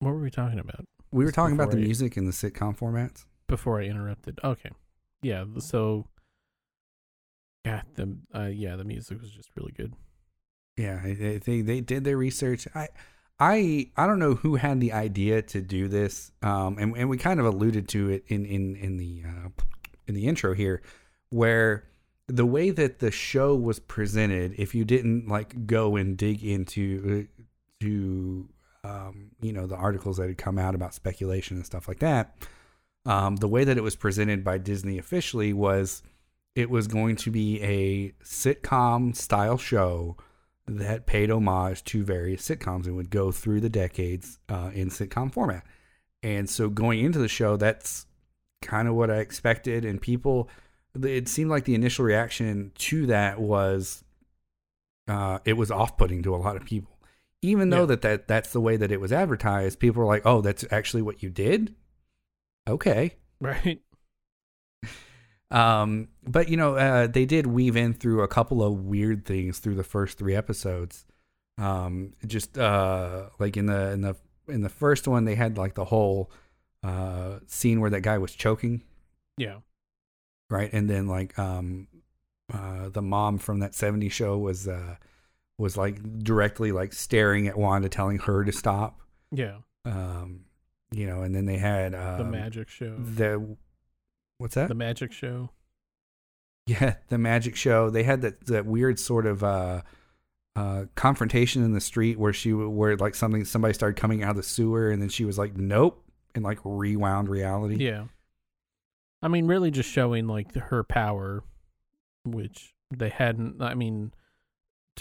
What 0.00 0.10
were 0.12 0.20
we 0.20 0.30
talking 0.30 0.58
about 0.58 0.84
We 1.12 1.24
were 1.24 1.32
talking 1.32 1.54
about 1.54 1.70
the 1.70 1.78
I- 1.78 1.80
music 1.82 2.16
and 2.16 2.26
the 2.26 2.32
sitcom 2.32 2.76
formats. 2.78 3.24
before 3.48 3.80
I 3.80 3.84
interrupted? 3.84 4.38
Okay, 4.44 4.70
yeah. 5.22 5.44
So, 5.58 6.06
yeah, 7.64 7.82
the 7.94 8.16
uh, 8.34 8.46
yeah, 8.46 8.76
the 8.76 8.84
music 8.84 9.20
was 9.20 9.30
just 9.30 9.50
really 9.56 9.72
good. 9.72 9.94
Yeah, 10.76 11.00
I- 11.04 11.40
they 11.44 11.60
they 11.62 11.80
did 11.80 12.04
their 12.04 12.16
research. 12.16 12.66
I 12.74 12.88
I 13.38 13.90
I 13.96 14.06
don't 14.06 14.18
know 14.18 14.34
who 14.34 14.56
had 14.56 14.80
the 14.80 14.92
idea 14.92 15.42
to 15.42 15.60
do 15.60 15.88
this, 15.88 16.32
um, 16.42 16.78
and 16.78 16.96
and 16.96 17.08
we 17.10 17.16
kind 17.18 17.40
of 17.40 17.46
alluded 17.46 17.88
to 17.88 18.08
it 18.10 18.24
in 18.28 18.44
in 18.46 18.76
in 18.76 18.96
the 18.96 19.24
uh, 19.26 19.48
in 20.06 20.14
the 20.14 20.26
intro 20.26 20.54
here, 20.54 20.80
where 21.30 21.84
the 22.28 22.46
way 22.46 22.70
that 22.70 23.00
the 23.00 23.10
show 23.10 23.56
was 23.56 23.80
presented, 23.80 24.54
if 24.56 24.74
you 24.74 24.84
didn't 24.84 25.26
like 25.26 25.66
go 25.66 25.96
and 25.96 26.16
dig 26.16 26.44
into 26.44 27.26
uh, 27.28 27.42
to 27.80 28.48
um, 28.84 29.30
you 29.40 29.52
know 29.52 29.66
the 29.66 29.76
articles 29.76 30.16
that 30.16 30.28
had 30.28 30.38
come 30.38 30.58
out 30.58 30.74
about 30.74 30.94
speculation 30.94 31.56
and 31.56 31.66
stuff 31.66 31.88
like 31.88 32.00
that, 32.00 32.36
um, 33.06 33.36
the 33.36 33.48
way 33.48 33.64
that 33.64 33.76
it 33.76 33.82
was 33.82 33.96
presented 33.96 34.44
by 34.44 34.58
Disney 34.58 34.98
officially 34.98 35.52
was 35.52 36.02
it 36.54 36.70
was 36.70 36.86
going 36.86 37.16
to 37.16 37.30
be 37.30 37.60
a 37.62 38.10
sitcom 38.24 39.14
style 39.14 39.58
show 39.58 40.16
that 40.66 41.06
paid 41.06 41.30
homage 41.30 41.82
to 41.84 42.04
various 42.04 42.48
sitcoms 42.48 42.86
and 42.86 42.96
would 42.96 43.10
go 43.10 43.32
through 43.32 43.60
the 43.60 43.68
decades 43.68 44.38
uh, 44.48 44.70
in 44.72 44.88
sitcom 44.88 45.32
format. 45.32 45.64
And 46.22 46.48
so 46.48 46.68
going 46.68 47.00
into 47.00 47.18
the 47.18 47.28
show, 47.28 47.56
that's 47.56 48.06
kind 48.62 48.86
of 48.86 48.94
what 48.94 49.10
I 49.10 49.16
expected. 49.16 49.84
And 49.84 50.00
people, 50.00 50.48
it 51.02 51.28
seemed 51.28 51.50
like 51.50 51.64
the 51.64 51.74
initial 51.74 52.04
reaction 52.04 52.72
to 52.76 53.06
that 53.06 53.40
was 53.40 54.04
uh, 55.08 55.38
it 55.44 55.54
was 55.54 55.70
off 55.70 55.96
putting 55.96 56.22
to 56.22 56.34
a 56.34 56.36
lot 56.36 56.56
of 56.56 56.64
people. 56.64 56.89
Even 57.42 57.70
though 57.70 57.80
Yeah. 57.80 57.86
that, 57.86 58.02
that 58.02 58.28
that's 58.28 58.52
the 58.52 58.60
way 58.60 58.76
that 58.76 58.92
it 58.92 59.00
was 59.00 59.12
advertised, 59.12 59.78
people 59.80 60.00
were 60.00 60.06
like, 60.08 60.26
oh, 60.26 60.40
that's 60.42 60.64
actually 60.70 61.02
what 61.02 61.22
you 61.22 61.30
did? 61.30 61.74
Okay. 62.68 63.16
Right. 63.40 63.80
Um, 65.52 66.08
but 66.22 66.48
you 66.48 66.56
know, 66.56 66.76
uh, 66.76 67.06
they 67.08 67.24
did 67.26 67.46
weave 67.46 67.76
in 67.76 67.92
through 67.92 68.22
a 68.22 68.28
couple 68.28 68.62
of 68.62 68.84
weird 68.84 69.24
things 69.24 69.58
through 69.58 69.74
the 69.74 69.82
first 69.82 70.16
three 70.16 70.36
episodes. 70.36 71.04
Um, 71.58 72.12
just 72.26 72.56
uh, 72.56 73.30
like 73.40 73.56
in 73.56 73.66
the 73.66 73.90
in 73.90 74.00
the 74.02 74.16
in 74.48 74.60
the 74.60 74.68
first 74.68 75.08
one, 75.08 75.24
they 75.24 75.34
had 75.34 75.58
like 75.58 75.74
the 75.74 75.86
whole 75.86 76.30
uh 76.84 77.40
scene 77.46 77.80
where 77.80 77.90
that 77.90 78.02
guy 78.02 78.16
was 78.18 78.32
choking, 78.32 78.84
Yeah. 79.36 79.56
right? 80.48 80.72
And 80.72 80.88
then 80.88 81.08
like 81.08 81.36
um, 81.38 81.88
uh, 82.52 82.88
the 82.88 83.02
mom 83.02 83.38
from 83.38 83.58
that 83.58 83.72
'70s 83.72 84.12
show 84.12 84.38
was 84.38 84.68
uh 84.68 84.96
was 85.60 85.76
like 85.76 86.18
directly 86.22 86.72
like 86.72 86.92
staring 86.92 87.46
at 87.46 87.56
Wanda, 87.56 87.88
telling 87.88 88.18
her 88.18 88.44
to 88.44 88.52
stop. 88.52 89.00
Yeah. 89.30 89.58
Um, 89.84 90.40
you 90.90 91.06
know, 91.06 91.22
and 91.22 91.34
then 91.34 91.44
they 91.44 91.58
had 91.58 91.94
um, 91.94 92.18
The 92.18 92.24
magic 92.24 92.68
show. 92.68 92.96
The 92.96 93.56
what's 94.38 94.54
that? 94.54 94.68
The 94.68 94.74
magic 94.74 95.12
show. 95.12 95.50
Yeah, 96.66 96.96
the 97.08 97.18
magic 97.18 97.56
show. 97.56 97.90
They 97.90 98.02
had 98.02 98.22
that 98.22 98.46
that 98.46 98.66
weird 98.66 98.98
sort 98.98 99.26
of 99.26 99.44
uh 99.44 99.82
uh 100.56 100.84
confrontation 100.94 101.62
in 101.62 101.72
the 101.72 101.80
street 101.80 102.18
where 102.18 102.32
she 102.32 102.52
where 102.52 102.96
like 102.96 103.14
something 103.14 103.44
somebody 103.44 103.74
started 103.74 104.00
coming 104.00 104.22
out 104.22 104.30
of 104.30 104.36
the 104.36 104.42
sewer 104.42 104.90
and 104.90 105.00
then 105.00 105.08
she 105.08 105.24
was 105.24 105.38
like 105.38 105.56
nope 105.56 106.02
and 106.34 106.44
like 106.44 106.58
rewound 106.64 107.28
reality. 107.28 107.76
Yeah. 107.76 108.04
I 109.22 109.28
mean, 109.28 109.46
really 109.46 109.70
just 109.70 109.90
showing 109.90 110.26
like 110.26 110.54
her 110.54 110.82
power, 110.82 111.42
which 112.24 112.74
they 112.90 113.10
hadn't. 113.10 113.60
I 113.60 113.74
mean, 113.74 114.12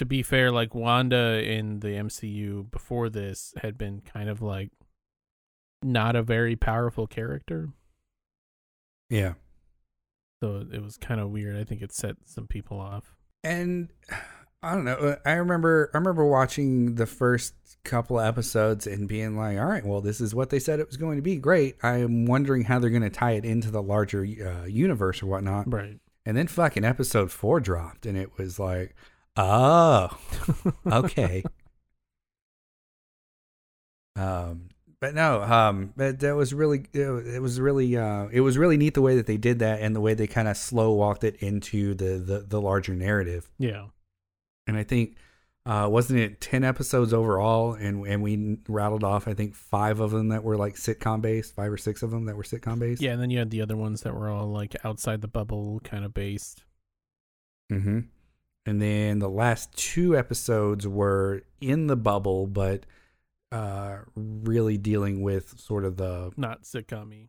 to 0.00 0.06
be 0.06 0.22
fair, 0.22 0.50
like 0.50 0.74
Wanda 0.74 1.42
in 1.44 1.80
the 1.80 1.88
MCU 1.88 2.70
before 2.70 3.10
this 3.10 3.52
had 3.60 3.76
been 3.76 4.00
kind 4.00 4.30
of 4.30 4.40
like 4.40 4.70
not 5.82 6.16
a 6.16 6.22
very 6.22 6.56
powerful 6.56 7.06
character. 7.06 7.68
Yeah. 9.10 9.34
So 10.42 10.64
it 10.72 10.82
was 10.82 10.96
kind 10.96 11.20
of 11.20 11.28
weird. 11.28 11.54
I 11.58 11.64
think 11.64 11.82
it 11.82 11.92
set 11.92 12.16
some 12.24 12.46
people 12.46 12.80
off. 12.80 13.14
And 13.44 13.90
I 14.62 14.74
don't 14.74 14.86
know. 14.86 14.94
uh, 14.94 15.16
I 15.26 15.32
remember 15.32 15.90
I 15.92 15.98
remember 15.98 16.24
watching 16.24 16.94
the 16.94 17.06
first 17.06 17.52
couple 17.84 18.18
episodes 18.18 18.86
and 18.86 19.06
being 19.06 19.36
like, 19.36 19.58
"All 19.58 19.66
right, 19.66 19.84
well, 19.84 20.00
this 20.00 20.18
is 20.18 20.34
what 20.34 20.48
they 20.48 20.58
said 20.58 20.80
it 20.80 20.86
was 20.86 20.96
going 20.96 21.16
to 21.16 21.22
be. 21.22 21.36
Great. 21.36 21.76
I 21.82 21.98
am 21.98 22.24
wondering 22.24 22.64
how 22.64 22.78
they're 22.78 22.88
going 22.88 23.02
to 23.02 23.10
tie 23.10 23.32
it 23.32 23.44
into 23.44 23.70
the 23.70 23.82
larger 23.82 24.22
uh, 24.22 24.64
universe 24.64 25.22
or 25.22 25.26
whatnot." 25.26 25.70
Right. 25.70 25.98
And 26.24 26.38
then 26.38 26.46
fucking 26.46 26.84
episode 26.86 27.30
four 27.30 27.60
dropped, 27.60 28.06
and 28.06 28.16
it 28.16 28.38
was 28.38 28.58
like, 28.58 28.94
"Oh, 29.36 30.08
okay." 30.86 31.42
um, 34.16 34.68
but 35.00 35.14
no, 35.14 35.42
um, 35.42 35.94
but 35.96 36.20
that 36.20 36.36
was 36.36 36.52
really, 36.52 36.84
it 36.92 37.40
was 37.40 37.58
really, 37.58 37.96
uh, 37.96 38.26
it 38.30 38.42
was 38.42 38.58
really 38.58 38.76
neat 38.76 38.92
the 38.92 39.00
way 39.00 39.16
that 39.16 39.26
they 39.26 39.38
did 39.38 39.60
that 39.60 39.80
and 39.80 39.96
the 39.96 40.00
way 40.00 40.12
they 40.12 40.26
kind 40.26 40.46
of 40.46 40.58
slow 40.58 40.92
walked 40.92 41.24
it 41.24 41.36
into 41.36 41.94
the, 41.94 42.18
the 42.18 42.44
the 42.46 42.60
larger 42.60 42.94
narrative. 42.94 43.50
yeah. 43.58 43.86
And 44.66 44.76
I 44.76 44.84
think, 44.84 45.16
uh, 45.66 45.88
wasn't 45.90 46.20
it 46.20 46.40
ten 46.40 46.64
episodes 46.64 47.14
overall? 47.14 47.72
And 47.72 48.06
and 48.06 48.22
we 48.22 48.58
rattled 48.68 49.02
off, 49.02 49.26
I 49.26 49.32
think, 49.34 49.54
five 49.54 50.00
of 50.00 50.10
them 50.10 50.28
that 50.28 50.44
were 50.44 50.56
like 50.58 50.74
sitcom 50.74 51.22
based, 51.22 51.54
five 51.54 51.72
or 51.72 51.78
six 51.78 52.02
of 52.02 52.10
them 52.10 52.26
that 52.26 52.36
were 52.36 52.42
sitcom 52.42 52.78
based. 52.78 53.00
Yeah. 53.00 53.12
And 53.12 53.22
then 53.22 53.30
you 53.30 53.38
had 53.38 53.50
the 53.50 53.62
other 53.62 53.76
ones 53.76 54.02
that 54.02 54.14
were 54.14 54.28
all 54.28 54.48
like 54.48 54.76
outside 54.84 55.22
the 55.22 55.28
bubble 55.28 55.80
kind 55.82 56.04
of 56.04 56.12
based. 56.12 56.62
Mm-hmm. 57.72 58.00
And 58.66 58.80
then 58.80 59.18
the 59.18 59.28
last 59.28 59.72
two 59.76 60.16
episodes 60.16 60.86
were 60.86 61.42
in 61.60 61.86
the 61.86 61.96
bubble, 61.96 62.46
but 62.46 62.84
uh, 63.50 63.98
really 64.14 64.76
dealing 64.76 65.22
with 65.22 65.58
sort 65.58 65.84
of 65.84 65.96
the 65.96 66.32
Not 66.36 66.62
sitcom 66.62 67.28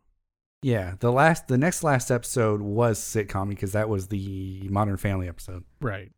yeah. 0.62 0.94
The 1.00 1.10
last, 1.10 1.48
the 1.48 1.58
next 1.58 1.82
last 1.82 2.10
episode 2.10 2.62
was 2.62 3.00
sitcom 3.00 3.48
because 3.48 3.72
that 3.72 3.88
was 3.88 4.06
the 4.08 4.68
Modern 4.70 4.96
Family 4.96 5.28
episode. 5.28 5.64
Right. 5.80 6.12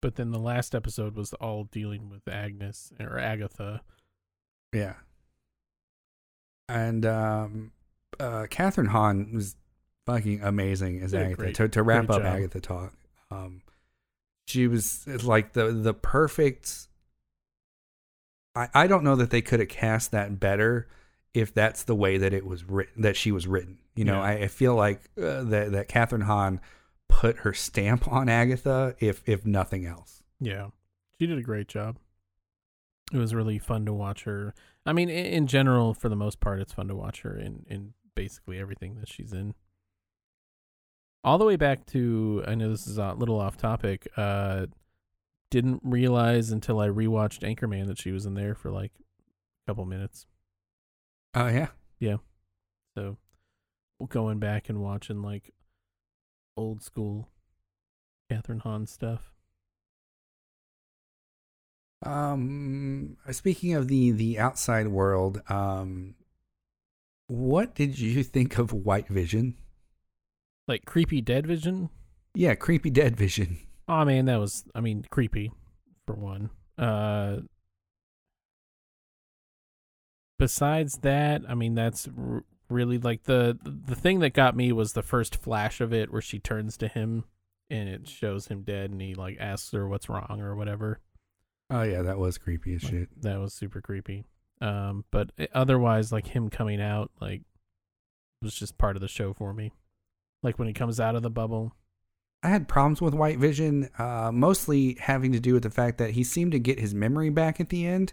But 0.00 0.16
then 0.16 0.30
the 0.30 0.38
last 0.38 0.74
episode 0.74 1.16
was 1.16 1.32
all 1.34 1.64
dealing 1.64 2.08
with 2.08 2.28
Agnes 2.28 2.92
or 3.00 3.18
Agatha. 3.18 3.80
Yeah. 4.72 4.94
And 6.68 7.06
um, 7.06 7.72
uh, 8.20 8.46
Kathryn 8.50 8.88
Hahn 8.88 9.32
was 9.34 9.56
fucking 10.06 10.42
amazing 10.42 11.00
as 11.00 11.14
Agatha. 11.14 11.34
great- 11.36 11.54
to 11.56 11.68
to 11.68 11.82
wrap 11.82 12.10
up 12.10 12.22
job. 12.22 12.26
Agatha 12.26 12.60
talk, 12.60 12.92
um, 13.30 13.62
she 14.48 14.66
was 14.66 15.06
like 15.24 15.52
the 15.52 15.72
the 15.72 15.92
perfect. 15.94 16.88
I 18.54 18.68
I 18.74 18.86
don't 18.86 19.04
know 19.04 19.16
that 19.16 19.30
they 19.30 19.42
could 19.42 19.60
have 19.60 19.68
cast 19.68 20.10
that 20.12 20.40
better 20.40 20.88
if 21.34 21.52
that's 21.52 21.84
the 21.84 21.94
way 21.94 22.16
that 22.16 22.32
it 22.32 22.46
was 22.46 22.64
written 22.64 23.02
that 23.02 23.16
she 23.16 23.30
was 23.30 23.46
written. 23.46 23.78
You 23.94 24.04
know, 24.04 24.14
Yeah. 24.14 24.22
I, 24.22 24.32
I 24.32 24.48
feel 24.48 24.74
like 24.74 25.02
uh, 25.18 25.44
that 25.44 25.72
that 25.72 25.88
Kathryn 25.88 26.22
Hahn 26.22 26.60
put 27.08 27.38
her 27.38 27.52
stamp 27.52 28.08
on 28.08 28.28
Agatha, 28.28 28.96
if 29.00 29.22
if 29.26 29.44
nothing 29.44 29.84
else. 29.84 30.22
Yeah, 30.40 30.68
she 31.20 31.26
did 31.26 31.38
a 31.38 31.42
great 31.42 31.68
job. 31.68 31.98
It 33.12 33.18
was 33.18 33.34
really 33.34 33.58
fun 33.58 33.84
to 33.86 33.92
watch 33.92 34.24
her. 34.24 34.54
I 34.86 34.92
mean, 34.92 35.08
in, 35.08 35.26
in 35.26 35.46
general, 35.46 35.92
for 35.94 36.08
the 36.08 36.16
most 36.16 36.40
part, 36.40 36.60
it's 36.60 36.72
fun 36.72 36.88
to 36.88 36.94
watch 36.94 37.20
her 37.20 37.36
in 37.36 37.66
in 37.68 37.92
basically 38.14 38.58
everything 38.58 38.94
that 39.00 39.08
she's 39.08 39.32
in. 39.32 39.54
All 41.24 41.38
the 41.38 41.44
way 41.44 41.56
back 41.56 41.86
to, 41.86 42.44
I 42.46 42.54
know 42.54 42.70
this 42.70 42.86
is 42.86 42.98
a 42.98 43.12
little 43.14 43.38
off 43.40 43.56
topic. 43.56 44.08
Uh, 44.16 44.66
didn't 45.50 45.80
realize 45.82 46.50
until 46.50 46.78
I 46.80 46.88
rewatched 46.88 47.40
Anchorman 47.40 47.86
that 47.86 47.98
she 47.98 48.12
was 48.12 48.26
in 48.26 48.34
there 48.34 48.54
for 48.54 48.70
like 48.70 48.92
a 48.98 49.70
couple 49.70 49.84
minutes. 49.84 50.26
Oh 51.34 51.48
yeah, 51.48 51.68
Yeah. 51.98 52.16
So 52.96 53.16
going 54.08 54.38
back 54.38 54.68
and 54.68 54.80
watching 54.80 55.22
like 55.22 55.52
old 56.56 56.82
school 56.82 57.28
Kathryn 58.30 58.60
Hahn 58.60 58.86
stuff. 58.86 59.32
Um, 62.04 63.16
speaking 63.30 63.74
of 63.74 63.88
the 63.88 64.12
the 64.12 64.38
outside 64.38 64.88
world, 64.88 65.42
um, 65.48 66.14
what 67.26 67.74
did 67.74 67.98
you 67.98 68.22
think 68.22 68.58
of 68.58 68.72
White 68.72 69.08
Vision? 69.08 69.56
Like 70.68 70.84
creepy 70.84 71.20
dead 71.22 71.46
vision. 71.46 71.88
Yeah, 72.34 72.54
creepy 72.54 72.90
dead 72.90 73.16
vision. 73.16 73.58
Oh 73.88 74.04
man, 74.04 74.26
that 74.26 74.38
was 74.38 74.64
I 74.74 74.80
mean 74.80 75.06
creepy 75.10 75.50
for 76.06 76.14
one. 76.14 76.50
Uh 76.76 77.38
besides 80.38 80.98
that, 80.98 81.42
I 81.48 81.54
mean 81.54 81.74
that's 81.74 82.08
r- 82.16 82.44
really 82.68 82.98
like 82.98 83.24
the 83.24 83.58
the 83.62 83.96
thing 83.96 84.20
that 84.20 84.34
got 84.34 84.54
me 84.54 84.72
was 84.72 84.92
the 84.92 85.02
first 85.02 85.36
flash 85.36 85.80
of 85.80 85.92
it 85.92 86.12
where 86.12 86.20
she 86.20 86.38
turns 86.38 86.76
to 86.76 86.88
him 86.88 87.24
and 87.70 87.88
it 87.88 88.06
shows 88.08 88.48
him 88.48 88.62
dead 88.62 88.90
and 88.90 89.00
he 89.00 89.14
like 89.14 89.38
asks 89.40 89.72
her 89.72 89.88
what's 89.88 90.08
wrong 90.08 90.40
or 90.40 90.54
whatever. 90.54 91.00
Oh 91.70 91.82
yeah, 91.82 92.02
that 92.02 92.18
was 92.18 92.38
creepy 92.38 92.74
as 92.74 92.84
Like, 92.84 92.92
shit. 92.92 93.22
That 93.22 93.40
was 93.40 93.54
super 93.54 93.80
creepy. 93.80 94.26
Um 94.60 95.04
but 95.10 95.30
otherwise 95.54 96.12
like 96.12 96.26
him 96.28 96.50
coming 96.50 96.80
out 96.80 97.10
like 97.20 97.42
was 98.42 98.54
just 98.54 98.78
part 98.78 98.96
of 98.96 99.00
the 99.00 99.08
show 99.08 99.32
for 99.32 99.52
me. 99.54 99.72
Like 100.42 100.58
when 100.58 100.68
he 100.68 100.74
comes 100.74 101.00
out 101.00 101.14
of 101.16 101.22
the 101.22 101.30
bubble. 101.30 101.74
I 102.42 102.48
had 102.48 102.68
problems 102.68 103.00
with 103.00 103.14
White 103.14 103.38
Vision, 103.38 103.90
uh, 103.98 104.30
mostly 104.32 104.96
having 105.00 105.32
to 105.32 105.40
do 105.40 105.54
with 105.54 105.64
the 105.64 105.70
fact 105.70 105.98
that 105.98 106.10
he 106.12 106.22
seemed 106.22 106.52
to 106.52 106.60
get 106.60 106.78
his 106.78 106.94
memory 106.94 107.30
back 107.30 107.58
at 107.58 107.68
the 107.68 107.84
end, 107.84 108.12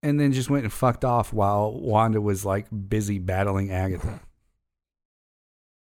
and 0.00 0.20
then 0.20 0.32
just 0.32 0.48
went 0.48 0.62
and 0.62 0.72
fucked 0.72 1.04
off 1.04 1.32
while 1.32 1.72
Wanda 1.72 2.20
was 2.20 2.44
like 2.44 2.68
busy 2.88 3.18
battling 3.18 3.70
Agatha. 3.72 4.20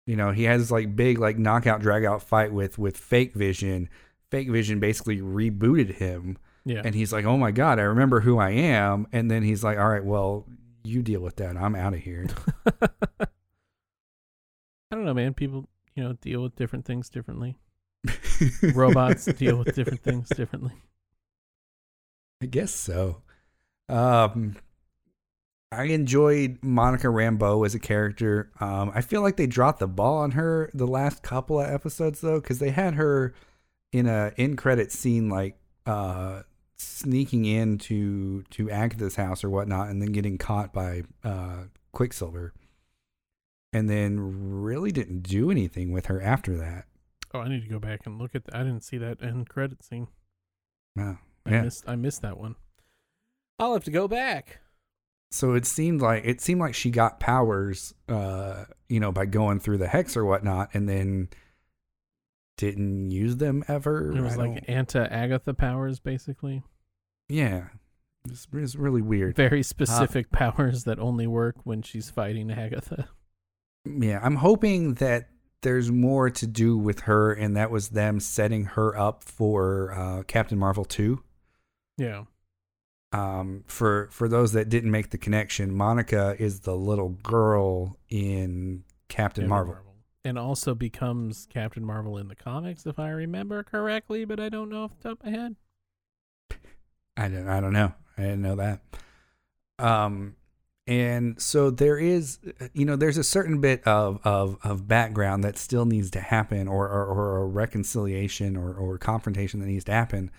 You 0.05 0.15
know, 0.15 0.31
he 0.31 0.45
has 0.45 0.71
like 0.71 0.95
big 0.95 1.19
like 1.19 1.37
knockout 1.37 1.81
drag 1.81 2.03
out 2.03 2.23
fight 2.23 2.51
with 2.51 2.79
with 2.79 2.97
Fake 2.97 3.35
Vision. 3.35 3.89
Fake 4.31 4.49
Vision 4.49 4.79
basically 4.79 5.19
rebooted 5.19 5.97
him, 5.97 6.39
Yeah. 6.65 6.81
and 6.83 6.95
he's 6.95 7.13
like, 7.13 7.25
"Oh 7.25 7.37
my 7.37 7.51
god, 7.51 7.77
I 7.77 7.83
remember 7.83 8.21
who 8.21 8.39
I 8.39 8.49
am." 8.49 9.05
And 9.11 9.29
then 9.29 9.43
he's 9.43 9.63
like, 9.63 9.77
"All 9.77 9.87
right, 9.87 10.03
well, 10.03 10.47
you 10.83 11.03
deal 11.03 11.21
with 11.21 11.35
that. 11.35 11.55
I'm 11.57 11.75
out 11.75 11.93
of 11.93 11.99
here." 11.99 12.25
I 14.91 14.95
don't 14.95 15.05
know, 15.05 15.13
man. 15.13 15.33
People, 15.33 15.67
you 15.95 16.03
know, 16.03 16.13
deal 16.13 16.41
with 16.41 16.55
different 16.55 16.85
things 16.85 17.09
differently. 17.09 17.57
Robots 18.73 19.25
deal 19.25 19.57
with 19.57 19.75
different 19.75 20.01
things 20.01 20.29
differently. 20.29 20.73
I 22.41 22.45
guess 22.45 22.73
so. 22.73 23.21
Um, 23.89 24.55
I 25.71 25.83
enjoyed 25.85 26.57
Monica 26.61 27.07
Rambeau 27.07 27.65
as 27.65 27.75
a 27.75 27.79
character. 27.79 28.51
Um, 28.59 28.91
I 28.95 29.01
feel 29.01 29.21
like 29.21 29.37
they 29.37 29.45
dropped 29.45 29.79
the 29.79 29.87
ball 29.87 30.17
on 30.17 30.31
her 30.31 30.71
the 30.73 30.87
last 30.87 31.21
couple 31.21 31.59
of 31.59 31.69
episodes 31.69 32.21
though, 32.21 32.39
because 32.39 32.59
they 32.59 32.71
had 32.71 32.95
her 32.95 33.33
in 33.91 34.07
a 34.07 34.31
in 34.37 34.55
credit 34.55 34.91
scene 34.91 35.29
like 35.29 35.57
uh 35.85 36.43
sneaking 36.77 37.45
into 37.45 38.43
to 38.43 38.69
Agatha's 38.69 39.15
house 39.15 39.43
or 39.43 39.49
whatnot, 39.49 39.89
and 39.89 40.01
then 40.01 40.11
getting 40.11 40.37
caught 40.37 40.73
by 40.73 41.03
uh 41.23 41.63
Quicksilver, 41.91 42.53
and 43.73 43.89
then 43.89 44.61
really 44.61 44.91
didn't 44.91 45.21
do 45.21 45.51
anything 45.51 45.91
with 45.91 46.07
her 46.07 46.21
after 46.21 46.57
that. 46.57 46.85
Oh, 47.33 47.39
I 47.39 47.47
need 47.49 47.61
to 47.61 47.69
go 47.69 47.79
back 47.79 48.01
and 48.05 48.17
look 48.17 48.33
at. 48.35 48.45
that. 48.45 48.55
I 48.55 48.59
didn't 48.63 48.83
see 48.83 48.97
that 48.97 49.21
end 49.21 49.47
credit 49.49 49.83
scene. 49.83 50.07
Wow. 50.95 51.19
I 51.45 51.51
Yeah. 51.51 51.61
missed. 51.63 51.83
I 51.87 51.95
missed 51.95 52.21
that 52.23 52.37
one. 52.37 52.55
I'll 53.59 53.73
have 53.73 53.83
to 53.85 53.91
go 53.91 54.07
back. 54.07 54.59
so 55.31 55.53
it 55.53 55.65
seemed 55.65 56.01
like 56.01 56.23
it 56.25 56.41
seemed 56.41 56.59
like 56.59 56.73
she 56.73 56.89
got 56.89 57.19
powers 57.19 57.93
uh 58.07 58.65
you 58.87 58.99
know 58.99 59.11
by 59.11 59.27
going 59.27 59.59
through 59.59 59.77
the 59.77 59.87
hex 59.87 60.17
or 60.17 60.25
whatnot 60.25 60.69
and 60.73 60.89
then 60.89 61.29
didn't 62.57 63.11
use 63.11 63.37
them 63.37 63.63
ever 63.67 64.11
It 64.11 64.21
was 64.21 64.33
I 64.33 64.37
like 64.37 64.53
don't- 64.55 64.69
anti 64.69 65.05
Agatha 65.05 65.53
powers, 65.53 65.99
basically. 65.99 66.63
yeah 67.27 67.67
it's, 68.27 68.47
it's 68.51 68.75
really 68.75 69.01
weird 69.03 69.35
Very 69.35 69.61
specific 69.63 70.31
powers 70.31 70.83
that 70.85 70.97
only 70.99 71.27
work 71.27 71.57
when 71.63 71.81
she's 71.83 72.09
fighting 72.09 72.49
Agatha. 72.51 73.07
Yeah 73.85 74.19
i'm 74.23 74.35
hoping 74.37 74.95
that 74.95 75.29
there's 75.61 75.91
more 75.91 76.29
to 76.29 76.47
do 76.47 76.77
with 76.77 77.01
her 77.01 77.33
and 77.33 77.55
that 77.57 77.69
was 77.71 77.89
them 77.89 78.19
setting 78.19 78.65
her 78.65 78.97
up 78.97 79.23
for 79.23 79.91
uh 79.93 80.23
captain 80.23 80.57
marvel 80.57 80.85
2 80.85 81.21
Yeah. 81.97 82.23
um 83.13 83.63
for 83.67 84.07
for 84.11 84.27
those 84.27 84.51
that 84.53 84.69
didn't 84.69 84.91
make 84.91 85.09
the 85.09 85.17
connection 85.17 85.73
monica 85.73 86.35
is 86.39 86.61
the 86.61 86.75
little 86.75 87.09
girl 87.09 87.97
in 88.09 88.83
captain 89.07 89.47
marvel 89.47 89.75
And 90.25 90.37
also 90.37 90.75
becomes 90.75 91.47
Captain 91.49 91.83
Marvel 91.83 92.17
in 92.17 92.27
the 92.27 92.35
comics, 92.35 92.85
if 92.85 92.99
I 92.99 93.09
remember 93.09 93.63
correctly, 93.63 94.25
but 94.25 94.37
I 94.39 94.49
don't 94.49 94.69
know 94.69 94.83
off 94.83 94.91
the 94.99 95.09
top 95.09 95.19
of 95.21 95.25
my 95.25 95.31
head. 95.31 95.55
I 97.15 97.29
don't, 97.29 97.47
I 97.47 97.61
don't 97.61 97.71
know. 97.73 97.93
I 98.17 98.21
didn't 98.23 98.41
know 98.41 98.55
that. 98.57 98.81
Um, 99.79 100.35
and 100.89 101.39
so 101.39 101.69
there 101.69 101.99
is, 101.99 102.39
you 102.73 102.83
know, 102.83 102.95
there's 102.95 103.17
a 103.19 103.23
certain 103.23 103.61
bit 103.61 103.83
of 103.87 104.19
of, 104.25 104.57
of 104.63 104.87
background 104.87 105.43
that 105.43 105.57
still 105.57 105.85
needs 105.85 106.09
to 106.11 106.19
happen, 106.19 106.67
or 106.67 106.87
or, 106.89 107.05
or 107.05 107.37
a 107.37 107.45
reconciliation 107.45 108.57
or 108.57 108.73
or 108.73 108.97
confrontation 108.97 109.59
that 109.59 109.67
needs 109.67 109.83
to 109.85 109.91
happen 109.91 110.31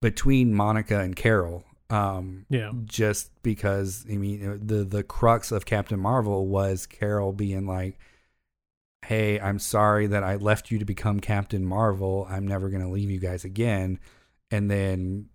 between 0.00 0.54
Monica 0.54 1.00
and 1.00 1.14
Carol. 1.14 1.64
Um, 1.90 2.46
Yeah. 2.48 2.72
just 2.86 3.30
because 3.42 4.06
I 4.10 4.16
mean 4.16 4.66
the 4.66 4.84
the 4.84 5.02
crux 5.02 5.52
of 5.52 5.66
Captain 5.66 6.00
Marvel 6.00 6.46
was 6.48 6.86
Carol 6.86 7.32
being 7.34 7.66
like, 7.66 7.98
"Hey, 9.04 9.38
I'm 9.38 9.58
sorry 9.58 10.06
that 10.06 10.24
I 10.24 10.36
left 10.36 10.70
you 10.70 10.78
to 10.78 10.86
become 10.86 11.20
Captain 11.20 11.62
Marvel. 11.64 12.26
I'm 12.30 12.48
never 12.48 12.70
going 12.70 12.82
to 12.82 12.88
leave 12.88 13.10
you 13.10 13.20
guys 13.20 13.44
again." 13.44 14.00
And 14.50 14.70
then, 14.70 15.28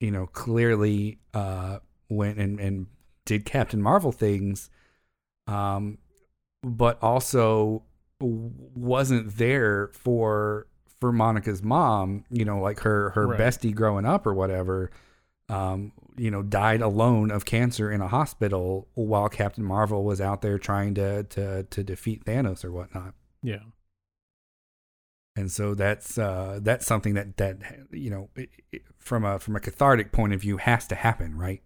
you 0.00 0.10
know, 0.10 0.26
clearly 0.26 1.18
uh 1.34 1.80
went 2.08 2.38
and 2.38 2.58
and 2.58 2.86
did 3.24 3.44
Captain 3.44 3.80
Marvel 3.82 4.12
things 4.12 4.70
um 5.46 5.98
but 6.62 7.02
also 7.02 7.82
wasn't 8.20 9.36
there 9.36 9.90
for 9.92 10.66
for 11.00 11.12
Monica's 11.12 11.62
mom, 11.62 12.24
you 12.30 12.44
know, 12.44 12.60
like 12.60 12.80
her 12.80 13.10
her 13.10 13.26
Right. 13.26 13.40
bestie 13.40 13.74
growing 13.74 14.06
up 14.06 14.26
or 14.26 14.32
whatever 14.34 14.90
um, 15.48 15.92
you 16.16 16.30
know, 16.30 16.42
died 16.42 16.80
alone 16.80 17.30
of 17.30 17.44
cancer 17.44 17.90
in 17.90 18.00
a 18.00 18.08
hospital 18.08 18.88
while 18.94 19.28
Captain 19.28 19.64
Marvel 19.64 20.02
was 20.04 20.20
out 20.20 20.40
there 20.40 20.58
trying 20.58 20.94
to 20.94 21.24
to 21.24 21.64
to 21.64 21.82
defeat 21.84 22.24
Thanos 22.24 22.64
or 22.64 22.72
whatnot. 22.72 23.14
Yeah. 23.42 23.58
And 25.36 25.50
so 25.50 25.74
that's 25.74 26.16
uh, 26.16 26.60
that's 26.62 26.86
something 26.86 27.14
that 27.14 27.36
that 27.36 27.58
you 27.90 28.08
know, 28.08 28.30
it, 28.36 28.48
it, 28.72 28.82
from 28.98 29.24
a 29.24 29.38
from 29.38 29.56
a 29.56 29.60
cathartic 29.60 30.12
point 30.12 30.32
of 30.32 30.40
view, 30.40 30.56
has 30.58 30.86
to 30.88 30.94
happen, 30.94 31.36
right? 31.36 31.60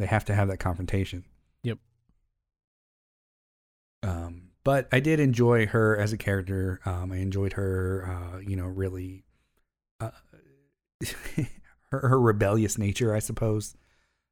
They 0.00 0.06
have 0.06 0.24
to 0.24 0.34
have 0.34 0.48
that 0.48 0.56
confrontation. 0.56 1.26
Yep. 1.62 1.76
Um, 4.02 4.44
but 4.64 4.88
I 4.90 4.98
did 5.00 5.20
enjoy 5.20 5.66
her 5.66 5.94
as 5.94 6.14
a 6.14 6.16
character. 6.16 6.80
Um, 6.86 7.12
I 7.12 7.16
enjoyed 7.16 7.52
her, 7.52 8.08
uh, 8.08 8.38
you 8.38 8.56
know, 8.56 8.64
really, 8.64 9.24
uh, 10.00 10.12
her, 11.92 12.08
her 12.08 12.18
rebellious 12.18 12.78
nature, 12.78 13.14
I 13.14 13.18
suppose, 13.18 13.76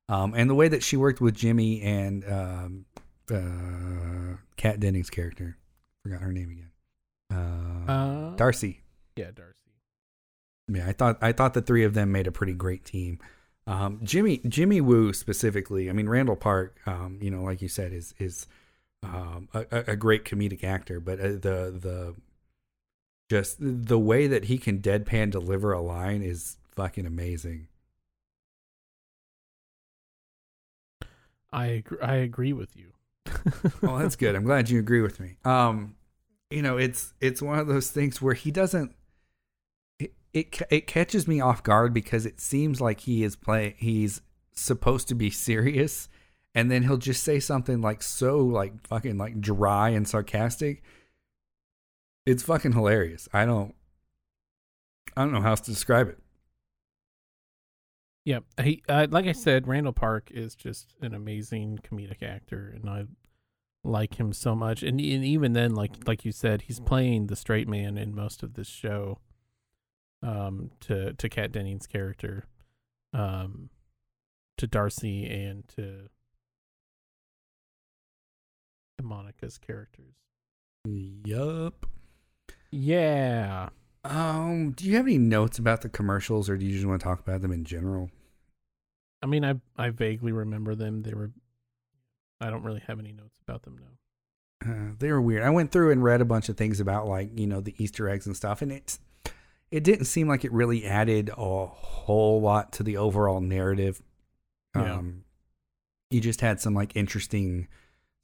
um, 0.09 0.33
and 0.35 0.49
the 0.49 0.55
way 0.55 0.69
that 0.69 0.83
she 0.83 0.97
worked 0.97 1.21
with 1.21 1.35
Jimmy 1.35 1.83
and 1.83 2.25
um, 2.25 2.87
uh, 3.31 4.39
Kat 4.57 4.81
Dennings' 4.81 5.11
character. 5.11 5.59
Forgot 6.03 6.23
her 6.23 6.33
name 6.33 6.51
again. 6.51 6.71
Uh, 7.87 7.93
Uh, 7.93 8.37
Darcy. 8.37 8.81
Yeah, 9.17 9.33
Darcy. 9.35 9.53
Yeah, 10.73 10.87
I 10.89 10.93
thought 10.93 11.19
I 11.21 11.33
thought 11.33 11.53
the 11.53 11.61
three 11.61 11.85
of 11.85 11.93
them 11.93 12.11
made 12.11 12.27
a 12.27 12.33
pretty 12.33 12.55
great 12.55 12.87
team. 12.87 13.19
Um, 13.69 14.01
Jimmy 14.03 14.39
Jimmy 14.49 14.81
Woo 14.81 15.13
specifically. 15.13 15.91
I 15.91 15.93
mean, 15.93 16.09
Randall 16.09 16.37
Park. 16.37 16.79
Um, 16.87 17.19
you 17.21 17.31
know, 17.31 17.43
like 17.43 17.61
you 17.61 17.69
said, 17.69 17.93
is 17.93 18.15
is 18.19 18.47
um, 19.03 19.49
a, 19.53 19.67
a- 19.89 19.97
great 19.97 20.25
comedic 20.25 20.65
actor, 20.65 21.01
but 21.01 21.21
uh, 21.21 21.29
the 21.29 21.79
the 21.79 22.15
just 23.29 23.57
the 23.61 23.99
way 23.99 24.27
that 24.27 24.45
he 24.47 24.57
can 24.57 24.81
deadpan 24.81 25.31
deliver 25.31 25.73
a 25.73 25.83
line 25.83 26.23
is 26.23 26.57
fucking 26.71 27.05
amazing. 27.05 27.69
I 31.53 31.67
agree, 31.67 31.99
I 32.01 32.15
agree 32.17 32.53
with 32.55 32.75
you. 32.75 32.93
well, 33.83 33.99
that's 33.99 34.17
good. 34.17 34.35
I'm 34.35 34.45
glad 34.45 34.71
you 34.71 34.79
agree 34.79 35.03
with 35.03 35.21
me. 35.21 35.37
Um, 35.45 35.95
you 36.51 36.63
know, 36.63 36.79
it's 36.79 37.13
it's 37.21 37.43
one 37.43 37.59
of 37.59 37.67
those 37.67 37.91
things 37.91 38.23
where 38.23 38.35
he 38.35 38.51
doesn't. 38.51 38.95
It 40.33 40.61
it, 40.71 40.87
catches 40.87 41.27
me 41.27 41.41
off 41.41 41.63
guard 41.63 41.95
because 41.95 42.27
it 42.27 42.41
seems 42.41 42.81
like 42.81 43.01
he 43.01 43.25
is 43.25 43.37
play. 43.37 43.75
He's 43.79 44.21
supposed 44.53 45.09
to 45.09 45.15
be 45.15 45.31
serious, 45.49 46.09
and 46.55 46.71
then 46.71 46.83
he'll 46.83 46.99
just 46.99 47.25
say 47.25 47.41
something 47.41 47.81
like 47.81 48.03
so 48.03 48.39
like 48.39 48.87
fucking 48.87 49.19
like 49.19 49.41
dry 49.41 49.91
and 49.91 50.07
sarcastic. 50.07 50.83
It's 52.27 52.43
fucking 52.43 52.73
hilarious. 52.73 53.29
I 53.33 53.47
don't. 53.47 53.75
I 55.17 55.23
don't 55.23 55.33
know 55.33 55.41
how 55.41 55.51
else 55.51 55.61
to 55.63 55.71
describe 55.71 56.09
it. 56.09 56.19
Yeah, 58.25 58.41
he 58.63 58.83
uh, 58.89 59.07
like 59.11 59.27
I 59.27 59.33
said, 59.33 59.67
Randall 59.67 59.95
Park 59.95 60.31
is 60.31 60.55
just 60.55 60.95
an 61.01 61.15
amazing 61.15 61.81
comedic 61.83 62.23
actor, 62.23 62.71
and 62.75 62.91
I 62.91 63.05
like 63.85 64.21
him 64.21 64.33
so 64.33 64.55
much. 64.55 64.83
And, 64.83 65.01
and 65.01 65.25
even 65.25 65.55
then, 65.55 65.75
like 65.75 66.07
like 66.07 66.25
you 66.25 66.33
said, 66.33 66.63
he's 66.63 66.79
playing 66.81 67.29
the 67.29 67.37
straight 67.37 67.69
man 67.69 67.97
in 67.97 68.15
most 68.15 68.43
of 68.43 68.55
this 68.55 68.69
show. 68.69 69.19
Um, 70.23 70.71
to 70.81 71.13
to 71.15 71.29
Kat 71.29 71.53
Dennings' 71.53 71.87
character, 71.87 72.45
um, 73.13 73.71
to 74.57 74.67
Darcy 74.67 75.27
and 75.27 75.67
to, 75.77 76.09
to 78.99 79.05
Monica's 79.05 79.59
characters. 79.59 80.15
Yup. 80.85 81.87
Yeah. 82.71 83.69
Um, 84.05 84.73
do 84.73 84.87
you 84.87 84.97
have 84.97 85.07
any 85.07 85.19
notes 85.19 85.59
about 85.59 85.83
the 85.83 85.89
commercials, 85.89 86.49
or 86.49 86.57
do 86.57 86.65
you 86.65 86.73
just 86.73 86.87
want 86.87 87.01
to 87.01 87.05
talk 87.05 87.21
about 87.21 87.43
them 87.43 87.53
in 87.53 87.65
general? 87.65 88.11
I 89.23 89.27
mean, 89.27 89.45
I 89.45 89.55
I 89.77 89.91
vaguely 89.91 90.33
remember 90.33 90.75
them. 90.75 91.03
They 91.03 91.15
were. 91.15 91.31
I 92.41 92.51
don't 92.51 92.63
really 92.63 92.83
have 92.87 93.01
any 93.01 93.13
notes 93.13 93.37
about 93.47 93.63
them 93.63 93.79
now. 93.79 94.71
Uh, 94.71 94.93
they 94.99 95.11
were 95.11 95.21
weird. 95.21 95.43
I 95.43 95.51
went 95.51 95.73
through 95.73 95.91
and 95.91 96.03
read 96.03 96.21
a 96.21 96.25
bunch 96.25 96.49
of 96.49 96.57
things 96.57 96.81
about 96.81 97.07
like 97.07 97.37
you 97.39 97.47
know 97.47 97.61
the 97.61 97.75
Easter 97.79 98.09
eggs 98.09 98.27
and 98.27 98.37
stuff, 98.37 98.63
and 98.63 98.71
it's 98.73 99.01
it 99.71 99.85
didn't 99.85 100.07
seem 100.07 100.29
like 100.29 100.45
it 100.45 100.53
really 100.53 100.85
added 100.87 101.31
a 101.37 101.67
whole 101.67 102.41
lot 102.41 102.73
to 102.73 102.83
the 102.83 102.97
overall 102.97 103.41
narrative. 103.41 104.01
Yeah. 104.75 104.95
Um, 104.95 105.25
you 106.11 106.21
just 106.21 106.41
had 106.41 106.61
some 106.61 106.75
like 106.75 106.97
interesting 106.97 107.69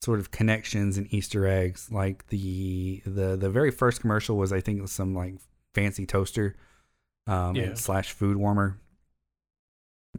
sort 0.03 0.19
of 0.21 0.31
connections 0.31 0.97
and 0.99 1.13
Easter 1.13 1.47
eggs. 1.47 1.91
Like 1.91 2.27
the 2.29 3.03
the 3.07 3.37
the 3.37 3.51
very 3.51 3.71
first 3.71 4.01
commercial 4.01 4.37
was 4.37 4.53
I 4.53 4.61
think 4.61 4.81
was 4.81 4.93
some 4.93 5.15
like 5.15 5.35
fancy 5.75 6.07
toaster, 6.07 6.57
um, 7.27 7.57
Yeah. 7.57 7.75
slash 7.75 8.13
food 8.13 8.37
warmer, 8.37 8.79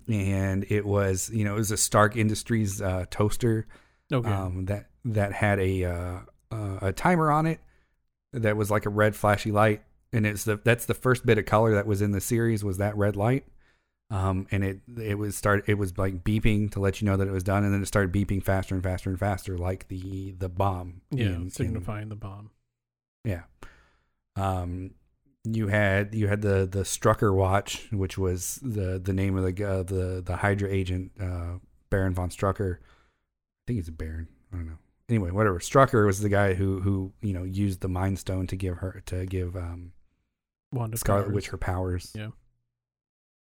and 0.07 0.65
it 0.69 0.85
was 0.85 1.29
you 1.33 1.43
know 1.43 1.53
it 1.55 1.59
was 1.59 1.71
a 1.71 1.77
Stark 1.77 2.15
Industries 2.15 2.81
uh, 2.81 3.05
toaster 3.09 3.67
Okay. 4.11 4.29
um, 4.29 4.65
that 4.65 4.89
that 5.05 5.33
had 5.33 5.59
a 5.59 5.83
uh, 5.85 6.19
uh, 6.51 6.77
a 6.81 6.93
timer 6.93 7.31
on 7.31 7.45
it 7.47 7.59
that 8.33 8.57
was 8.57 8.69
like 8.69 8.85
a 8.85 8.89
red 8.89 9.15
flashy 9.15 9.51
light, 9.51 9.81
and 10.15 10.25
it's 10.25 10.43
the 10.45 10.59
that's 10.63 10.85
the 10.85 10.93
first 10.93 11.25
bit 11.25 11.37
of 11.37 11.45
color 11.45 11.73
that 11.75 11.85
was 11.85 12.01
in 12.01 12.11
the 12.11 12.21
series 12.21 12.63
was 12.63 12.77
that 12.77 12.95
red 12.97 13.15
light. 13.15 13.45
Um, 14.11 14.45
and 14.51 14.63
it 14.63 14.81
it 14.99 15.17
was 15.17 15.35
start 15.35 15.63
it 15.67 15.75
was 15.79 15.97
like 15.97 16.23
beeping 16.23 16.71
to 16.71 16.79
let 16.79 17.01
you 17.01 17.05
know 17.05 17.17
that 17.17 17.27
it 17.27 17.31
was 17.31 17.43
done, 17.43 17.63
and 17.63 17.73
then 17.73 17.81
it 17.81 17.87
started 17.87 18.11
beeping 18.13 18.43
faster 18.43 18.75
and 18.75 18.83
faster 18.83 19.09
and 19.09 19.19
faster, 19.19 19.57
like 19.57 19.87
the 19.87 20.31
the 20.37 20.49
bomb. 20.49 21.01
yeah, 21.11 21.25
in- 21.27 21.33
in- 21.43 21.49
signifying 21.49 22.09
the 22.09 22.15
bomb. 22.15 22.51
yeah. 23.23 23.43
Um, 24.35 24.91
you 25.43 25.67
had 25.67 26.13
you 26.13 26.27
had 26.27 26.41
the 26.41 26.67
the 26.69 26.81
Strucker 26.83 27.33
watch, 27.33 27.87
which 27.91 28.17
was 28.17 28.59
the 28.61 28.99
the 29.03 29.13
name 29.13 29.37
of 29.37 29.43
the 29.55 29.63
uh, 29.63 29.83
the 29.83 30.21
the 30.25 30.35
Hydra 30.37 30.69
agent, 30.71 31.11
uh, 31.19 31.59
Baron 31.89 32.13
von 32.13 32.29
Strucker. 32.29 32.77
I 32.77 33.61
think 33.67 33.77
he's 33.77 33.87
a 33.87 33.91
Baron. 33.91 34.27
I 34.53 34.57
don't 34.57 34.67
know. 34.67 34.77
Anyway, 35.09 35.31
whatever. 35.31 35.59
Strucker 35.59 36.05
was 36.05 36.19
the 36.21 36.29
guy 36.29 36.53
who 36.53 36.81
who 36.81 37.11
you 37.21 37.33
know 37.33 37.43
used 37.43 37.81
the 37.81 37.87
Mind 37.87 38.19
Stone 38.19 38.47
to 38.47 38.55
give 38.55 38.77
her 38.77 39.01
to 39.07 39.25
give 39.25 39.55
um, 39.55 39.93
Wanda 40.75 40.97
Scarlet 40.97 41.23
powers. 41.23 41.33
Witch 41.33 41.47
her 41.47 41.57
powers. 41.57 42.11
Yeah. 42.15 42.29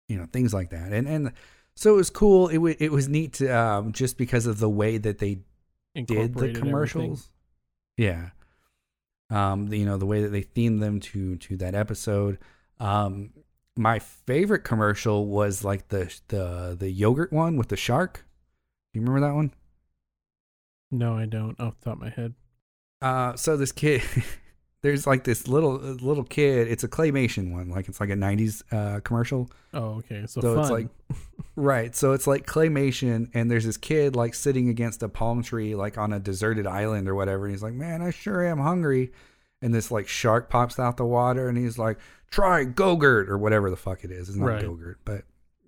You 0.09 0.19
know 0.19 0.27
things 0.33 0.53
like 0.53 0.71
that, 0.71 0.93
and 0.93 1.07
and 1.09 1.33
so 1.77 1.95
it 1.95 1.97
was 1.97 2.11
cool. 2.11 2.49
It 2.49 2.59
wa 2.59 2.73
it 2.79 2.91
was 2.93 3.09
neat 3.09 3.35
to 3.35 3.49
um, 3.49 3.93
just 3.93 4.19
because 4.19 4.47
of 4.47 4.59
the 4.59 4.69
way 4.69 4.99
that 4.99 5.19
they 5.19 5.41
did 5.95 6.35
the 6.35 6.53
commercials. 6.53 7.31
Yeah. 7.97 8.31
Um, 9.31 9.69
the- 9.69 9.79
you 9.79 9.85
know, 9.87 9.97
the 9.97 10.07
way 10.07 10.23
that 10.23 10.31
they 10.31 10.43
themed 10.43 10.81
them 10.81 10.99
to 11.01 11.37
to 11.37 11.57
that 11.59 11.75
episode. 11.77 12.39
Um, 12.81 13.33
my 13.77 14.01
favorite 14.01 14.65
commercial 14.65 15.27
was 15.27 15.63
like 15.65 15.89
the 15.89 16.13
the 16.29 16.77
the 16.79 16.91
yogurt 16.91 17.33
one 17.33 17.57
with 17.57 17.69
the 17.69 17.77
shark. 17.77 18.25
Do 18.93 18.99
you 18.99 19.07
remember 19.07 19.27
that 19.29 19.35
one? 19.35 19.53
No, 20.91 21.17
I 21.17 21.27
don't. 21.27 21.59
Off 21.61 21.79
the 21.79 21.85
top 21.85 21.95
of 21.95 22.01
my 22.01 22.11
head. 22.11 22.35
Uh, 23.01 23.37
so 23.37 23.57
this 23.57 23.71
kid, 23.71 24.03
there's 24.83 25.07
like 25.07 25.25
this 25.25 25.47
little 25.49 25.75
little 25.75 26.25
kid. 26.25 26.69
It's 26.69 26.85
a 26.85 26.89
claymation 26.89 27.53
one, 27.53 27.69
like 27.69 27.89
it's 27.89 28.01
like 28.01 28.11
a 28.11 28.15
'90s 28.15 28.63
uh, 28.73 29.01
commercial. 29.01 29.51
Oh, 29.75 29.99
okay. 29.99 30.25
So, 30.27 30.41
So 30.41 30.55
fun. 30.55 30.61
it's 30.63 30.71
like 30.71 30.89
Right. 31.57 31.95
So 31.95 32.13
it's 32.13 32.27
like 32.27 32.47
claymation, 32.47 33.31
and 33.35 33.51
there's 33.51 33.65
this 33.67 33.77
kid 33.77 34.17
like 34.17 34.35
sitting 34.35 34.69
against 34.69 35.03
a 35.03 35.09
palm 35.09 35.43
tree, 35.43 35.75
like 35.75 35.99
on 35.99 36.13
a 36.13 36.19
deserted 36.19 36.67
island 36.67 37.09
or 37.09 37.15
whatever. 37.15 37.45
And 37.45 37.55
he's 37.55 37.63
like, 37.63 37.75
Man, 37.75 38.03
I 38.03 38.11
sure 38.11 38.47
am 38.47 38.59
hungry. 38.59 39.13
And 39.63 39.75
this 39.75 39.91
like 39.91 40.09
shark 40.09 40.49
pops 40.49 40.79
out 40.79 40.97
the 40.97 41.05
water, 41.05 41.49
and 41.49 41.59
he's 41.59 41.79
like, 41.79 41.99
Try 42.31 42.65
Gogurt 42.65 43.29
or 43.29 43.37
whatever 43.37 43.69
the 43.71 43.77
fuck 43.77 44.05
it 44.05 44.11
is. 44.11 44.29
It's 44.29 44.39
not 44.39 44.47
Right. 44.47 44.65
Gogurt, 44.65 44.97
but 45.05 45.25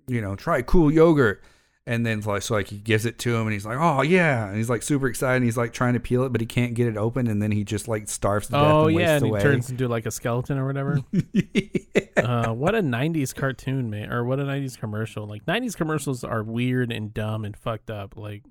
you 0.07 0.21
know, 0.21 0.35
try 0.35 0.61
cool 0.63 0.91
yogurt. 0.91 1.43
And 1.85 2.05
then 2.05 2.21
like 2.21 2.43
so 2.43 2.53
like 2.53 2.67
he 2.67 2.77
gives 2.77 3.05
it 3.05 3.19
to 3.19 3.35
him, 3.35 3.41
and 3.41 3.51
he's 3.51 3.65
like, 3.65 3.77
Oh 3.77 4.01
yeah, 4.01 4.47
and 4.47 4.55
he's 4.55 4.69
like 4.69 4.81
super 4.81 5.07
excited. 5.07 5.37
And 5.37 5.45
he's 5.45 5.57
like 5.57 5.73
trying 5.73 5.93
to 5.93 5.99
peel 5.99 6.23
it, 6.23 6.31
but 6.31 6.39
he 6.39 6.47
can't 6.47 6.75
get 6.75 6.87
it 6.87 6.95
open, 6.95 7.27
and 7.27 7.41
then 7.41 7.51
he 7.51 7.65
just 7.65 7.89
like 7.89 8.07
starves 8.07 8.47
to 8.47 8.53
death 8.53 8.61
oh 8.61 8.87
and 8.87 8.97
yeah, 8.97 9.13
wastes 9.19 9.23
and 9.23 9.35
he 9.35 9.41
turns 9.41 9.69
into 9.69 9.87
like 9.89 10.05
a 10.05 10.11
skeleton 10.11 10.57
or 10.57 10.65
whatever. 10.65 10.99
uh, 12.17 12.53
what 12.53 12.73
a 12.73 12.81
'90s 12.81 13.35
cartoon, 13.35 13.89
man, 13.89 14.13
or 14.13 14.23
what 14.23 14.39
a 14.39 14.43
'90s 14.43 14.79
commercial. 14.79 15.27
Like 15.27 15.45
'90s 15.45 15.75
commercials 15.75 16.23
are 16.23 16.41
weird 16.41 16.89
and 16.89 17.13
dumb 17.13 17.43
and 17.43 17.57
fucked 17.57 17.89
up. 17.89 18.15
Like, 18.15 18.43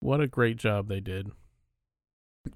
what 0.00 0.20
a 0.20 0.26
great 0.26 0.56
job 0.56 0.88
they 0.88 1.00
did. 1.00 1.30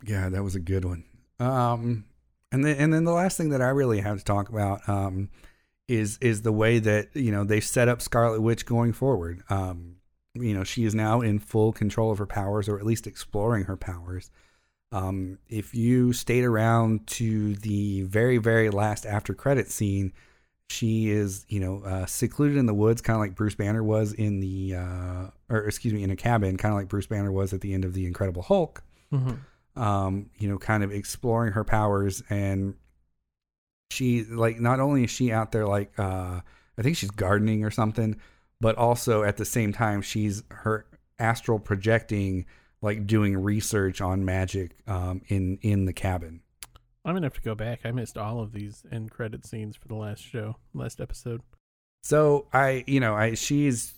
Yeah, 0.05 0.31
that 0.31 0.43
was 0.43 0.57
a 0.57 0.61
good 0.61 0.85
one. 0.85 1.05
Um, 1.39 2.07
and 2.51 2.65
then 2.65 2.77
and 2.77 2.93
then 2.93 3.05
the 3.05 3.13
last 3.13 3.37
thing 3.37 3.51
that 3.51 3.63
I 3.63 3.69
really 3.69 4.01
have 4.01 4.19
to 4.19 4.25
talk 4.25 4.49
about 4.49 4.89
um, 4.89 5.29
is 5.89 6.19
is 6.19 6.43
the 6.43 6.53
way 6.53 6.79
that 6.79 7.09
you 7.15 7.31
know 7.31 7.45
they 7.45 7.61
set 7.61 7.89
up 7.89 8.01
Scarlet 8.01 8.41
Witch 8.41 8.67
going 8.67 8.93
forward. 8.93 9.43
Um, 9.51 9.97
you 10.35 10.55
know, 10.55 10.65
she 10.65 10.85
is 10.85 10.95
now 10.95 11.21
in 11.21 11.39
full 11.39 11.73
control 11.73 12.11
of 12.11 12.19
her 12.19 12.27
powers, 12.27 12.69
or 12.69 12.79
at 12.79 12.87
least 12.87 13.07
exploring 13.07 13.65
her 13.65 13.77
powers. 13.77 14.31
Um, 14.93 15.39
if 15.49 15.75
you 15.75 16.13
stayed 16.13 16.45
around 16.45 17.07
to 17.09 17.55
the 17.57 18.03
very 18.03 18.39
very 18.39 18.71
last 18.71 19.07
after 19.07 19.35
credit 19.35 19.71
scene, 19.71 20.13
she 20.69 21.11
is 21.11 21.45
you 21.49 21.61
know 21.61 21.83
uh, 21.85 22.07
secluded 22.07 22.57
in 22.57 22.67
the 22.67 22.75
woods, 22.75 23.03
kind 23.03 23.17
of 23.17 23.21
like 23.21 23.35
Bruce 23.35 23.55
Banner 23.55 23.83
was 23.83 24.13
in 24.13 24.41
the 24.41 24.75
uh, 24.77 25.31
or 25.49 25.67
excuse 25.67 25.93
me, 25.95 26.03
in 26.03 26.11
a 26.11 26.17
cabin, 26.17 26.57
kind 26.57 26.73
of 26.73 26.79
like 26.79 26.89
Bruce 26.89 27.07
Banner 27.07 27.31
was 27.33 27.53
at 27.53 27.61
the 27.61 27.75
end 27.75 27.85
of 27.85 27.93
the 27.93 28.07
Incredible 28.07 28.43
Hulk 28.43 28.83
Mm-hmm. 29.13 29.81
um, 29.81 30.31
you 30.39 30.49
know, 30.49 30.59
kind 30.59 30.83
of 30.83 30.91
exploring 30.91 31.53
her 31.53 31.63
powers 31.63 32.23
and 32.31 32.75
she 33.95 34.25
like 34.25 34.61
not 34.61 34.81
only 34.81 35.05
is 35.05 35.11
she 35.11 35.33
out 35.33 35.53
there 35.53 35.67
like 35.67 35.99
uh 35.99 36.41
I 36.77 36.83
think 36.83 36.97
she's 36.97 37.11
gardening 37.11 37.65
or 37.65 37.71
something, 37.71 38.17
but 38.61 38.77
also 38.77 39.23
at 39.23 39.37
the 39.37 39.45
same 39.45 39.73
time 39.73 40.03
she's 40.03 40.43
her 40.51 40.87
astral 41.19 41.59
projecting 41.59 42.47
like 42.83 43.07
doing 43.07 43.37
research 43.37 44.01
on 44.01 44.25
magic 44.25 44.77
um 44.87 45.23
in 45.29 45.59
in 45.63 45.85
the 45.87 45.93
cabin. 45.93 46.41
I'm 47.05 47.15
gonna 47.15 47.27
have 47.27 47.35
to 47.35 47.41
go 47.43 47.55
back. 47.55 47.81
I 47.85 47.91
missed 47.91 48.17
all 48.17 48.41
of 48.41 48.53
these 48.53 48.83
end 48.91 49.11
credit 49.11 49.47
scenes 49.47 49.77
for 49.77 49.89
the 49.89 49.95
last 49.95 50.23
show, 50.23 50.57
last 50.73 51.01
episode. 51.01 51.43
So 52.03 52.47
I, 52.53 52.85
you 52.87 53.01
know, 53.01 53.15
I 53.15 53.35
she's 53.35 53.95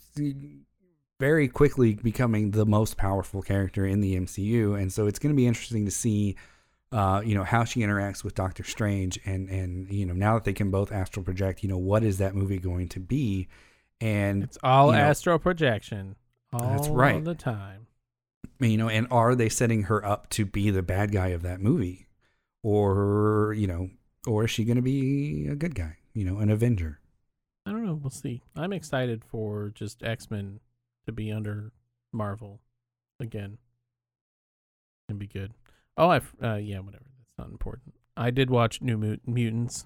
very 1.19 1.47
quickly 1.47 1.95
becoming 1.95 2.51
the 2.51 2.65
most 2.65 2.97
powerful 2.97 3.41
character 3.41 3.85
in 3.85 4.01
the 4.01 4.15
MCU, 4.15 4.79
and 4.79 4.91
so 4.91 5.07
it's 5.07 5.19
going 5.19 5.33
to 5.33 5.37
be 5.37 5.47
interesting 5.47 5.85
to 5.85 5.91
see, 5.91 6.35
uh, 6.91 7.21
you 7.25 7.35
know, 7.35 7.43
how 7.43 7.63
she 7.63 7.81
interacts 7.81 8.23
with 8.23 8.33
Doctor 8.35 8.63
Strange, 8.63 9.19
and 9.25 9.49
and 9.49 9.89
you 9.91 10.05
know, 10.05 10.13
now 10.13 10.35
that 10.35 10.43
they 10.45 10.53
can 10.53 10.71
both 10.71 10.91
astral 10.91 11.23
project, 11.23 11.63
you 11.63 11.69
know, 11.69 11.77
what 11.77 12.03
is 12.03 12.17
that 12.19 12.35
movie 12.35 12.59
going 12.59 12.87
to 12.89 12.99
be? 12.99 13.47
And 13.99 14.43
It's 14.43 14.57
all 14.63 14.87
you 14.87 14.93
know- 14.93 14.99
astral 14.99 15.39
projection. 15.39 16.15
All 16.53 16.59
That's 16.69 16.87
right. 16.87 17.21
the 17.23 17.35
time. 17.35 17.87
you 18.59 18.77
know, 18.77 18.87
and 18.89 19.05
are 19.11 19.35
they 19.35 19.49
setting 19.49 19.83
her 19.83 20.03
up 20.05 20.29
to 20.29 20.45
be 20.45 20.69
the 20.69 20.81
bad 20.81 21.11
guy 21.11 21.27
of 21.29 21.41
that 21.41 21.59
movie, 21.59 22.07
or 22.63 23.53
you 23.57 23.67
know, 23.67 23.89
or 24.25 24.45
is 24.45 24.51
she 24.51 24.63
going 24.63 24.77
to 24.77 24.81
be 24.81 25.47
a 25.47 25.55
good 25.55 25.75
guy? 25.75 25.97
You 26.13 26.23
know, 26.25 26.37
an 26.39 26.49
Avenger. 26.49 26.99
I 27.65 27.71
don't 27.71 27.85
know. 27.85 27.95
We'll 27.95 28.09
see. 28.09 28.41
I'm 28.55 28.71
excited 28.71 29.23
for 29.25 29.71
just 29.75 30.03
X 30.03 30.31
Men 30.31 30.61
to 31.05 31.11
be 31.11 31.31
under 31.31 31.71
Marvel 32.13 32.61
again 33.19 33.57
and 35.09 35.19
be 35.19 35.27
good. 35.27 35.53
Oh, 35.97 36.09
I 36.09 36.21
uh, 36.43 36.55
yeah, 36.55 36.79
whatever. 36.79 37.05
That's 37.19 37.33
not 37.37 37.49
important. 37.49 37.95
I 38.15 38.31
did 38.31 38.49
watch 38.49 38.81
New 38.81 38.97
Mut- 38.97 39.27
Mutants. 39.27 39.85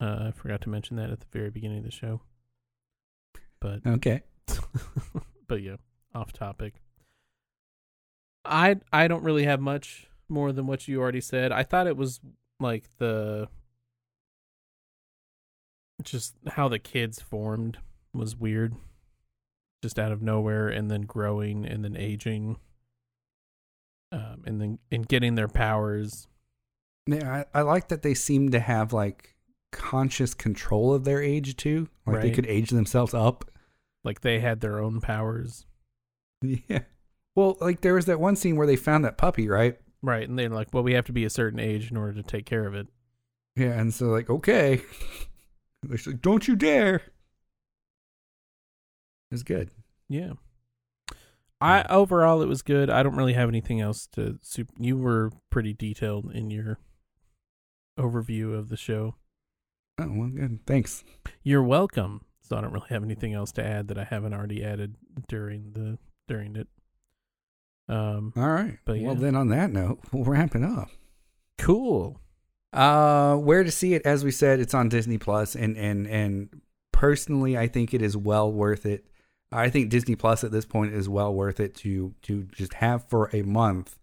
Uh, 0.00 0.26
I 0.28 0.30
forgot 0.32 0.60
to 0.62 0.68
mention 0.70 0.96
that 0.96 1.10
at 1.10 1.20
the 1.20 1.26
very 1.32 1.50
beginning 1.50 1.78
of 1.78 1.84
the 1.84 1.90
show. 1.90 2.20
But 3.60 3.80
Okay. 3.86 4.22
but 5.46 5.62
yeah, 5.62 5.76
off 6.14 6.32
topic. 6.32 6.74
I 8.44 8.76
I 8.92 9.08
don't 9.08 9.22
really 9.22 9.44
have 9.44 9.60
much 9.60 10.08
more 10.28 10.52
than 10.52 10.66
what 10.66 10.88
you 10.88 11.00
already 11.00 11.20
said. 11.20 11.52
I 11.52 11.62
thought 11.62 11.86
it 11.86 11.96
was 11.96 12.20
like 12.58 12.84
the 12.98 13.48
just 16.02 16.34
how 16.48 16.68
the 16.68 16.78
kids 16.78 17.20
formed 17.20 17.78
was 18.14 18.36
weird. 18.36 18.74
Just 19.82 19.98
out 19.98 20.12
of 20.12 20.22
nowhere 20.22 20.68
and 20.68 20.90
then 20.90 21.02
growing 21.02 21.64
and 21.66 21.84
then 21.84 21.96
aging. 21.96 22.56
Um 24.12 24.42
and 24.46 24.60
then 24.60 24.78
and 24.90 25.06
getting 25.06 25.34
their 25.34 25.48
powers. 25.48 26.26
Yeah, 27.06 27.44
I, 27.54 27.60
I 27.60 27.62
like 27.62 27.88
that 27.88 28.02
they 28.02 28.14
seem 28.14 28.50
to 28.50 28.60
have 28.60 28.92
like 28.92 29.36
conscious 29.72 30.34
control 30.34 30.92
of 30.94 31.04
their 31.04 31.22
age 31.22 31.56
too. 31.56 31.88
Like 32.06 32.22
they 32.22 32.30
could 32.30 32.46
age 32.46 32.70
themselves 32.70 33.14
up. 33.14 33.50
Like 34.04 34.20
they 34.20 34.40
had 34.40 34.60
their 34.60 34.80
own 34.80 35.00
powers. 35.00 35.66
Yeah. 36.42 36.80
Well, 37.36 37.58
like 37.60 37.82
there 37.82 37.94
was 37.94 38.06
that 38.06 38.18
one 38.18 38.34
scene 38.34 38.56
where 38.56 38.66
they 38.66 38.76
found 38.76 39.04
that 39.04 39.18
puppy, 39.18 39.46
right? 39.46 39.78
Right. 40.02 40.26
And 40.28 40.38
they're 40.38 40.48
like, 40.48 40.72
well, 40.72 40.82
we 40.82 40.94
have 40.94 41.04
to 41.06 41.12
be 41.12 41.24
a 41.24 41.30
certain 41.30 41.60
age 41.60 41.90
in 41.90 41.96
order 41.96 42.14
to 42.14 42.22
take 42.22 42.46
care 42.46 42.66
of 42.66 42.74
it. 42.74 42.86
Yeah, 43.56 43.78
and 43.78 43.92
so 43.92 44.06
like, 44.06 44.30
okay. 44.30 44.80
They're 45.82 45.98
like, 46.06 46.22
don't 46.22 46.46
you 46.48 46.56
dare. 46.56 47.02
It's 49.30 49.42
good. 49.42 49.70
Yeah. 50.08 50.32
I 51.60 51.82
overall 51.90 52.40
it 52.42 52.46
was 52.48 52.62
good. 52.62 52.88
I 52.90 53.02
don't 53.02 53.16
really 53.16 53.34
have 53.34 53.48
anything 53.48 53.80
else 53.80 54.06
to 54.12 54.38
you 54.78 54.96
were 54.96 55.30
pretty 55.50 55.74
detailed 55.74 56.30
in 56.32 56.50
your 56.50 56.78
overview 57.98 58.56
of 58.58 58.68
the 58.68 58.76
show. 58.76 59.16
Oh 59.98 60.08
well 60.10 60.28
good. 60.28 60.60
Thanks. 60.66 61.04
You're 61.42 61.62
welcome. 61.62 62.24
So 62.40 62.56
I 62.56 62.60
don't 62.62 62.72
really 62.72 62.86
have 62.88 63.04
anything 63.04 63.34
else 63.34 63.52
to 63.52 63.64
add 63.64 63.88
that 63.88 63.98
I 63.98 64.04
haven't 64.04 64.32
already 64.34 64.64
added 64.64 64.96
during 65.28 65.72
the 65.72 65.98
during 66.26 66.56
it. 66.56 66.68
Um 67.88 68.32
All 68.36 68.48
right. 68.48 68.78
But 68.84 69.00
Well 69.00 69.14
then 69.14 69.34
on 69.36 69.48
that 69.48 69.70
note, 69.70 70.00
we'll 70.12 70.24
wrap 70.24 70.54
it 70.54 70.62
up. 70.62 70.88
cool. 71.58 72.20
Uh, 72.72 73.34
where 73.34 73.64
to 73.64 73.70
see 73.70 73.94
it? 73.94 74.06
As 74.06 74.22
we 74.22 74.30
said, 74.30 74.60
it's 74.60 74.74
on 74.74 74.88
Disney 74.88 75.18
Plus, 75.18 75.56
and 75.56 75.76
and 75.76 76.06
and 76.06 76.60
personally, 76.92 77.58
I 77.58 77.66
think 77.66 77.92
it 77.92 78.00
is 78.00 78.16
well 78.16 78.52
worth 78.52 78.86
it. 78.86 79.04
I 79.52 79.68
think 79.70 79.90
Disney 79.90 80.14
Plus 80.16 80.44
at 80.44 80.52
this 80.52 80.64
point 80.64 80.92
is 80.94 81.08
well 81.08 81.32
worth 81.34 81.58
it 81.60 81.74
to 81.76 82.14
to 82.22 82.44
just 82.52 82.74
have 82.74 83.08
for 83.08 83.28
a 83.34 83.42
month 83.42 83.98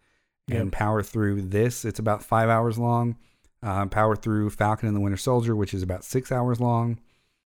and 0.49 0.65
Yep. 0.65 0.71
power 0.71 1.03
through 1.03 1.43
this. 1.43 1.85
It's 1.85 1.99
about 1.99 2.23
five 2.23 2.49
hours 2.49 2.77
long. 2.77 3.17
Uh, 3.63 3.85
power 3.87 4.15
through 4.15 4.49
Falcon 4.51 4.87
and 4.87 4.95
the 4.95 5.01
Winter 5.01 5.17
Soldier, 5.17 5.55
which 5.55 5.73
is 5.73 5.81
about 5.81 6.03
six 6.03 6.31
hours 6.31 6.59
long, 6.59 6.99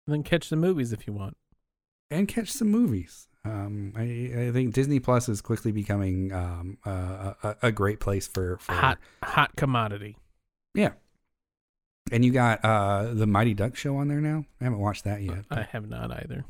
And 0.06 0.14
then 0.14 0.22
catch 0.22 0.48
the 0.50 0.56
movies 0.56 0.92
if 0.92 1.06
you 1.06 1.12
want. 1.12 1.36
and 2.10 2.28
catch 2.28 2.50
some 2.52 2.68
movies. 2.70 3.26
Um, 3.44 3.92
I, 3.96 4.02
I 4.48 4.52
think 4.52 4.72
Disney 4.74 4.98
Plus 5.00 5.28
is 5.28 5.40
quickly 5.40 5.72
becoming 5.72 6.32
um, 6.32 6.78
uh, 6.86 7.34
a, 7.42 7.56
a 7.64 7.72
great 7.72 7.98
place 8.00 8.26
for, 8.26 8.56
for 8.58 8.72
Hot 8.72 8.98
hot 9.22 9.56
commodity. 9.56 10.16
Yeah. 10.74 10.92
And 12.12 12.24
you 12.24 12.32
got 12.32 12.64
uh 12.64 13.14
the 13.14 13.26
Mighty 13.26 13.54
Duck 13.54 13.74
show 13.76 13.96
on 13.96 14.08
there 14.08 14.20
now. 14.20 14.44
I 14.60 14.64
haven't 14.64 14.78
watched 14.80 15.04
that 15.04 15.22
yet. 15.22 15.44
I 15.50 15.62
have 15.62 15.88
not 15.88 16.12
either. 16.12 16.44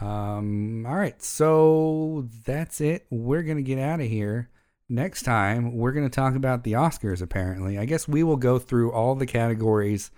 Um 0.00 0.86
all 0.86 0.96
right. 0.96 1.20
So 1.22 2.28
that's 2.44 2.80
it. 2.80 3.06
We're 3.10 3.42
to 3.56 3.62
get 3.62 3.78
out 3.78 4.00
of 4.00 4.06
here. 4.06 4.50
Next 4.88 5.22
time, 5.22 5.76
we're 5.76 5.92
to 6.08 6.14
talk 6.14 6.34
about 6.34 6.64
the 6.64 6.72
Oscars 6.72 7.20
apparently. 7.20 7.78
I 7.78 7.84
guess 7.84 8.08
we 8.08 8.22
will 8.22 8.36
go 8.36 8.58
through 8.58 8.92
all 8.92 9.14
the 9.14 9.26
categories 9.26 10.10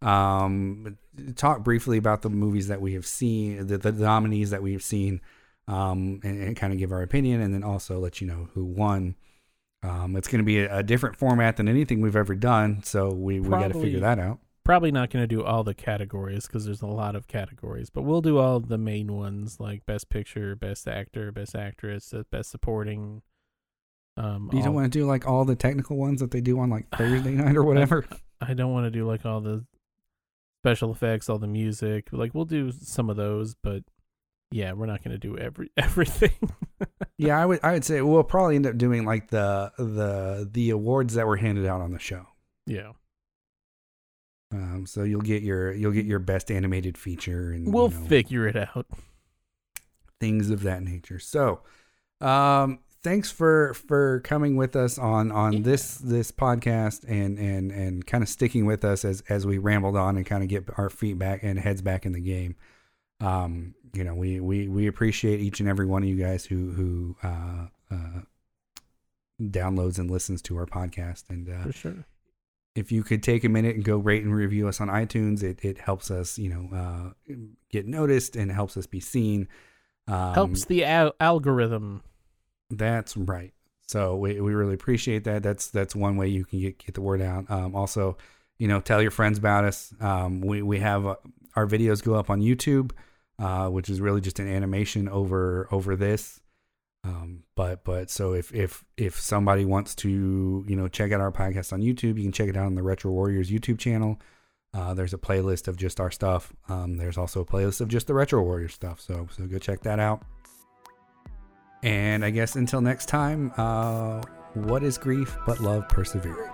um 0.00 0.96
talk 1.34 1.64
briefly 1.64 1.98
about 1.98 2.22
the 2.22 2.30
movies 2.30 2.68
that 2.68 2.80
we 2.80 2.94
have 2.94 3.06
seen, 3.06 3.66
the, 3.66 3.78
the 3.78 3.90
nominees 3.90 4.50
that 4.50 4.62
we've 4.62 4.82
seen 4.82 5.20
um 5.66 6.20
and, 6.22 6.42
and 6.42 6.56
kind 6.56 6.72
of 6.72 6.78
give 6.78 6.92
our 6.92 7.02
opinion 7.02 7.40
and 7.40 7.52
then 7.52 7.64
also 7.64 7.98
let 7.98 8.20
you 8.20 8.26
know 8.26 8.48
who 8.54 8.64
won. 8.64 9.16
Um, 9.82 10.16
it's 10.16 10.26
going 10.26 10.40
to 10.40 10.44
be 10.44 10.60
a, 10.60 10.78
a 10.78 10.82
different 10.82 11.16
format 11.16 11.56
than 11.56 11.68
anything 11.68 12.00
we've 12.00 12.16
ever 12.16 12.34
done, 12.34 12.82
so 12.82 13.12
we, 13.12 13.38
we 13.38 13.48
got 13.48 13.68
to 13.68 13.80
figure 13.80 14.00
that 14.00 14.18
out. 14.18 14.40
Probably 14.68 14.92
not 14.92 15.08
going 15.08 15.22
to 15.22 15.26
do 15.26 15.42
all 15.42 15.64
the 15.64 15.72
categories 15.72 16.46
because 16.46 16.66
there's 16.66 16.82
a 16.82 16.86
lot 16.86 17.16
of 17.16 17.26
categories, 17.26 17.88
but 17.88 18.02
we'll 18.02 18.20
do 18.20 18.36
all 18.36 18.60
the 18.60 18.76
main 18.76 19.14
ones 19.14 19.58
like 19.58 19.86
best 19.86 20.10
picture, 20.10 20.54
best 20.54 20.86
actor, 20.86 21.32
best 21.32 21.54
actress, 21.56 22.12
best 22.30 22.50
supporting. 22.50 23.22
Um, 24.18 24.50
You 24.52 24.62
don't 24.62 24.74
want 24.74 24.92
to 24.92 24.98
do 24.98 25.06
like 25.06 25.26
all 25.26 25.46
the 25.46 25.56
technical 25.56 25.96
ones 25.96 26.20
that 26.20 26.32
they 26.32 26.42
do 26.42 26.60
on 26.60 26.68
like 26.68 26.86
Thursday 26.98 27.30
night 27.30 27.56
or 27.56 27.64
whatever. 27.64 28.04
I 28.42 28.52
don't 28.52 28.70
want 28.70 28.84
to 28.84 28.90
do 28.90 29.06
like 29.06 29.24
all 29.24 29.40
the 29.40 29.64
special 30.62 30.92
effects, 30.92 31.30
all 31.30 31.38
the 31.38 31.46
music. 31.46 32.08
Like 32.12 32.34
we'll 32.34 32.44
do 32.44 32.70
some 32.70 33.08
of 33.08 33.16
those, 33.16 33.54
but 33.54 33.84
yeah, 34.50 34.74
we're 34.74 34.84
not 34.84 35.02
going 35.02 35.12
to 35.12 35.18
do 35.18 35.38
every 35.38 35.70
everything. 35.78 36.36
yeah, 37.16 37.40
I 37.40 37.46
would 37.46 37.60
I 37.62 37.72
would 37.72 37.86
say 37.86 38.02
we'll 38.02 38.22
probably 38.22 38.56
end 38.56 38.66
up 38.66 38.76
doing 38.76 39.06
like 39.06 39.30
the 39.30 39.72
the 39.78 40.46
the 40.52 40.68
awards 40.68 41.14
that 41.14 41.26
were 41.26 41.38
handed 41.38 41.64
out 41.64 41.80
on 41.80 41.92
the 41.92 41.98
show. 41.98 42.26
yeah, 42.66 42.92
Um, 44.50 44.86
so 44.86 45.02
you'll 45.02 45.20
get 45.20 45.42
your 45.42 45.72
you'll 45.72 45.92
get 45.92 46.06
your 46.06 46.18
best 46.20 46.50
animated 46.50 46.96
feature 46.96 47.50
and 47.52 47.72
we'll 47.72 47.90
you 47.92 47.98
know, 47.98 48.06
figure 48.06 48.46
it 48.48 48.56
out. 48.56 48.86
things 50.20 50.50
of 50.50 50.62
that 50.62 50.82
nature. 50.82 51.18
So, 51.18 51.60
um, 52.20 52.78
thanks 53.02 53.30
for 53.30 53.74
for 53.74 54.20
coming 54.20 54.56
with 54.56 54.74
us 54.74 54.98
on 54.98 55.30
on 55.30 55.52
Yeah. 55.52 55.60
this 55.62 55.98
this 55.98 56.32
podcast 56.32 57.04
and 57.06 57.38
and 57.38 57.70
and 57.70 58.06
kind 58.06 58.22
of 58.22 58.28
sticking 58.28 58.64
with 58.66 58.84
us 58.84 59.04
as 59.04 59.22
as 59.28 59.46
we 59.46 59.58
rambled 59.58 59.96
on 59.96 60.16
and 60.16 60.24
kind 60.24 60.42
of 60.42 60.48
get 60.48 60.64
our 60.78 60.88
feet 60.90 61.18
back 61.18 61.42
and 61.42 61.58
heads 61.58 61.82
back 61.82 62.06
in 62.06 62.12
the 62.12 62.20
game. 62.20 62.56
Um, 63.20 63.74
you 63.94 64.02
know, 64.04 64.14
we 64.14 64.40
we 64.40 64.66
we 64.68 64.86
appreciate 64.86 65.40
each 65.40 65.60
and 65.60 65.68
every 65.68 65.86
one 65.86 66.02
of 66.02 66.08
you 66.08 66.16
guys 66.16 66.46
who 66.46 66.72
who 66.72 67.16
uh, 67.22 67.66
uh, 67.90 68.20
downloads 69.40 69.98
and 69.98 70.10
listens 70.10 70.42
to 70.42 70.56
our 70.56 70.66
podcast 70.66 71.24
and 71.28 71.48
uh, 71.48 71.62
For 71.64 71.72
sure. 71.72 72.04
If 72.78 72.92
you 72.92 73.02
could 73.02 73.24
take 73.24 73.42
a 73.42 73.48
minute 73.48 73.74
and 73.74 73.84
go 73.84 73.96
rate 73.96 74.22
and 74.22 74.32
review 74.32 74.68
us 74.68 74.80
on 74.80 74.86
iTunes, 74.86 75.42
it, 75.42 75.58
it 75.64 75.78
helps 75.78 76.12
us, 76.12 76.38
you 76.38 76.48
know, 76.48 76.76
uh, 76.76 77.34
get 77.70 77.86
noticed 77.86 78.36
and 78.36 78.52
helps 78.52 78.76
us 78.76 78.86
be 78.86 79.00
seen. 79.00 79.48
Um, 80.06 80.34
Helps 80.34 80.64
the 80.64 80.84
al- 80.84 81.14
algorithm. 81.18 82.02
That's 82.70 83.16
right. 83.16 83.52
So 83.88 84.16
we, 84.16 84.40
we 84.40 84.54
really 84.54 84.74
appreciate 84.74 85.24
that. 85.24 85.42
That's 85.42 85.68
that's 85.68 85.96
one 85.96 86.16
way 86.16 86.28
you 86.28 86.44
can 86.44 86.60
get 86.60 86.78
get 86.78 86.94
the 86.94 87.00
word 87.00 87.20
out. 87.20 87.50
Um, 87.50 87.74
also, 87.74 88.16
you 88.58 88.68
know, 88.68 88.80
tell 88.80 89.02
your 89.02 89.10
friends 89.10 89.38
about 89.38 89.64
us. 89.64 89.92
Um, 90.00 90.40
we 90.40 90.62
we 90.62 90.78
have 90.78 91.04
uh, 91.04 91.16
our 91.56 91.66
videos 91.66 92.02
go 92.02 92.14
up 92.14 92.30
on 92.30 92.40
YouTube, 92.40 92.92
uh, 93.38 93.68
which 93.68 93.88
is 93.90 94.00
really 94.00 94.20
just 94.20 94.38
an 94.38 94.48
animation 94.48 95.08
over 95.08 95.68
over 95.72 95.96
this. 95.96 96.40
Um, 97.08 97.44
but 97.54 97.84
but 97.84 98.10
so 98.10 98.34
if 98.34 98.54
if 98.54 98.84
if 98.96 99.18
somebody 99.18 99.64
wants 99.64 99.94
to 99.96 100.64
you 100.68 100.76
know 100.76 100.88
check 100.88 101.10
out 101.10 101.20
our 101.20 101.32
podcast 101.32 101.72
on 101.72 101.80
YouTube, 101.80 102.18
you 102.18 102.24
can 102.24 102.32
check 102.32 102.48
it 102.48 102.56
out 102.56 102.66
on 102.66 102.74
the 102.74 102.82
Retro 102.82 103.10
Warriors 103.10 103.50
YouTube 103.50 103.78
channel. 103.78 104.20
Uh, 104.74 104.92
there's 104.92 105.14
a 105.14 105.18
playlist 105.18 105.68
of 105.68 105.76
just 105.76 106.00
our 106.00 106.10
stuff. 106.10 106.52
Um, 106.68 106.98
there's 106.98 107.16
also 107.16 107.40
a 107.40 107.46
playlist 107.46 107.80
of 107.80 107.88
just 107.88 108.06
the 108.06 108.14
Retro 108.14 108.42
Warriors 108.42 108.74
stuff. 108.74 109.00
So 109.00 109.26
so 109.30 109.46
go 109.46 109.58
check 109.58 109.80
that 109.82 109.98
out. 109.98 110.22
And 111.82 112.24
I 112.24 112.30
guess 112.30 112.56
until 112.56 112.80
next 112.80 113.06
time, 113.06 113.52
uh, 113.56 114.20
what 114.54 114.82
is 114.82 114.98
grief 114.98 115.36
but 115.46 115.60
love 115.60 115.88
persevering? 115.88 116.50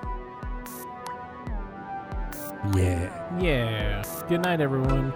Yeah. 2.76 3.40
Yeah. 3.40 4.04
Good 4.28 4.42
night, 4.42 4.60
everyone. 4.60 5.10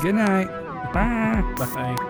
Good 0.00 0.14
night. 0.14 0.48
Bye. 0.92 1.42
Bye. 1.58 2.06